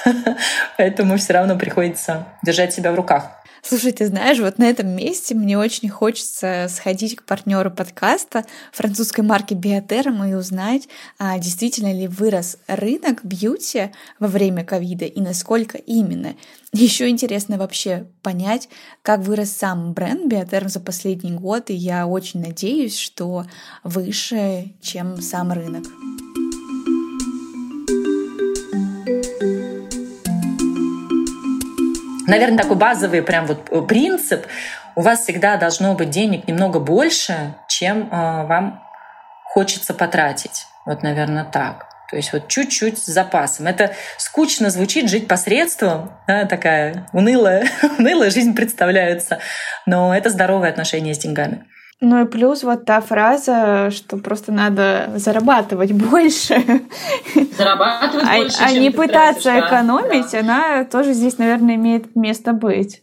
Поэтому 0.76 1.18
все 1.18 1.34
равно 1.34 1.56
приходится 1.56 2.26
держать 2.42 2.74
себя 2.74 2.90
в 2.90 2.96
руках. 2.96 3.41
Слушай, 3.64 3.92
ты 3.92 4.06
знаешь, 4.08 4.40
вот 4.40 4.58
на 4.58 4.64
этом 4.64 4.88
месте 4.88 5.36
мне 5.36 5.56
очень 5.56 5.88
хочется 5.88 6.66
сходить 6.68 7.14
к 7.14 7.22
партнеру 7.22 7.70
подкаста 7.70 8.44
французской 8.72 9.20
марки 9.20 9.54
Биотерм 9.54 10.24
и 10.24 10.34
узнать, 10.34 10.88
а 11.16 11.38
действительно 11.38 11.92
ли 11.92 12.08
вырос 12.08 12.58
рынок 12.66 13.24
бьюти 13.24 13.92
во 14.18 14.26
время 14.26 14.64
ковида 14.64 15.04
и 15.04 15.20
насколько 15.20 15.78
именно. 15.78 16.34
Еще 16.72 17.08
интересно 17.08 17.56
вообще 17.56 18.08
понять, 18.22 18.68
как 19.02 19.20
вырос 19.20 19.52
сам 19.52 19.92
бренд 19.92 20.26
Биотерм 20.26 20.68
за 20.68 20.80
последний 20.80 21.32
год, 21.32 21.70
и 21.70 21.74
я 21.74 22.08
очень 22.08 22.40
надеюсь, 22.40 22.98
что 22.98 23.46
выше, 23.84 24.72
чем 24.80 25.22
сам 25.22 25.52
рынок. 25.52 25.84
Наверное, 32.26 32.58
такой 32.58 32.76
базовый 32.76 33.22
прям 33.22 33.46
вот 33.46 33.68
э, 33.70 33.80
принцип. 33.82 34.46
У 34.94 35.02
вас 35.02 35.20
всегда 35.20 35.56
должно 35.56 35.94
быть 35.94 36.10
денег 36.10 36.46
немного 36.46 36.78
больше, 36.78 37.54
чем 37.68 38.08
э, 38.10 38.46
вам 38.46 38.82
хочется 39.44 39.94
потратить. 39.94 40.66
Вот, 40.84 41.02
наверное, 41.02 41.44
так. 41.44 41.88
То 42.10 42.16
есть 42.16 42.32
вот 42.32 42.48
чуть-чуть 42.48 42.98
с 42.98 43.06
запасом. 43.06 43.66
Это 43.66 43.94
скучно 44.18 44.68
звучит, 44.68 45.08
жить 45.08 45.28
посредством, 45.28 46.12
да, 46.26 46.44
такая 46.44 47.08
унылая, 47.12 47.66
унылая 47.98 48.30
жизнь 48.30 48.54
представляется, 48.54 49.38
но 49.86 50.14
это 50.14 50.28
здоровое 50.28 50.68
отношение 50.68 51.14
с 51.14 51.18
деньгами. 51.18 51.64
Ну 52.04 52.20
и 52.20 52.24
плюс 52.26 52.64
вот 52.64 52.84
та 52.84 53.00
фраза, 53.00 53.92
что 53.92 54.16
просто 54.16 54.50
надо 54.50 55.12
зарабатывать 55.14 55.92
больше. 56.10 56.60
Зарабатывать 57.56 58.26
а, 58.28 58.36
больше, 58.38 58.58
а 58.60 58.72
не 58.72 58.90
пытаться 58.90 59.44
тратишь, 59.44 59.68
экономить, 59.68 60.32
да. 60.32 60.40
она 60.40 60.84
тоже 60.84 61.12
здесь, 61.12 61.38
наверное, 61.38 61.76
имеет 61.76 62.16
место 62.16 62.54
быть. 62.54 63.02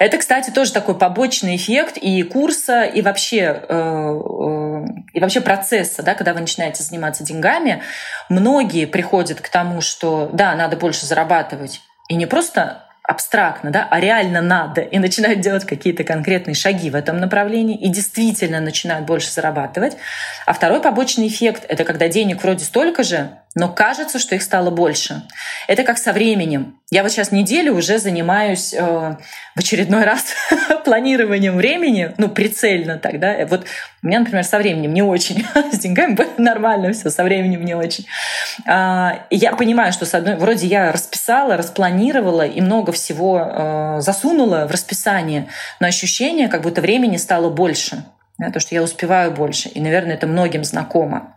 Это, 0.00 0.18
кстати, 0.18 0.50
тоже 0.50 0.72
такой 0.72 0.98
побочный 0.98 1.54
эффект 1.54 1.96
и 1.96 2.24
курса, 2.24 2.82
и 2.82 3.00
вообще, 3.00 3.62
э, 3.68 3.74
э, 3.74 4.84
и 5.12 5.20
вообще 5.20 5.40
процесса, 5.40 6.02
да, 6.02 6.14
когда 6.14 6.34
вы 6.34 6.40
начинаете 6.40 6.82
заниматься 6.82 7.22
деньгами. 7.22 7.80
Многие 8.28 8.86
приходят 8.86 9.40
к 9.40 9.48
тому, 9.50 9.80
что 9.80 10.28
да, 10.32 10.56
надо 10.56 10.76
больше 10.76 11.06
зарабатывать. 11.06 11.80
И 12.08 12.16
не 12.16 12.26
просто 12.26 12.81
абстрактно, 13.02 13.70
да, 13.70 13.88
а 13.90 14.00
реально 14.00 14.40
надо, 14.40 14.80
и 14.80 14.98
начинают 14.98 15.40
делать 15.40 15.64
какие-то 15.64 16.04
конкретные 16.04 16.54
шаги 16.54 16.90
в 16.90 16.94
этом 16.94 17.18
направлении, 17.18 17.76
и 17.76 17.88
действительно 17.88 18.60
начинают 18.60 19.06
больше 19.06 19.30
зарабатывать. 19.30 19.96
А 20.46 20.52
второй 20.52 20.80
побочный 20.80 21.26
эффект— 21.28 21.64
это 21.68 21.84
когда 21.84 22.08
денег 22.08 22.42
вроде 22.42 22.64
столько 22.64 23.02
же, 23.02 23.30
но 23.54 23.68
кажется, 23.68 24.18
что 24.18 24.34
их 24.34 24.42
стало 24.42 24.70
больше. 24.70 25.22
Это 25.68 25.84
как 25.84 25.98
со 25.98 26.12
временем. 26.12 26.78
Я 26.90 27.02
вот 27.02 27.12
сейчас 27.12 27.32
неделю 27.32 27.74
уже 27.74 27.98
занимаюсь 27.98 28.72
э, 28.72 28.80
в 28.80 29.58
очередной 29.58 30.04
раз 30.04 30.34
планированием 30.84 31.56
времени, 31.56 32.14
ну, 32.16 32.28
прицельно 32.28 32.98
тогда. 32.98 33.46
Вот 33.46 33.66
у 34.02 34.06
меня, 34.06 34.20
например, 34.20 34.44
со 34.44 34.58
временем 34.58 34.94
не 34.94 35.02
очень. 35.02 35.44
С 35.72 35.78
деньгами 35.78 36.16
нормально 36.38 36.92
все, 36.92 37.10
со 37.10 37.24
временем 37.24 37.64
не 37.64 37.74
очень. 37.74 38.06
А, 38.66 39.26
и 39.28 39.36
я 39.36 39.52
понимаю, 39.52 39.92
что 39.92 40.06
с 40.06 40.14
одной, 40.14 40.36
вроде 40.36 40.66
я 40.66 40.90
расписала, 40.90 41.56
распланировала 41.56 42.46
и 42.46 42.60
много 42.60 42.92
всего 42.92 43.38
э, 43.38 44.00
засунула 44.00 44.66
в 44.66 44.70
расписание, 44.70 45.48
но 45.78 45.86
ощущение, 45.86 46.48
как 46.48 46.62
будто 46.62 46.80
времени 46.80 47.18
стало 47.18 47.50
больше. 47.50 48.04
Да, 48.38 48.50
то, 48.50 48.60
что 48.60 48.74
я 48.74 48.82
успеваю 48.82 49.30
больше. 49.30 49.68
И, 49.68 49.80
наверное, 49.80 50.14
это 50.14 50.26
многим 50.26 50.64
знакомо. 50.64 51.36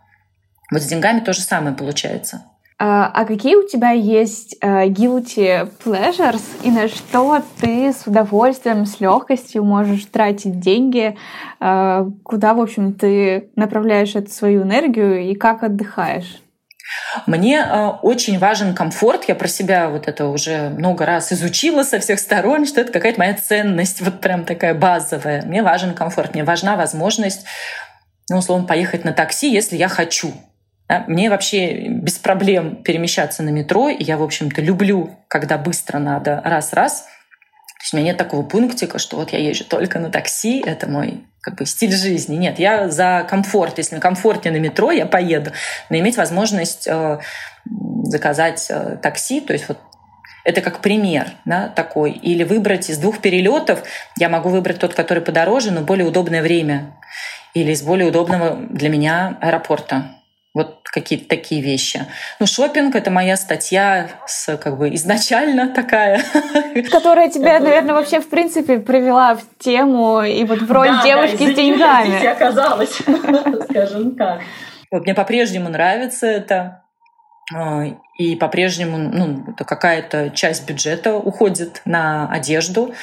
Вот 0.70 0.82
с 0.82 0.86
деньгами 0.86 1.20
то 1.20 1.32
же 1.32 1.40
самое 1.40 1.74
получается. 1.74 2.42
А, 2.78 3.06
а 3.06 3.24
какие 3.24 3.54
у 3.54 3.66
тебя 3.66 3.92
есть 3.92 4.56
uh, 4.62 4.86
guilty 4.88 5.70
pleasures 5.82 6.42
и 6.62 6.70
на 6.70 6.88
что 6.88 7.42
ты 7.58 7.90
с 7.90 8.06
удовольствием, 8.06 8.84
с 8.84 9.00
легкостью 9.00 9.64
можешь 9.64 10.04
тратить 10.04 10.60
деньги, 10.60 11.16
uh, 11.58 12.12
куда, 12.22 12.52
в 12.52 12.60
общем, 12.60 12.92
ты 12.92 13.48
направляешь 13.56 14.14
эту 14.14 14.30
свою 14.30 14.62
энергию 14.62 15.22
и 15.22 15.34
как 15.34 15.62
отдыхаешь? 15.62 16.42
Мне 17.26 17.58
э, 17.58 17.88
очень 18.02 18.38
важен 18.38 18.74
комфорт. 18.74 19.24
Я 19.26 19.34
про 19.34 19.48
себя 19.48 19.88
вот 19.88 20.06
это 20.06 20.26
уже 20.26 20.68
много 20.70 21.04
раз 21.04 21.32
изучила 21.32 21.82
со 21.82 21.98
всех 21.98 22.20
сторон, 22.20 22.66
что 22.66 22.80
это 22.80 22.92
какая-то 22.92 23.18
моя 23.18 23.34
ценность, 23.34 24.00
вот 24.02 24.20
прям 24.20 24.44
такая 24.44 24.74
базовая. 24.74 25.42
Мне 25.42 25.62
важен 25.62 25.94
комфорт, 25.94 26.34
мне 26.34 26.44
важна 26.44 26.76
возможность, 26.76 27.44
ну, 28.30 28.38
условно, 28.38 28.66
поехать 28.66 29.04
на 29.04 29.12
такси, 29.12 29.52
если 29.52 29.76
я 29.76 29.88
хочу. 29.88 30.32
Да? 30.88 31.04
Мне 31.08 31.30
вообще 31.30 31.88
без 31.88 32.18
проблем 32.18 32.82
перемещаться 32.82 33.42
на 33.42 33.50
метро, 33.50 33.88
и 33.88 34.02
я, 34.02 34.16
в 34.16 34.22
общем-то, 34.22 34.60
люблю, 34.60 35.18
когда 35.28 35.58
быстро 35.58 35.98
надо 35.98 36.40
раз-раз. 36.44 37.02
То 37.02 37.82
есть 37.82 37.94
у 37.94 37.96
меня 37.96 38.06
нет 38.06 38.16
такого 38.16 38.42
пунктика, 38.42 38.98
что 38.98 39.16
вот 39.16 39.32
я 39.32 39.38
езжу 39.38 39.64
только 39.64 39.98
на 39.98 40.10
такси, 40.10 40.62
это 40.64 40.88
мой 40.88 41.24
как 41.46 41.54
бы 41.54 41.66
стиль 41.66 41.92
жизни. 41.92 42.36
Нет, 42.36 42.58
я 42.58 42.88
за 42.88 43.24
комфорт. 43.28 43.78
Если 43.78 43.94
на 43.94 44.00
комфорте 44.00 44.50
на 44.50 44.56
метро, 44.56 44.90
я 44.90 45.06
поеду. 45.06 45.52
Но 45.90 45.96
иметь 45.96 46.16
возможность 46.16 46.88
э, 46.88 47.20
заказать 48.02 48.66
э, 48.68 48.98
такси, 49.00 49.40
то 49.40 49.52
есть 49.52 49.68
вот 49.68 49.78
это 50.42 50.60
как 50.60 50.80
пример 50.80 51.28
да, 51.44 51.68
такой. 51.68 52.10
Или 52.10 52.42
выбрать 52.42 52.90
из 52.90 52.98
двух 52.98 53.20
перелетов. 53.20 53.84
Я 54.18 54.28
могу 54.28 54.48
выбрать 54.48 54.80
тот, 54.80 54.94
который 54.94 55.22
подороже, 55.22 55.70
но 55.70 55.82
более 55.82 56.06
удобное 56.06 56.42
время. 56.42 56.96
Или 57.54 57.70
из 57.70 57.82
более 57.82 58.08
удобного 58.08 58.56
для 58.56 58.88
меня 58.88 59.38
аэропорта. 59.40 60.15
Вот 60.56 60.78
какие-то 60.84 61.28
такие 61.28 61.60
вещи. 61.60 62.06
Ну, 62.40 62.46
шопинг 62.46 62.96
это 62.96 63.10
моя 63.10 63.36
статья 63.36 64.08
с 64.26 64.56
как 64.56 64.78
бы 64.78 64.88
изначально 64.94 65.68
такая. 65.68 66.22
Которая 66.90 67.28
тебя, 67.28 67.60
наверное, 67.60 67.94
вообще 67.94 68.20
в 68.20 68.30
принципе 68.30 68.78
привела 68.78 69.34
в 69.34 69.42
тему 69.58 70.22
и 70.22 70.42
вот 70.44 70.62
в 70.62 70.72
роль 70.72 70.88
да, 70.88 71.02
девушки 71.04 71.44
да, 71.44 71.52
с 71.52 71.54
деньгами. 71.54 72.22
Да, 72.22 72.32
оказалось, 72.32 72.94
скажем 73.70 74.16
так. 74.16 74.40
Вот 74.90 75.02
мне 75.02 75.12
по-прежнему 75.12 75.68
нравится 75.68 76.26
это. 76.26 76.84
А, 77.54 77.82
и 78.18 78.34
по-прежнему 78.34 78.96
ну, 78.96 79.54
какая-то 79.58 80.30
часть 80.30 80.66
бюджета 80.66 81.16
уходит 81.16 81.82
на 81.84 82.30
одежду 82.30 82.94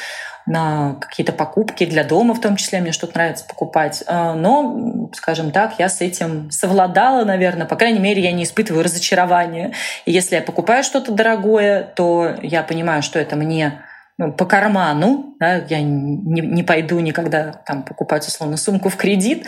на 0.46 0.96
какие-то 1.00 1.32
покупки 1.32 1.86
для 1.86 2.04
дома, 2.04 2.34
в 2.34 2.42
том 2.42 2.56
числе 2.56 2.82
мне 2.82 2.92
что-то 2.92 3.16
нравится 3.16 3.46
покупать. 3.46 4.04
А, 4.08 4.34
но, 4.34 5.10
скажем 5.14 5.52
так, 5.52 5.76
я 5.80 5.90
с 5.90 6.02
этим 6.02 6.52
совладала, 6.52 7.24
наверное. 7.24 7.66
По 7.66 7.76
крайней 7.76 8.00
мере, 8.00 8.22
я 8.22 8.32
не 8.32 8.44
испытываю 8.44 8.84
разочарования. 8.84 9.74
И 10.06 10.12
если 10.12 10.36
я 10.36 10.42
покупаю 10.42 10.84
что-то 10.84 11.12
дорогое, 11.12 11.84
то 11.84 12.36
я 12.42 12.64
понимаю, 12.64 13.04
что 13.04 13.20
это 13.20 13.36
мне 13.36 13.82
ну, 14.18 14.34
по 14.34 14.46
карману. 14.46 15.36
Да, 15.40 15.56
я 15.70 15.82
не, 15.82 16.42
не 16.42 16.64
пойду 16.64 17.00
никогда 17.00 17.62
там, 17.66 17.84
покупать, 17.84 18.28
условно, 18.28 18.58
сумку 18.58 18.90
в 18.90 18.98
кредит 18.98 19.46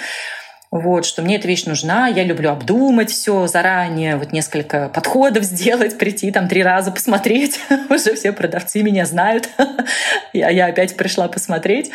вот, 0.77 1.05
что 1.05 1.21
мне 1.21 1.37
эта 1.37 1.47
вещь 1.47 1.63
нужна, 1.63 2.07
я 2.07 2.25
люблю 2.25 2.51
обдумать 2.51 3.09
все 3.09 3.47
заранее, 3.47 4.17
вот 4.17 4.33
несколько 4.33 4.89
подходов 4.89 5.43
сделать, 5.45 5.97
прийти 5.97 6.31
там 6.31 6.49
три 6.49 6.63
раза 6.63 6.91
посмотреть, 6.91 7.61
уже 7.89 8.13
все 8.15 8.33
продавцы 8.33 8.83
меня 8.83 9.05
знают, 9.05 9.49
я, 10.33 10.49
я 10.49 10.65
опять 10.65 10.97
пришла 10.97 11.29
посмотреть, 11.29 11.91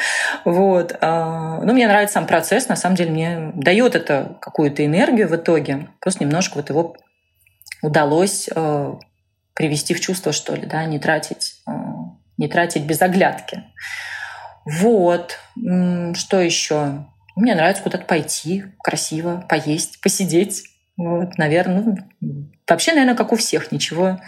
вот. 0.47 0.97
А, 1.03 1.61
ну, 1.61 1.75
мне 1.75 1.87
нравится 1.87 2.15
сам 2.15 2.27
процесс, 2.27 2.69
на 2.69 2.77
самом 2.77 2.97
деле 2.97 3.11
мне 3.11 3.53
дает 3.55 3.95
это 3.95 4.39
какую-то 4.41 4.85
энергию 4.87 5.29
в 5.29 5.37
итоге, 5.37 5.89
просто 6.01 6.25
немножко 6.25 6.57
вот 6.57 6.71
его 6.71 6.97
удалось 7.83 8.49
э, 8.55 8.95
привести 9.53 9.93
в 9.93 10.01
чувство, 10.01 10.33
что 10.33 10.55
ли, 10.55 10.65
да, 10.65 10.87
не 10.87 10.99
тратить, 10.99 11.57
э, 11.69 11.73
не 12.39 12.49
тратить 12.49 12.85
без 12.85 13.03
оглядки. 13.03 13.63
Вот, 14.65 15.39
что 16.15 16.41
еще? 16.41 17.05
Мне 17.41 17.55
нравится 17.55 17.83
куда-то 17.83 18.05
пойти, 18.05 18.65
красиво, 18.83 19.45
поесть, 19.49 20.01
посидеть. 20.03 20.65
Вот, 20.99 21.39
наверное, 21.39 21.97
ну, 22.21 22.45
вообще, 22.69 22.93
наверное, 22.93 23.17
как 23.17 23.33
у 23.33 23.37
всех, 23.37 23.73
ничего 23.73 24.21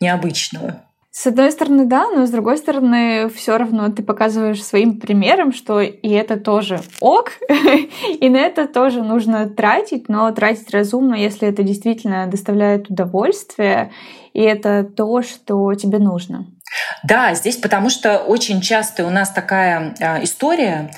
необычного. 0.00 0.80
С 1.10 1.26
одной 1.26 1.50
стороны, 1.50 1.86
да, 1.86 2.08
но 2.10 2.24
с 2.24 2.30
другой 2.30 2.56
стороны, 2.56 3.28
все 3.30 3.58
равно 3.58 3.90
ты 3.90 4.04
показываешь 4.04 4.64
своим 4.64 5.00
примером, 5.00 5.52
что 5.52 5.80
и 5.80 6.08
это 6.08 6.38
тоже 6.38 6.80
ок, 7.00 7.32
и 8.20 8.28
на 8.30 8.38
это 8.38 8.68
тоже 8.68 9.02
нужно 9.02 9.50
тратить, 9.50 10.08
но 10.08 10.30
тратить 10.30 10.70
разумно, 10.70 11.16
если 11.16 11.48
это 11.48 11.64
действительно 11.64 12.28
доставляет 12.28 12.88
удовольствие, 12.88 13.90
и 14.32 14.40
это 14.40 14.84
то, 14.84 15.20
что 15.22 15.74
тебе 15.74 15.98
нужно. 15.98 16.46
Да, 17.02 17.34
здесь 17.34 17.56
потому 17.56 17.90
что 17.90 18.18
очень 18.18 18.60
часто 18.60 19.04
у 19.04 19.10
нас 19.10 19.30
такая 19.30 19.94
а, 20.00 20.22
история, 20.22 20.92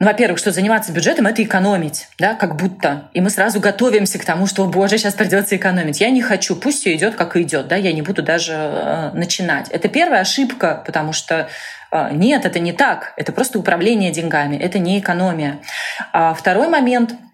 ну, 0.00 0.06
во-первых, 0.06 0.38
что 0.38 0.52
заниматься 0.52 0.92
бюджетом— 0.92 1.26
это 1.28 1.42
экономить, 1.42 2.08
да, 2.18 2.34
как 2.34 2.54
будто. 2.54 3.10
И 3.14 3.20
мы 3.20 3.30
сразу 3.30 3.58
готовимся 3.58 4.20
к 4.20 4.24
тому, 4.24 4.46
что, 4.46 4.64
боже, 4.66 4.96
сейчас 4.96 5.14
придется 5.14 5.56
экономить. 5.56 6.00
Я 6.00 6.10
не 6.10 6.22
хочу, 6.22 6.54
пусть 6.54 6.80
все 6.80 6.94
идет, 6.94 7.16
как 7.16 7.36
идет, 7.36 7.66
да, 7.66 7.74
я 7.74 7.92
не 7.92 8.02
буду 8.02 8.22
даже 8.22 8.52
э, 8.52 9.10
начинать. 9.14 9.68
Это 9.70 9.88
первая 9.88 10.20
ошибка, 10.20 10.84
потому 10.86 11.12
что 11.12 11.48
э, 11.90 12.08
нет, 12.12 12.46
это 12.46 12.60
не 12.60 12.72
так. 12.72 13.12
Это 13.16 13.32
просто 13.32 13.58
управление 13.58 14.12
деньгами, 14.12 14.56
это 14.56 14.78
не 14.78 15.00
экономия. 15.00 15.58
А 16.12 16.32
второй 16.32 16.68
момент— 16.68 17.14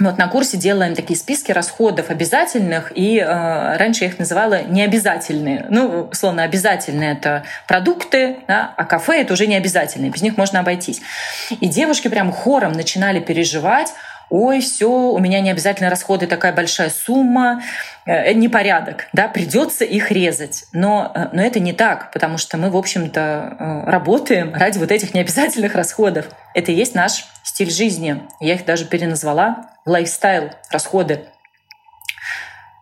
вот 0.00 0.18
на 0.18 0.26
курсе 0.26 0.56
делаем 0.56 0.96
такие 0.96 1.16
списки 1.16 1.52
расходов 1.52 2.10
обязательных, 2.10 2.90
и 2.96 3.18
э, 3.18 3.76
раньше 3.76 4.02
я 4.02 4.10
их 4.10 4.18
называла 4.18 4.62
необязательные. 4.62 5.66
Ну, 5.70 6.08
условно, 6.10 6.42
обязательные— 6.42 7.12
это 7.16 7.44
продукты, 7.68 8.38
да, 8.48 8.74
а 8.76 8.84
кафе— 8.84 9.20
это 9.22 9.34
уже 9.34 9.46
не 9.46 9.54
обязательные, 9.54 10.10
без 10.10 10.22
них 10.22 10.36
можно 10.36 10.58
обойтись. 10.58 11.00
И 11.50 11.66
девушки 11.68 12.08
прям 12.08 12.32
хором 12.32 12.72
начинали 12.72 13.20
переживать, 13.20 13.92
ой, 14.34 14.60
все, 14.60 14.90
у 14.90 15.18
меня 15.20 15.40
не 15.40 15.50
обязательно 15.50 15.88
расходы, 15.88 16.26
такая 16.26 16.52
большая 16.52 16.90
сумма, 16.90 17.62
э, 18.04 18.32
непорядок, 18.32 19.06
да, 19.12 19.28
придется 19.28 19.84
их 19.84 20.10
резать. 20.10 20.64
Но, 20.72 21.12
э, 21.14 21.28
но 21.32 21.40
это 21.40 21.60
не 21.60 21.72
так, 21.72 22.10
потому 22.10 22.36
что 22.36 22.56
мы, 22.56 22.68
в 22.68 22.76
общем-то, 22.76 23.20
э, 23.20 23.90
работаем 23.90 24.52
ради 24.52 24.78
вот 24.78 24.90
этих 24.90 25.14
необязательных 25.14 25.76
расходов. 25.76 26.26
Это 26.52 26.72
и 26.72 26.74
есть 26.74 26.96
наш 26.96 27.26
стиль 27.44 27.70
жизни. 27.70 28.22
Я 28.40 28.54
их 28.54 28.64
даже 28.64 28.86
переназвала 28.86 29.70
лайфстайл, 29.86 30.50
расходы 30.70 31.20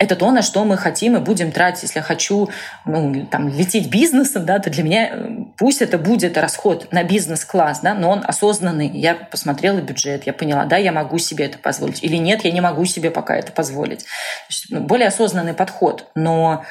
это 0.02 0.16
то, 0.16 0.32
на 0.32 0.42
что 0.42 0.64
мы 0.64 0.76
хотим 0.76 1.16
и 1.16 1.20
будем 1.20 1.52
тратить. 1.52 1.84
Если 1.84 2.00
я 2.00 2.02
хочу 2.02 2.50
ну, 2.84 3.24
там, 3.30 3.48
лететь 3.48 3.88
бизнесом, 3.88 4.44
да, 4.44 4.58
то 4.58 4.68
для 4.68 4.82
меня 4.82 5.41
пусть 5.62 5.80
это 5.80 5.96
будет 5.96 6.36
расход 6.36 6.88
на 6.90 7.04
бизнес-класс, 7.04 7.82
да, 7.82 7.94
но 7.94 8.10
он 8.10 8.24
осознанный. 8.26 8.88
Я 8.88 9.14
посмотрела 9.14 9.80
бюджет, 9.80 10.26
я 10.26 10.32
поняла, 10.32 10.64
да, 10.64 10.76
я 10.76 10.90
могу 10.90 11.18
себе 11.18 11.44
это 11.44 11.56
позволить. 11.56 12.02
Или 12.02 12.16
нет, 12.16 12.44
я 12.44 12.50
не 12.50 12.60
могу 12.60 12.84
себе 12.84 13.12
пока 13.12 13.36
это 13.36 13.52
позволить. 13.52 14.04
Есть, 14.48 14.66
ну, 14.70 14.80
более 14.80 15.06
осознанный 15.06 15.54
подход. 15.54 16.08
Но 16.16 16.64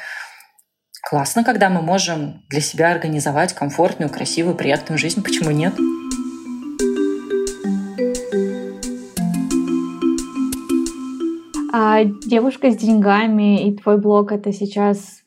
классно, 1.08 1.42
когда 1.42 1.70
мы 1.70 1.80
можем 1.80 2.42
для 2.50 2.60
себя 2.60 2.90
организовать 2.90 3.54
комфортную, 3.54 4.10
красивую, 4.10 4.56
приятную 4.56 4.98
жизнь. 4.98 5.22
Почему 5.22 5.52
нет? 5.52 5.72
А 11.72 12.04
девушка 12.04 12.70
с 12.70 12.76
деньгами 12.76 13.66
и 13.66 13.74
твой 13.74 13.96
блог— 13.96 14.32
это 14.32 14.52
сейчас 14.52 15.21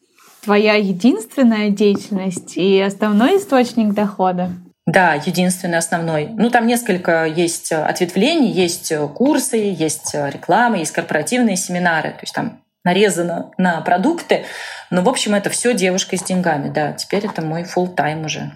твоя 0.46 0.76
единственная 0.76 1.70
деятельность 1.70 2.56
и 2.56 2.80
основной 2.80 3.38
источник 3.38 3.94
дохода? 3.94 4.52
Да, 4.86 5.16
единственный 5.16 5.80
основной. 5.80 6.28
Ну, 6.28 6.52
там 6.52 6.68
несколько 6.68 7.26
есть 7.26 7.72
ответвлений, 7.72 8.52
есть 8.52 8.94
курсы, 9.16 9.58
есть 9.58 10.14
реклама, 10.14 10.78
есть 10.78 10.92
корпоративные 10.92 11.58
семинары. 11.58 12.12
То 12.12 12.20
есть 12.22 12.34
там 12.36 12.60
нарезано 12.84 13.52
на 13.58 13.82
продукты. 13.82 14.46
Но, 14.92 15.02
в 15.02 15.10
общем, 15.10 15.34
это 15.34 15.50
все 15.50 15.74
девушка 15.74 16.16
с 16.16 16.24
деньгами. 16.24 16.70
Да, 16.70 16.94
теперь 16.94 17.26
это 17.26 17.42
мой 17.42 17.64
full 17.64 17.94
тайм 17.96 18.26
уже 18.26 18.52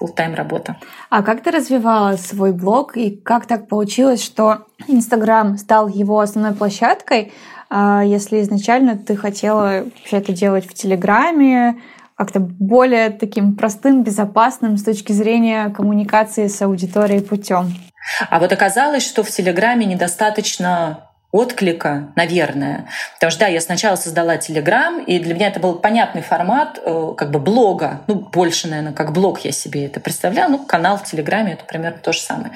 full 0.00 0.12
тайм 0.12 0.34
работа. 0.34 0.76
А 1.10 1.22
как 1.22 1.42
ты 1.42 1.50
развивала 1.50 2.16
свой 2.16 2.52
блог 2.52 2.96
и 2.96 3.10
как 3.10 3.46
так 3.46 3.68
получилось, 3.68 4.24
что 4.24 4.66
Инстаграм 4.88 5.56
стал 5.56 5.88
его 5.88 6.18
основной 6.18 6.54
площадкой, 6.54 7.32
если 8.04 8.40
изначально 8.42 8.96
ты 8.96 9.16
хотела 9.16 9.84
вообще 9.84 10.18
это 10.18 10.32
делать 10.32 10.66
в 10.66 10.74
Телеграме, 10.74 11.80
как-то 12.16 12.38
более 12.40 13.10
таким 13.10 13.56
простым, 13.56 14.04
безопасным 14.04 14.76
с 14.76 14.84
точки 14.84 15.12
зрения 15.12 15.70
коммуникации 15.70 16.46
с 16.46 16.62
аудиторией 16.62 17.22
путем? 17.22 17.74
А 18.30 18.38
вот 18.38 18.52
оказалось, 18.52 19.04
что 19.04 19.22
в 19.22 19.30
Телеграме 19.30 19.86
недостаточно 19.86 21.10
отклика, 21.32 22.12
наверное. 22.14 22.86
Потому 23.14 23.32
что, 23.32 23.40
да, 23.40 23.46
я 23.48 23.60
сначала 23.60 23.96
создала 23.96 24.36
Телеграм, 24.36 25.00
и 25.00 25.18
для 25.18 25.34
меня 25.34 25.48
это 25.48 25.58
был 25.58 25.74
понятный 25.74 26.22
формат 26.22 26.78
э, 26.80 27.12
как 27.16 27.32
бы 27.32 27.40
блога. 27.40 28.02
Ну, 28.06 28.14
больше, 28.14 28.68
наверное, 28.68 28.92
как 28.92 29.12
блог 29.12 29.40
я 29.40 29.50
себе 29.50 29.86
это 29.86 29.98
представляла. 29.98 30.48
Ну, 30.48 30.58
канал 30.64 30.96
в 30.96 31.02
Телеграме— 31.02 31.52
это 31.54 31.64
примерно 31.64 31.98
то 31.98 32.12
же 32.12 32.20
самое. 32.20 32.52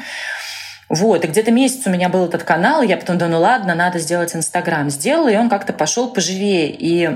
Вот, 0.89 1.23
и 1.23 1.29
где-то 1.29 1.51
месяц 1.51 1.87
у 1.87 1.91
меня 1.91 2.09
был 2.09 2.25
этот 2.25 2.45
канал, 2.45 2.81
я 2.83 2.97
потом 2.97 3.19
думаю, 3.19 3.35
ну 3.35 3.41
ладно, 3.41 3.75
надо 3.75 3.99
сделать 3.99 4.35
Инстаграм. 4.35 4.89
Сделала, 4.89 5.29
и 5.29 5.37
он 5.37 5.51
как-то 5.51 5.75
пошел 5.75 6.11
поживее. 6.11 6.71
И, 6.71 7.11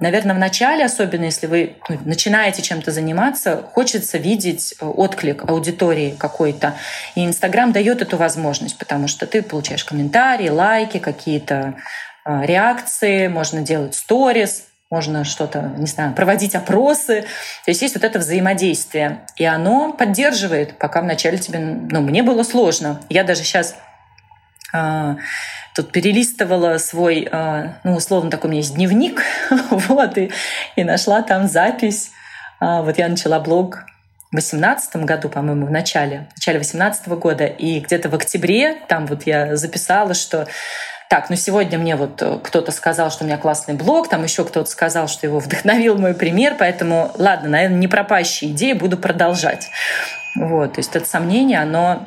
наверное, 0.00 0.36
в 0.36 0.38
начале, 0.38 0.84
особенно 0.84 1.24
если 1.24 1.48
вы 1.48 1.76
ну, 1.88 1.98
начинаете 2.04 2.62
чем-то 2.62 2.92
заниматься, 2.92 3.64
хочется 3.72 4.18
видеть 4.18 4.74
э, 4.80 4.86
отклик 4.86 5.50
аудитории 5.50 6.14
какой-то. 6.16 6.74
И 7.16 7.26
Инстаграм 7.26 7.72
дает 7.72 8.02
эту 8.02 8.16
возможность, 8.16 8.78
потому 8.78 9.08
что 9.08 9.26
ты 9.26 9.42
получаешь 9.42 9.84
комментарии, 9.84 10.48
лайки, 10.48 10.98
какие-то 10.98 11.74
э, 12.24 12.46
реакции, 12.46 13.26
можно 13.26 13.62
делать 13.62 13.96
сторис, 13.96 14.68
можно 14.90 15.24
что-то, 15.24 15.72
не 15.76 15.86
знаю, 15.86 16.14
проводить 16.14 16.54
опросы. 16.54 17.22
То 17.64 17.70
есть 17.70 17.82
есть 17.82 17.94
вот 17.94 18.04
это 18.04 18.18
взаимодействие. 18.18 19.20
И 19.36 19.44
оно 19.44 19.92
поддерживает, 19.92 20.78
пока 20.78 21.02
вначале 21.02 21.38
тебе, 21.38 21.58
ну, 21.58 22.00
мне 22.00 22.22
было 22.22 22.42
сложно. 22.42 23.00
Я 23.10 23.24
даже 23.24 23.42
сейчас 23.42 23.76
а, 24.72 25.16
тут 25.74 25.92
перелистывала 25.92 26.78
свой, 26.78 27.28
а, 27.30 27.74
ну, 27.84 27.96
условно, 27.96 28.30
такой 28.30 28.48
у 28.48 28.50
меня 28.52 28.62
есть 28.62 28.74
дневник, 28.74 29.22
вот, 29.70 30.16
и, 30.16 30.30
и 30.76 30.84
нашла 30.84 31.20
там 31.20 31.48
запись. 31.48 32.10
А, 32.58 32.80
вот 32.80 32.96
я 32.96 33.08
начала 33.08 33.40
блог 33.40 33.84
в 34.30 34.36
2018 34.36 34.96
году, 35.04 35.28
по-моему, 35.28 35.66
в 35.66 35.70
начале, 35.70 36.28
в 36.34 36.38
начале 36.38 36.58
2018 36.58 37.08
года, 37.08 37.44
и 37.44 37.80
где-то 37.80 38.08
в 38.08 38.14
октябре 38.14 38.74
там 38.88 39.06
вот 39.06 39.24
я 39.26 39.56
записала, 39.56 40.14
что 40.14 40.46
так, 41.08 41.30
ну 41.30 41.36
сегодня 41.36 41.78
мне 41.78 41.96
вот 41.96 42.20
э, 42.20 42.38
кто-то 42.42 42.70
сказал, 42.70 43.10
что 43.10 43.24
у 43.24 43.26
меня 43.26 43.38
классный 43.38 43.74
блог, 43.74 44.08
там 44.08 44.22
еще 44.24 44.44
кто-то 44.44 44.70
сказал, 44.70 45.08
что 45.08 45.26
его 45.26 45.38
вдохновил 45.38 45.96
мой 45.96 46.14
пример, 46.14 46.56
поэтому, 46.58 47.10
ладно, 47.16 47.48
наверное, 47.48 47.78
не 47.78 47.88
пропащие 47.88 48.50
идеи, 48.52 48.74
буду 48.74 48.98
продолжать. 48.98 49.68
Вот, 50.36 50.74
то 50.74 50.80
есть 50.80 50.94
это 50.94 51.06
сомнение, 51.06 51.60
оно 51.60 52.06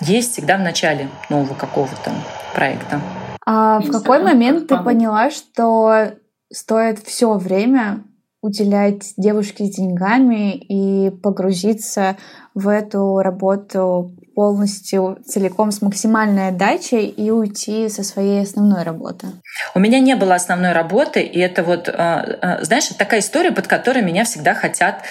есть 0.00 0.32
всегда 0.32 0.58
в 0.58 0.60
начале 0.60 1.08
нового 1.30 1.54
какого-то 1.54 2.12
проекта. 2.54 3.00
А 3.46 3.80
в 3.80 3.90
какой 3.90 4.22
момент 4.22 4.68
ты 4.68 4.76
поняла, 4.76 5.30
что 5.30 6.12
стоит 6.52 6.98
все 7.00 7.34
время 7.34 8.04
уделять 8.42 9.14
девушке 9.16 9.64
с 9.64 9.76
деньгами 9.76 10.54
и 10.54 11.10
погрузиться 11.10 12.16
в 12.54 12.68
эту 12.68 13.18
работу 13.18 14.12
полностью, 14.34 15.18
целиком 15.26 15.70
с 15.70 15.82
максимальной 15.82 16.48
отдачей 16.48 17.06
и 17.06 17.30
уйти 17.30 17.88
со 17.88 18.02
своей 18.02 18.42
основной 18.42 18.82
работы? 18.82 19.28
У 19.74 19.80
меня 19.80 19.98
не 20.00 20.16
было 20.16 20.34
основной 20.34 20.72
работы, 20.72 21.22
и 21.22 21.38
это 21.38 21.62
вот, 21.62 21.88
э, 21.88 21.92
э, 21.92 22.64
знаешь, 22.64 22.88
такая 22.98 23.20
история, 23.20 23.52
под 23.52 23.66
которой 23.66 24.02
меня 24.02 24.24
всегда 24.24 24.54
хотят 24.54 25.02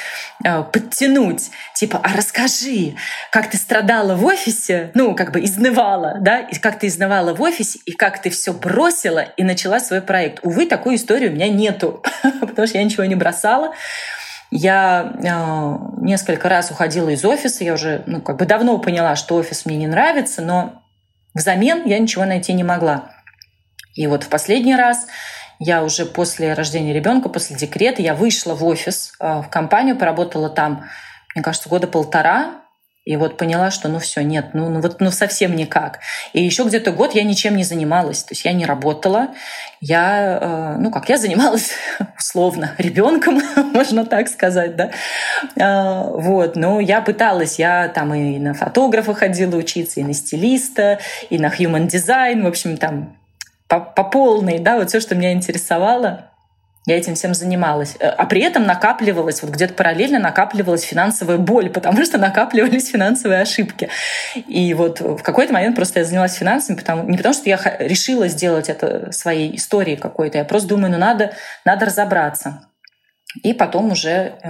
э, 0.43 0.63
подтянуть. 0.63 1.51
Типа, 1.75 1.99
а 2.03 2.15
расскажи, 2.15 2.95
как 3.31 3.49
ты 3.49 3.57
страдала 3.57 4.15
в 4.15 4.25
офисе, 4.25 4.91
ну, 4.93 5.15
как 5.15 5.31
бы 5.31 5.43
изнывала, 5.43 6.17
да, 6.21 6.39
и 6.39 6.55
как 6.55 6.79
ты 6.79 6.87
изнывала 6.87 7.33
в 7.33 7.41
офисе, 7.41 7.79
и 7.85 7.91
как 7.91 8.21
ты 8.21 8.29
все 8.29 8.53
бросила 8.53 9.19
и 9.19 9.43
начала 9.43 9.79
свой 9.79 10.01
проект. 10.01 10.39
Увы, 10.43 10.65
такой 10.65 10.95
истории 10.95 11.29
у 11.29 11.31
меня 11.31 11.49
нету, 11.49 12.03
потому 12.41 12.67
что 12.67 12.77
я 12.77 12.83
ничего 12.83 13.05
не 13.05 13.15
бросала. 13.15 13.73
Я 14.51 15.13
э, 15.15 16.03
несколько 16.03 16.49
раз 16.49 16.71
уходила 16.71 17.09
из 17.09 17.23
офиса, 17.23 17.63
я 17.63 17.73
уже 17.73 18.03
ну, 18.05 18.21
как 18.21 18.37
бы 18.37 18.45
давно 18.45 18.77
поняла, 18.79 19.15
что 19.15 19.35
офис 19.35 19.65
мне 19.65 19.77
не 19.77 19.87
нравится, 19.87 20.41
но 20.41 20.83
взамен 21.33 21.85
я 21.85 21.97
ничего 21.97 22.25
найти 22.25 22.51
не 22.51 22.65
могла. 22.65 23.11
И 23.95 24.07
вот 24.07 24.23
в 24.23 24.27
последний 24.29 24.75
раз 24.75 25.07
я 25.59 25.83
уже 25.83 26.05
после 26.05 26.53
рождения 26.53 26.93
ребенка, 26.93 27.29
после 27.29 27.55
декрета, 27.55 28.01
я 28.01 28.13
вышла 28.13 28.53
в 28.53 28.65
офис, 28.65 29.13
э, 29.21 29.41
в 29.41 29.49
компанию, 29.49 29.97
поработала 29.97 30.49
там, 30.49 30.83
мне 31.33 31.43
кажется, 31.43 31.69
года 31.69 31.87
полтора, 31.87 32.60
и 33.03 33.15
вот 33.15 33.37
поняла, 33.37 33.71
что 33.71 33.87
ну 33.89 33.97
все, 33.97 34.21
нет, 34.21 34.53
ну, 34.53 34.69
ну 34.69 34.79
вот 34.79 35.01
ну 35.01 35.09
совсем 35.09 35.55
никак. 35.55 35.99
И 36.33 36.43
еще 36.43 36.63
где-то 36.63 36.91
год 36.91 37.15
я 37.15 37.23
ничем 37.23 37.55
не 37.55 37.63
занималась. 37.63 38.23
То 38.23 38.33
есть 38.33 38.45
я 38.45 38.53
не 38.53 38.63
работала. 38.63 39.29
Я, 39.79 40.37
э, 40.39 40.75
ну 40.79 40.91
как, 40.91 41.09
я 41.09 41.17
занималась 41.17 41.71
условно 42.19 42.75
ребенком, 42.77 43.41
можно 43.73 44.05
так 44.05 44.27
сказать, 44.27 44.75
да. 44.75 44.91
Э, 45.55 46.11
вот, 46.11 46.55
но 46.55 46.79
я 46.79 47.01
пыталась, 47.01 47.57
я 47.57 47.87
там 47.87 48.13
и 48.13 48.37
на 48.37 48.53
фотографа 48.53 49.15
ходила 49.15 49.55
учиться, 49.55 49.99
и 49.99 50.03
на 50.03 50.13
стилиста, 50.13 50.99
и 51.31 51.39
на 51.39 51.47
human 51.47 51.87
design, 51.87 52.43
в 52.43 52.47
общем, 52.47 52.77
там 52.77 53.17
по, 53.67 53.79
по 53.79 54.03
полной, 54.03 54.59
да, 54.59 54.77
вот 54.77 54.89
все, 54.89 54.99
что 54.99 55.15
меня 55.15 55.33
интересовало. 55.33 56.30
Я 56.87 56.97
этим 56.97 57.13
всем 57.13 57.35
занималась. 57.35 57.95
Э, 57.99 58.07
а 58.07 58.25
при 58.25 58.41
этом 58.41 58.63
накапливалась, 58.63 59.43
вот 59.43 59.51
где-то 59.51 59.73
параллельно 59.73 60.19
накапливалась 60.19 60.83
финансовая 60.83 61.37
боль, 61.37 61.69
потому 61.73 62.03
что 62.03 62.17
накапливались 62.17 62.89
финансовые 62.89 63.41
ошибки. 63.41 63.89
И 64.35 64.73
вот 64.73 64.99
в 64.99 65.21
какой-то 65.21 65.53
момент 65.53 65.75
просто 65.75 65.99
я 65.99 66.05
занялась 66.05 66.33
финансами, 66.33 66.77
потому, 66.77 67.03
не 67.03 67.17
потому 67.17 67.33
что 67.33 67.49
я 67.49 67.59
решила 67.79 68.27
сделать 68.27 68.69
это 68.69 69.11
своей 69.11 69.55
историей 69.55 69.97
какой-то, 69.97 70.39
я 70.39 70.45
просто 70.45 70.69
думаю, 70.69 70.91
ну 70.91 70.97
надо, 70.97 71.33
надо 71.65 71.85
разобраться. 71.85 72.67
И 73.43 73.53
потом 73.53 73.91
уже 73.91 74.33
э, 74.41 74.49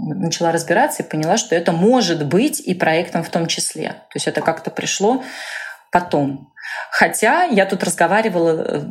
начала 0.00 0.52
разбираться 0.52 1.02
и 1.02 1.06
поняла, 1.06 1.36
что 1.36 1.54
это 1.54 1.72
может 1.72 2.24
быть 2.24 2.60
и 2.60 2.74
проектом 2.74 3.22
в 3.22 3.28
том 3.28 3.46
числе. 3.46 3.88
То 3.88 4.14
есть 4.14 4.26
это 4.26 4.40
как-то 4.40 4.70
пришло 4.70 5.22
потом. 5.90 6.52
Хотя 6.90 7.44
я 7.44 7.66
тут 7.66 7.82
разговаривала 7.84 8.50
э, 8.50 8.82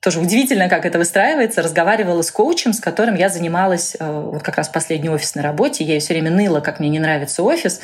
тоже 0.00 0.18
удивительно, 0.18 0.68
как 0.68 0.86
это 0.86 0.98
выстраивается. 0.98 1.62
Разговаривала 1.62 2.22
с 2.22 2.30
коучем, 2.30 2.72
с 2.72 2.80
которым 2.80 3.16
я 3.16 3.28
занималась 3.28 3.96
э, 3.98 4.10
вот 4.10 4.42
как 4.42 4.56
раз 4.56 4.68
в 4.68 4.72
последней 4.72 5.10
офисной 5.10 5.44
работе. 5.44 5.84
Я 5.84 5.94
ей 5.94 6.00
все 6.00 6.14
время 6.14 6.30
ныла, 6.30 6.60
как 6.60 6.80
мне 6.80 6.88
не 6.88 6.98
нравится 6.98 7.42
офис. 7.42 7.80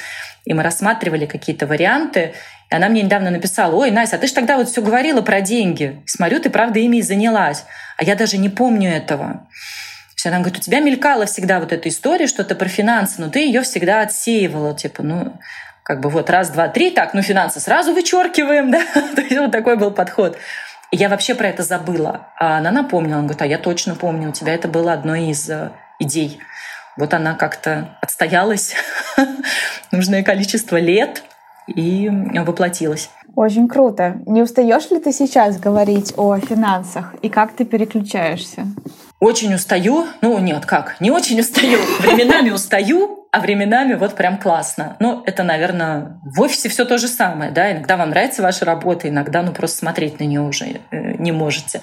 И 0.46 0.54
мы 0.54 0.62
рассматривали 0.62 1.26
какие-то 1.26 1.66
варианты. 1.66 2.32
И 2.70 2.74
она 2.74 2.88
мне 2.88 3.02
недавно 3.02 3.30
написала, 3.30 3.74
ой, 3.74 3.90
Настя, 3.90 4.16
а 4.16 4.18
ты 4.18 4.28
же 4.28 4.32
тогда 4.32 4.56
вот 4.56 4.68
все 4.70 4.80
говорила 4.80 5.20
про 5.20 5.42
деньги. 5.42 6.02
Смотрю, 6.06 6.40
ты 6.40 6.48
правда 6.48 6.78
ими 6.78 6.98
и 6.98 7.02
занялась. 7.02 7.64
А 7.98 8.04
я 8.04 8.16
даже 8.16 8.38
не 8.38 8.48
помню 8.48 8.90
этого. 8.90 9.46
Все, 10.14 10.30
она 10.30 10.38
говорит, 10.38 10.58
у 10.58 10.62
тебя 10.62 10.80
мелькала 10.80 11.26
всегда 11.26 11.60
вот 11.60 11.72
эта 11.72 11.90
история, 11.90 12.26
что-то 12.26 12.54
про 12.54 12.68
финансы, 12.68 13.20
но 13.20 13.28
ты 13.28 13.40
ее 13.40 13.60
всегда 13.60 14.00
отсеивала. 14.00 14.74
Типа, 14.74 15.02
ну, 15.02 15.34
как 15.82 16.00
бы 16.00 16.08
вот 16.08 16.30
раз, 16.30 16.48
два, 16.48 16.68
три, 16.68 16.90
так, 16.90 17.12
ну 17.12 17.20
финансы 17.20 17.60
сразу 17.60 17.92
вычеркиваем, 17.92 18.70
да. 18.72 18.82
То 19.14 19.20
есть 19.20 19.36
вот 19.36 19.52
такой 19.52 19.76
был 19.76 19.90
подход. 19.90 20.38
Я 20.92 21.08
вообще 21.08 21.34
про 21.34 21.48
это 21.48 21.62
забыла. 21.62 22.28
А 22.38 22.58
она 22.58 22.70
напомнила, 22.70 23.18
она 23.18 23.28
говорит, 23.28 23.42
а 23.42 23.46
я 23.46 23.58
точно 23.58 23.94
помню, 23.94 24.28
у 24.28 24.32
тебя 24.32 24.54
это 24.54 24.68
было 24.68 24.92
одной 24.92 25.28
из 25.28 25.48
э, 25.50 25.72
идей. 25.98 26.38
Вот 26.96 27.12
она 27.12 27.34
как-то 27.34 27.98
отстоялась 28.00 28.74
нужное 29.92 30.22
количество 30.22 30.76
лет 30.78 31.22
и 31.66 32.08
воплотилась. 32.34 33.10
Очень 33.34 33.68
круто. 33.68 34.16
Не 34.26 34.42
устаешь 34.42 34.90
ли 34.90 34.98
ты 34.98 35.12
сейчас 35.12 35.58
говорить 35.58 36.14
о 36.16 36.38
финансах 36.38 37.14
и 37.20 37.28
как 37.28 37.52
ты 37.52 37.64
переключаешься? 37.64 38.66
Очень 39.18 39.54
устаю. 39.54 40.06
Ну, 40.20 40.38
нет, 40.38 40.66
как? 40.66 41.00
Не 41.00 41.10
очень 41.10 41.40
устаю. 41.40 41.78
Временами 42.00 42.50
устаю, 42.50 43.26
а 43.32 43.40
временами 43.40 43.94
вот 43.94 44.14
прям 44.14 44.38
классно. 44.38 44.96
Ну, 45.00 45.22
это, 45.26 45.42
наверное, 45.42 46.18
в 46.22 46.40
офисе 46.40 46.68
все 46.68 46.84
то 46.84 46.98
же 46.98 47.08
самое, 47.08 47.50
да, 47.50 47.72
иногда 47.72 47.96
вам 47.96 48.10
нравится 48.10 48.42
ваша 48.42 48.64
работа, 48.64 49.08
иногда, 49.08 49.42
ну, 49.42 49.52
просто 49.52 49.78
смотреть 49.78 50.20
на 50.20 50.24
нее 50.24 50.40
уже 50.40 50.80
э, 50.90 51.12
не 51.18 51.32
можете. 51.32 51.80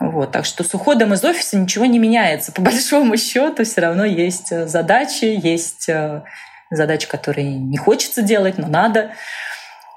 Вот, 0.00 0.32
так 0.32 0.46
что 0.46 0.64
с 0.64 0.72
уходом 0.72 1.12
из 1.12 1.22
офиса 1.24 1.58
ничего 1.58 1.84
не 1.84 1.98
меняется. 1.98 2.52
По 2.52 2.62
большому 2.62 3.16
счету 3.16 3.64
все 3.64 3.80
равно 3.80 4.04
есть 4.04 4.52
э, 4.52 4.66
задачи, 4.66 5.38
есть 5.42 5.88
э, 5.88 6.22
задачи, 6.70 7.08
которые 7.08 7.54
не 7.54 7.76
хочется 7.76 8.22
делать, 8.22 8.58
но 8.58 8.66
надо. 8.66 9.10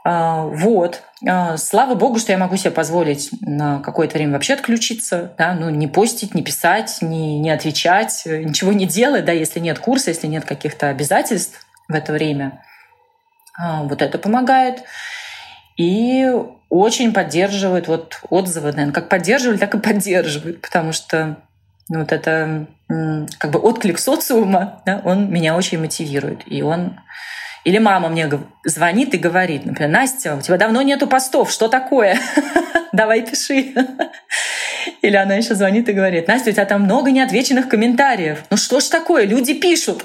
А, 0.06 0.44
вот. 0.48 1.02
А, 1.26 1.56
слава 1.58 1.96
богу, 1.96 2.20
что 2.20 2.34
я 2.34 2.38
могу 2.38 2.58
себе 2.58 2.72
позволить 2.72 3.30
на 3.42 3.80
какое-то 3.80 4.18
время 4.18 4.34
вообще 4.34 4.54
отключиться, 4.54 5.34
да, 5.38 5.54
ну, 5.54 5.70
не 5.70 5.88
постить, 5.88 6.36
не 6.36 6.44
писать, 6.44 6.98
не, 7.02 7.40
не 7.40 7.50
отвечать, 7.50 8.24
ничего 8.26 8.74
не 8.74 8.86
делать, 8.86 9.24
да, 9.24 9.32
если 9.32 9.60
нет 9.60 9.80
курса, 9.80 10.10
если 10.10 10.28
нет 10.28 10.44
каких-то 10.44 10.90
обязательств 10.90 11.66
в 11.88 11.94
это 11.94 12.12
время. 12.12 12.64
А, 13.58 13.84
вот 13.84 14.02
это 14.02 14.18
помогает. 14.18 14.84
И 15.78 16.30
очень 16.70 17.14
поддерживают 17.14 17.88
вот 17.88 18.20
отзывы, 18.30 18.72
наверное, 18.72 18.94
как 18.94 19.08
поддерживали, 19.08 19.58
так 19.58 19.74
и 19.74 19.80
поддерживают, 19.80 20.62
потому 20.62 20.92
что 20.92 21.38
ну, 21.90 22.00
вот 22.00 22.12
это 22.12 22.68
как 23.40 23.52
бы 23.52 23.60
отклик 23.60 24.00
социума, 24.00 24.82
да, 24.86 25.02
он 25.04 25.32
меня 25.32 25.56
очень 25.56 25.80
мотивирует, 25.80 26.42
и 26.46 26.62
он 26.62 27.00
или 27.64 27.78
мама 27.78 28.10
мне 28.10 28.30
звонит 28.66 29.14
и 29.14 29.18
говорит, 29.18 29.66
например, 29.66 29.90
Настя, 29.90 30.36
у 30.36 30.42
тебя 30.42 30.58
давно 30.58 30.82
нету 30.82 31.08
постов, 31.08 31.52
что 31.52 31.68
такое? 31.68 32.20
Давай 32.92 33.22
пиши. 33.22 33.74
Или 35.02 35.16
она 35.16 35.36
еще 35.36 35.56
звонит 35.56 35.88
и 35.88 35.94
говорит, 35.94 36.28
Настя, 36.28 36.50
у 36.50 36.54
тебя 36.54 36.66
там 36.66 36.82
много 36.84 37.12
неотвеченных 37.12 37.70
комментариев. 37.70 38.44
Ну 38.50 38.58
что 38.58 38.80
ж 38.80 38.84
такое, 38.86 39.26
люди 39.26 39.54
пишут. 39.54 40.04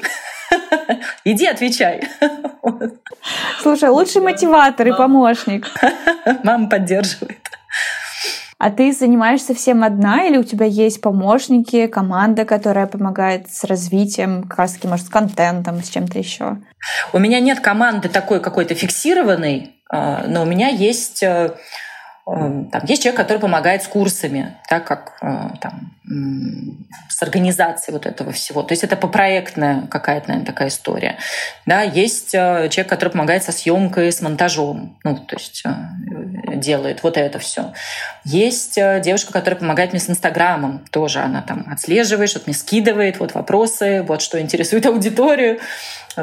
Иди 1.24 1.46
отвечай. 1.46 2.08
Слушай, 3.62 3.90
лучший 3.90 4.22
мотиватор 4.22 4.86
и 4.86 4.92
помощник. 4.92 5.66
Мама 6.44 6.68
поддерживает. 6.68 7.47
А 8.58 8.70
ты 8.70 8.92
занимаешься 8.92 9.54
всем 9.54 9.84
одна 9.84 10.24
или 10.24 10.36
у 10.36 10.42
тебя 10.42 10.66
есть 10.66 11.00
помощники, 11.00 11.86
команда, 11.86 12.44
которая 12.44 12.88
помогает 12.88 13.48
с 13.48 13.62
развитием, 13.62 14.42
как 14.42 14.58
раз 14.58 14.72
таки, 14.72 14.88
может, 14.88 15.06
с 15.06 15.10
контентом, 15.10 15.80
с 15.80 15.88
чем-то 15.88 16.18
еще? 16.18 16.56
У 17.12 17.18
меня 17.18 17.38
нет 17.38 17.60
команды 17.60 18.08
такой 18.08 18.40
какой-то 18.40 18.74
фиксированной, 18.74 19.76
а, 19.90 20.24
но 20.26 20.42
у 20.42 20.44
меня 20.44 20.68
есть 20.68 21.22
э, 21.22 21.52
там 22.30 22.84
есть 22.84 23.02
человек, 23.02 23.16
который 23.16 23.38
помогает 23.38 23.82
с 23.82 23.88
курсами, 23.88 24.54
так 24.68 24.86
как 24.86 25.16
э, 25.22 25.48
там, 25.62 25.94
с 27.08 27.22
организацией 27.22 27.94
вот 27.94 28.04
этого 28.04 28.32
всего. 28.32 28.62
То 28.62 28.72
есть 28.72 28.84
это 28.84 28.96
попроектная 28.96 29.86
какая-то, 29.86 30.28
наверное, 30.28 30.46
такая 30.46 30.68
история. 30.68 31.16
Да, 31.64 31.80
есть 31.80 32.34
э, 32.34 32.68
человек, 32.70 32.90
который 32.90 33.08
помогает 33.10 33.44
со 33.44 33.52
съемкой, 33.52 34.12
с 34.12 34.20
монтажом, 34.20 34.98
ну, 35.04 35.16
то 35.16 35.36
есть 35.36 35.62
э, 35.64 36.56
делает 36.56 37.02
вот 37.02 37.16
это 37.16 37.38
все. 37.38 37.72
Есть 38.24 38.74
девушка, 38.74 39.32
которая 39.32 39.58
помогает 39.58 39.92
мне 39.92 40.00
с 40.00 40.10
Инстаграмом, 40.10 40.84
тоже 40.90 41.20
она 41.20 41.40
там 41.40 41.64
отслеживает, 41.70 42.28
что-то 42.28 42.44
мне 42.48 42.54
скидывает, 42.54 43.20
вот 43.20 43.32
вопросы, 43.32 44.02
вот 44.02 44.20
что 44.20 44.38
интересует 44.38 44.84
аудиторию, 44.84 45.60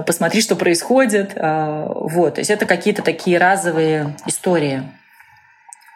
посмотри, 0.06 0.42
что 0.42 0.56
происходит. 0.56 1.34
Вот, 1.36 2.36
то 2.36 2.42
есть 2.42 2.52
это 2.52 2.68
какие-то 2.68 3.02
такие 3.02 3.40
разовые 3.40 4.16
истории. 4.28 4.84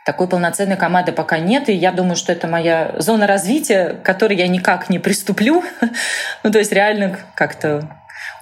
Такой 0.09 0.27
полноценной 0.27 0.75
команды 0.75 1.11
пока 1.11 1.37
нет, 1.37 1.69
и 1.69 1.73
я 1.73 1.91
думаю, 1.91 2.15
что 2.15 2.31
это 2.31 2.47
моя 2.47 2.95
зона 2.97 3.27
развития, 3.27 3.89
к 3.89 4.01
которой 4.01 4.35
я 4.35 4.47
никак 4.47 4.89
не 4.89 4.97
приступлю. 4.97 5.63
ну, 6.43 6.51
то 6.51 6.57
есть 6.57 6.71
реально 6.71 7.19
как-то 7.35 7.95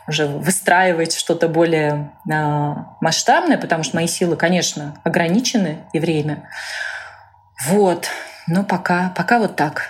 уже 0.08 0.28
выстраивать 0.28 1.14
что-то 1.14 1.50
более 1.50 2.10
э, 2.32 2.74
масштабное, 3.02 3.58
потому 3.58 3.84
что 3.84 3.98
мои 3.98 4.08
силы, 4.08 4.38
конечно, 4.38 4.96
ограничены 5.04 5.80
и 5.92 6.00
время. 6.00 6.48
Вот. 7.66 8.08
Но 8.48 8.64
пока, 8.64 9.12
пока 9.18 9.38
вот 9.38 9.58
так. 9.58 9.90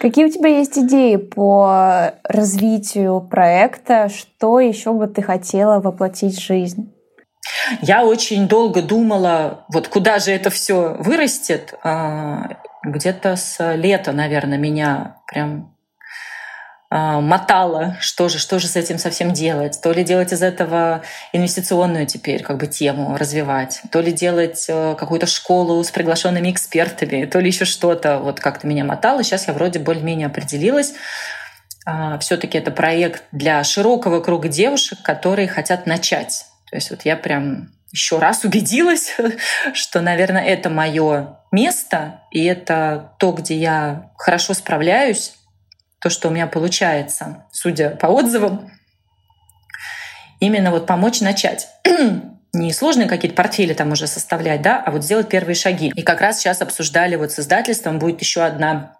Какие 0.00 0.26
у 0.26 0.30
тебя 0.30 0.50
есть 0.50 0.78
идеи 0.78 1.16
по 1.16 2.12
развитию 2.22 3.20
проекта? 3.22 4.08
Что 4.08 4.60
еще 4.60 4.92
бы 4.92 5.08
ты 5.08 5.22
хотела 5.22 5.80
воплотить 5.80 6.38
в 6.38 6.46
жизнь? 6.46 6.92
Я 7.82 8.04
очень 8.04 8.48
долго 8.48 8.82
думала, 8.82 9.64
вот 9.68 9.88
куда 9.88 10.18
же 10.18 10.32
это 10.32 10.50
все 10.50 10.96
вырастет. 10.98 11.74
А, 11.82 12.48
где-то 12.82 13.36
с 13.36 13.74
лета, 13.74 14.12
наверное, 14.12 14.58
меня 14.58 15.16
прям 15.26 15.74
а, 16.90 17.20
мотало, 17.20 17.98
что 18.00 18.30
же, 18.30 18.38
что 18.38 18.58
же 18.58 18.66
с 18.66 18.76
этим 18.76 18.98
совсем 18.98 19.32
делать. 19.32 19.78
То 19.82 19.92
ли 19.92 20.04
делать 20.04 20.32
из 20.32 20.42
этого 20.42 21.02
инвестиционную 21.34 22.06
теперь 22.06 22.42
как 22.42 22.56
бы 22.56 22.66
тему 22.66 23.16
развивать, 23.18 23.82
то 23.92 24.00
ли 24.00 24.10
делать 24.10 24.64
э, 24.68 24.94
какую-то 24.98 25.26
школу 25.26 25.84
с 25.84 25.90
приглашенными 25.90 26.50
экспертами, 26.50 27.26
то 27.26 27.40
ли 27.40 27.48
еще 27.48 27.66
что-то. 27.66 28.18
Вот 28.20 28.40
как-то 28.40 28.66
меня 28.66 28.84
мотало. 28.84 29.22
Сейчас 29.22 29.48
я 29.48 29.52
вроде 29.52 29.80
более-менее 29.80 30.28
определилась. 30.28 30.94
А, 31.84 32.18
Все-таки 32.20 32.56
это 32.56 32.70
проект 32.70 33.24
для 33.32 33.62
широкого 33.64 34.20
круга 34.20 34.48
девушек, 34.48 35.00
которые 35.02 35.46
хотят 35.46 35.84
начать 35.84 36.46
то 36.70 36.76
есть 36.76 36.90
вот 36.90 37.02
я 37.02 37.16
прям 37.16 37.70
еще 37.90 38.18
раз 38.18 38.44
убедилась, 38.44 39.16
что, 39.74 40.00
наверное, 40.00 40.44
это 40.44 40.70
мое 40.70 41.38
место, 41.50 42.22
и 42.30 42.44
это 42.44 43.12
то, 43.18 43.32
где 43.32 43.56
я 43.56 44.10
хорошо 44.16 44.54
справляюсь, 44.54 45.34
то, 46.00 46.10
что 46.10 46.28
у 46.28 46.30
меня 46.30 46.46
получается, 46.46 47.46
судя 47.50 47.90
по 47.90 48.06
отзывам, 48.06 48.70
именно 50.40 50.70
вот 50.70 50.86
помочь 50.86 51.20
начать. 51.20 51.68
Не 52.54 52.72
сложные 52.72 53.08
какие-то 53.08 53.36
портфели 53.36 53.74
там 53.74 53.92
уже 53.92 54.06
составлять, 54.06 54.62
да, 54.62 54.82
а 54.84 54.90
вот 54.90 55.04
сделать 55.04 55.28
первые 55.28 55.54
шаги. 55.54 55.92
И 55.94 56.02
как 56.02 56.20
раз 56.20 56.38
сейчас 56.38 56.62
обсуждали 56.62 57.16
вот 57.16 57.32
с 57.32 57.38
издательством, 57.38 57.98
будет 57.98 58.20
еще 58.20 58.42
одна 58.42 58.96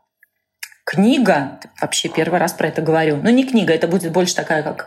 книга, 0.85 1.61
вообще 1.81 2.09
первый 2.09 2.41
раз 2.41 2.55
про 2.55 2.69
это 2.69 2.81
говорю, 2.81 3.19
ну 3.23 3.29
не 3.29 3.45
книга, 3.45 3.75
это 3.75 3.87
будет 3.87 4.11
больше 4.11 4.35
такая 4.35 4.63
как 4.63 4.87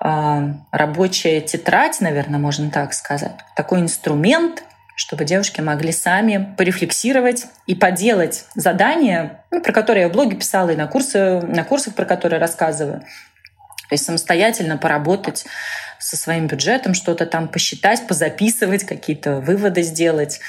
рабочая 0.00 1.40
тетрадь, 1.40 2.00
наверное, 2.00 2.38
можно 2.38 2.70
так 2.70 2.92
сказать, 2.92 3.32
такой 3.54 3.80
инструмент, 3.80 4.62
чтобы 4.94 5.24
девушки 5.24 5.60
могли 5.60 5.92
сами 5.92 6.54
порефлексировать 6.56 7.46
и 7.66 7.74
поделать 7.74 8.46
задания, 8.54 9.44
ну, 9.50 9.60
про 9.60 9.72
которые 9.72 10.04
я 10.04 10.08
в 10.08 10.12
блоге 10.12 10.36
писала, 10.36 10.70
и 10.70 10.76
на, 10.76 10.86
курсы, 10.86 11.40
на 11.42 11.64
курсах, 11.64 11.94
про 11.94 12.06
которые 12.06 12.40
рассказываю. 12.40 13.00
То 13.00 13.92
есть 13.92 14.04
самостоятельно 14.04 14.78
поработать 14.78 15.44
со 15.98 16.16
своим 16.16 16.46
бюджетом, 16.46 16.94
что-то 16.94 17.26
там 17.26 17.48
посчитать, 17.48 18.06
позаписывать, 18.06 18.84
какие-то 18.84 19.40
выводы 19.40 19.82
сделать. 19.82 20.40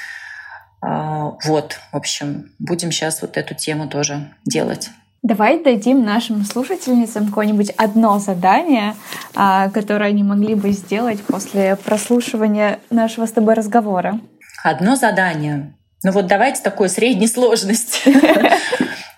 А, 0.80 1.36
вот, 1.44 1.78
в 1.92 1.96
общем, 1.96 2.50
будем 2.58 2.90
сейчас 2.90 3.22
вот 3.22 3.36
эту 3.36 3.54
тему 3.54 3.88
тоже 3.88 4.32
делать. 4.44 4.90
Давай 5.22 5.62
дадим 5.62 6.04
нашим 6.04 6.44
слушательницам 6.44 7.28
какое-нибудь 7.28 7.70
одно 7.76 8.18
задание, 8.18 8.94
а, 9.34 9.68
которое 9.70 10.10
они 10.10 10.22
могли 10.22 10.54
бы 10.54 10.70
сделать 10.70 11.20
после 11.22 11.74
прослушивания 11.76 12.78
нашего 12.90 13.26
с 13.26 13.32
тобой 13.32 13.54
разговора. 13.54 14.20
Одно 14.62 14.94
задание. 14.94 15.74
Ну 16.04 16.12
вот 16.12 16.28
давайте 16.28 16.62
такой 16.62 16.88
средней 16.88 17.28
сложности. 17.28 18.10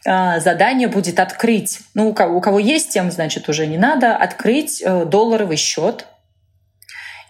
А, 0.06 0.40
задание 0.40 0.88
будет 0.88 1.20
открыть, 1.20 1.80
ну 1.92 2.08
у 2.08 2.14
кого, 2.14 2.38
у 2.38 2.40
кого 2.40 2.58
есть 2.58 2.88
тем, 2.88 3.10
значит, 3.10 3.50
уже 3.50 3.66
не 3.66 3.76
надо, 3.76 4.16
открыть 4.16 4.80
э, 4.82 5.04
долларовый 5.04 5.58
счет 5.58 6.06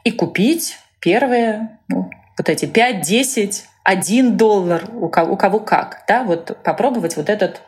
и 0.05 0.13
купить 0.13 0.79
первые 1.01 1.81
ну, 1.89 2.09
вот 2.39 2.49
эти 2.49 2.67
5-10 2.67 3.65
1 3.83 4.37
доллар, 4.37 4.85
у 4.95 5.09
кого, 5.09 5.33
у 5.33 5.37
кого 5.37 5.59
как, 5.59 6.05
да, 6.07 6.23
вот 6.23 6.63
попробовать 6.63 7.17
вот 7.17 7.29
этот 7.29 7.61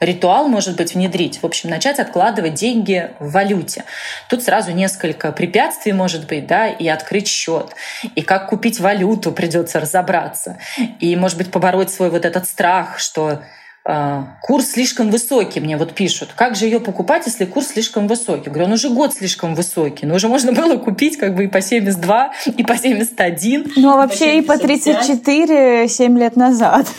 ритуал, 0.00 0.48
может 0.48 0.76
быть, 0.76 0.94
внедрить. 0.94 1.42
В 1.42 1.44
общем, 1.44 1.70
начать 1.70 1.98
откладывать 1.98 2.54
деньги 2.54 3.10
в 3.18 3.32
валюте. 3.32 3.84
Тут 4.28 4.42
сразу 4.42 4.72
несколько 4.72 5.32
препятствий, 5.32 5.92
может 5.92 6.26
быть, 6.26 6.46
да, 6.46 6.68
и 6.68 6.86
открыть 6.88 7.28
счет. 7.28 7.74
И 8.14 8.22
как 8.22 8.48
купить 8.48 8.80
валюту 8.80 9.32
придется 9.32 9.80
разобраться. 9.80 10.58
И, 11.00 11.16
может 11.16 11.38
быть, 11.38 11.50
побороть 11.50 11.90
свой 11.90 12.10
вот 12.10 12.24
этот 12.24 12.46
страх, 12.46 12.98
что 12.98 13.40
курс 14.42 14.70
слишком 14.72 15.10
высокий, 15.10 15.60
мне 15.60 15.76
вот 15.76 15.94
пишут. 15.94 16.30
Как 16.34 16.56
же 16.56 16.64
ее 16.64 16.80
покупать, 16.80 17.26
если 17.26 17.44
курс 17.44 17.68
слишком 17.68 18.08
высокий? 18.08 18.46
Я 18.46 18.50
говорю, 18.50 18.66
он 18.66 18.72
уже 18.72 18.90
год 18.90 19.14
слишком 19.14 19.54
высокий. 19.54 20.06
Но 20.06 20.16
уже 20.16 20.26
можно 20.26 20.52
было 20.52 20.76
купить 20.76 21.16
как 21.16 21.36
бы 21.36 21.44
и 21.44 21.46
по 21.46 21.60
72, 21.60 22.32
и 22.56 22.64
по 22.64 22.76
71. 22.76 23.72
Ну, 23.76 23.92
а 23.92 23.96
вообще 23.96 24.38
и 24.38 24.42
по 24.42 24.58
34 24.58 25.88
7 25.88 26.18
лет 26.18 26.36
назад. 26.36 26.88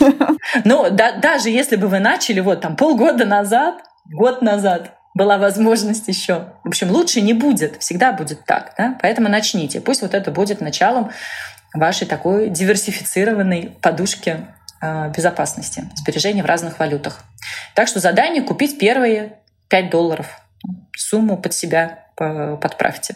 Ну, 0.64 0.86
да, 0.90 1.12
даже 1.12 1.50
если 1.50 1.76
бы 1.76 1.88
вы 1.88 1.98
начали 1.98 2.40
вот 2.40 2.62
там 2.62 2.74
полгода 2.74 3.26
назад, 3.26 3.82
год 4.10 4.40
назад, 4.40 4.94
была 5.14 5.36
возможность 5.36 6.08
еще. 6.08 6.52
В 6.64 6.68
общем, 6.68 6.90
лучше 6.90 7.20
не 7.20 7.34
будет. 7.34 7.76
Всегда 7.80 8.12
будет 8.12 8.44
так. 8.46 8.72
Да? 8.78 8.98
Поэтому 9.02 9.28
начните. 9.28 9.80
Пусть 9.80 10.00
вот 10.00 10.14
это 10.14 10.30
будет 10.30 10.60
началом 10.60 11.10
вашей 11.74 12.06
такой 12.06 12.48
диверсифицированной 12.48 13.76
подушки 13.82 14.46
безопасности, 14.80 15.84
сбережения 15.96 16.42
в 16.42 16.46
разных 16.46 16.78
валютах. 16.78 17.24
Так 17.74 17.88
что 17.88 18.00
задание 18.00 18.42
купить 18.42 18.78
первые 18.78 19.38
5 19.68 19.90
долларов. 19.90 20.40
Сумму 20.96 21.36
под 21.36 21.54
себя 21.54 22.06
подправьте. 22.16 23.14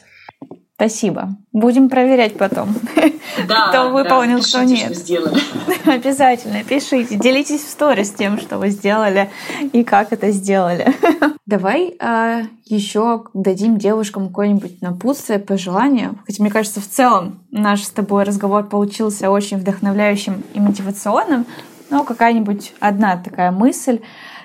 Спасибо. 0.77 1.37
Будем 1.53 1.89
проверять 1.89 2.37
потом, 2.37 2.75
да, 3.49 3.69
кто 3.69 3.91
выполнил, 3.91 4.39
да, 4.39 4.43
кто 4.43 4.63
нет. 4.63 4.97
сделали. 4.97 5.39
Обязательно 5.89 6.65
пишите, 6.65 7.17
делитесь 7.17 7.63
в 7.63 7.71
сторис 7.71 8.11
тем, 8.11 8.41
что 8.41 8.59
вы 8.59 8.71
сделали 8.71 9.31
и 9.73 9.85
как 9.85 10.13
это 10.13 10.31
сделали. 10.31 10.93
Давай 11.47 11.95
а, 12.01 12.43
еще 12.65 13.25
дадим 13.35 13.77
девушкам 13.77 14.29
какое-нибудь 14.29 14.81
напутствие, 14.81 15.39
пожелание. 15.39 16.13
Хотя 16.27 16.43
мне 16.43 16.51
кажется, 16.51 16.81
в 16.81 16.89
целом 16.89 17.41
наш 17.51 17.83
с 17.83 17.91
тобой 17.91 18.25
разговор 18.25 18.65
получился 18.65 19.31
очень 19.31 19.59
вдохновляющим 19.59 20.43
и 20.55 20.61
мотивационным. 20.61 21.47
Но 21.91 22.05
какая-нибудь 22.05 22.73
одна 22.81 23.19
такая 23.19 23.51
мысль, 23.51 24.01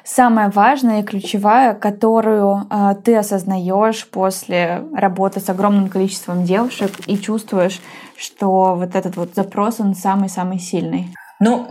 самая 0.07 0.49
важная 0.49 1.01
и 1.01 1.03
ключевая, 1.03 1.73
которую 1.73 2.65
э, 2.69 2.95
ты 3.03 3.17
осознаешь 3.17 4.07
после 4.07 4.83
работы 4.95 5.39
с 5.39 5.49
огромным 5.49 5.89
количеством 5.89 6.45
девушек 6.45 6.91
и 7.07 7.17
чувствуешь, 7.17 7.81
что 8.17 8.75
вот 8.75 8.95
этот 8.95 9.17
вот 9.17 9.35
запрос, 9.35 9.79
он 9.79 9.95
самый-самый 9.95 10.59
сильный? 10.59 11.13
Ну, 11.39 11.67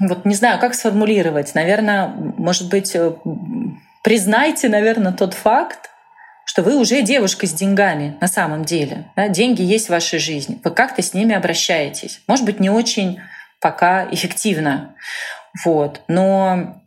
вот 0.00 0.24
не 0.24 0.34
знаю, 0.34 0.58
как 0.58 0.74
сформулировать. 0.74 1.54
Наверное, 1.54 2.08
может 2.08 2.68
быть, 2.70 2.94
э, 2.96 3.12
признайте, 4.02 4.68
наверное, 4.68 5.12
тот 5.12 5.34
факт, 5.34 5.90
что 6.44 6.62
вы 6.62 6.76
уже 6.76 7.02
девушка 7.02 7.46
с 7.46 7.52
деньгами 7.52 8.16
на 8.20 8.26
самом 8.26 8.64
деле. 8.64 9.10
Да? 9.14 9.28
Деньги 9.28 9.62
есть 9.62 9.86
в 9.86 9.90
вашей 9.90 10.18
жизни. 10.18 10.60
Вы 10.64 10.70
как-то 10.72 11.02
с 11.02 11.14
ними 11.14 11.34
обращаетесь. 11.34 12.20
Может 12.26 12.44
быть, 12.44 12.60
не 12.60 12.70
очень 12.70 13.20
пока 13.60 14.06
эффективно. 14.10 14.94
Вот. 15.64 16.02
Но 16.08 16.82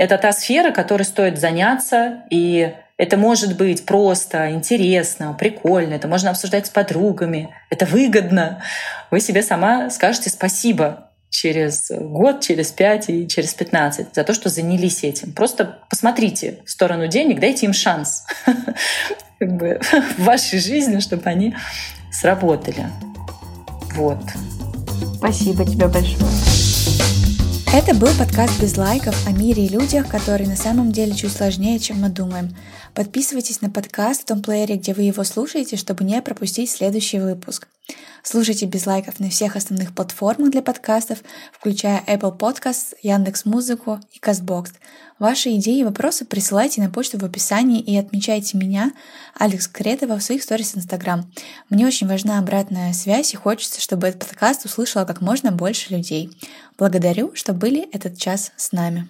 это 0.00 0.16
та 0.16 0.32
сфера, 0.32 0.72
которой 0.72 1.02
стоит 1.02 1.38
заняться, 1.38 2.22
и 2.30 2.72
это 2.96 3.18
может 3.18 3.58
быть 3.58 3.84
просто 3.84 4.50
интересно, 4.50 5.36
прикольно, 5.38 5.92
это 5.92 6.08
можно 6.08 6.30
обсуждать 6.30 6.66
с 6.66 6.70
подругами, 6.70 7.54
это 7.68 7.84
выгодно. 7.84 8.62
Вы 9.10 9.20
себе 9.20 9.42
сама 9.42 9.90
скажете 9.90 10.30
спасибо 10.30 11.10
через 11.28 11.90
год, 11.90 12.40
через 12.40 12.70
пять 12.70 13.10
и 13.10 13.28
через 13.28 13.52
пятнадцать 13.52 14.14
за 14.14 14.24
то, 14.24 14.32
что 14.32 14.48
занялись 14.48 15.04
этим. 15.04 15.32
Просто 15.32 15.80
посмотрите 15.90 16.60
в 16.64 16.70
сторону 16.70 17.06
денег, 17.06 17.38
дайте 17.38 17.66
им 17.66 17.74
шанс 17.74 18.24
в 19.38 20.24
вашей 20.24 20.60
жизни, 20.60 21.00
чтобы 21.00 21.24
они 21.28 21.54
сработали. 22.10 22.86
Вот. 23.96 24.22
Спасибо 25.18 25.66
тебе 25.66 25.88
большое. 25.88 26.69
Это 27.72 27.94
был 27.94 28.08
подкаст 28.18 28.60
без 28.60 28.76
лайков 28.76 29.14
о 29.28 29.30
мире 29.30 29.64
и 29.64 29.68
людях, 29.68 30.08
которые 30.08 30.48
на 30.48 30.56
самом 30.56 30.90
деле 30.90 31.14
чуть 31.14 31.32
сложнее, 31.32 31.78
чем 31.78 32.00
мы 32.00 32.08
думаем. 32.08 32.56
Подписывайтесь 32.94 33.60
на 33.60 33.70
подкаст 33.70 34.22
в 34.22 34.24
том 34.24 34.42
плеере, 34.42 34.74
где 34.74 34.92
вы 34.92 35.02
его 35.02 35.22
слушаете, 35.22 35.76
чтобы 35.76 36.02
не 36.02 36.20
пропустить 36.20 36.68
следующий 36.68 37.20
выпуск. 37.20 37.68
Слушайте 38.22 38.66
без 38.66 38.86
лайков 38.86 39.18
на 39.18 39.30
всех 39.30 39.56
основных 39.56 39.94
платформах 39.94 40.50
для 40.50 40.62
подкастов, 40.62 41.18
включая 41.52 42.02
Apple 42.06 42.36
Podcasts, 42.36 42.94
Яндекс 43.02 43.44
Музыку 43.44 43.98
и 44.12 44.18
Castbox. 44.18 44.72
Ваши 45.18 45.54
идеи 45.56 45.80
и 45.80 45.84
вопросы 45.84 46.24
присылайте 46.24 46.82
на 46.82 46.90
почту 46.90 47.18
в 47.18 47.24
описании 47.24 47.80
и 47.80 47.96
отмечайте 47.96 48.58
меня, 48.58 48.92
Алекс 49.38 49.68
Кретова, 49.68 50.18
в 50.18 50.22
своих 50.22 50.42
сторис 50.42 50.76
Инстаграм. 50.76 51.30
Мне 51.68 51.86
очень 51.86 52.08
важна 52.08 52.38
обратная 52.38 52.92
связь 52.92 53.32
и 53.32 53.36
хочется, 53.36 53.80
чтобы 53.80 54.08
этот 54.08 54.26
подкаст 54.26 54.64
услышало 54.64 55.04
как 55.04 55.20
можно 55.20 55.52
больше 55.52 55.94
людей. 55.94 56.30
Благодарю, 56.78 57.34
что 57.34 57.52
были 57.52 57.88
этот 57.92 58.18
час 58.18 58.52
с 58.56 58.72
нами. 58.72 59.08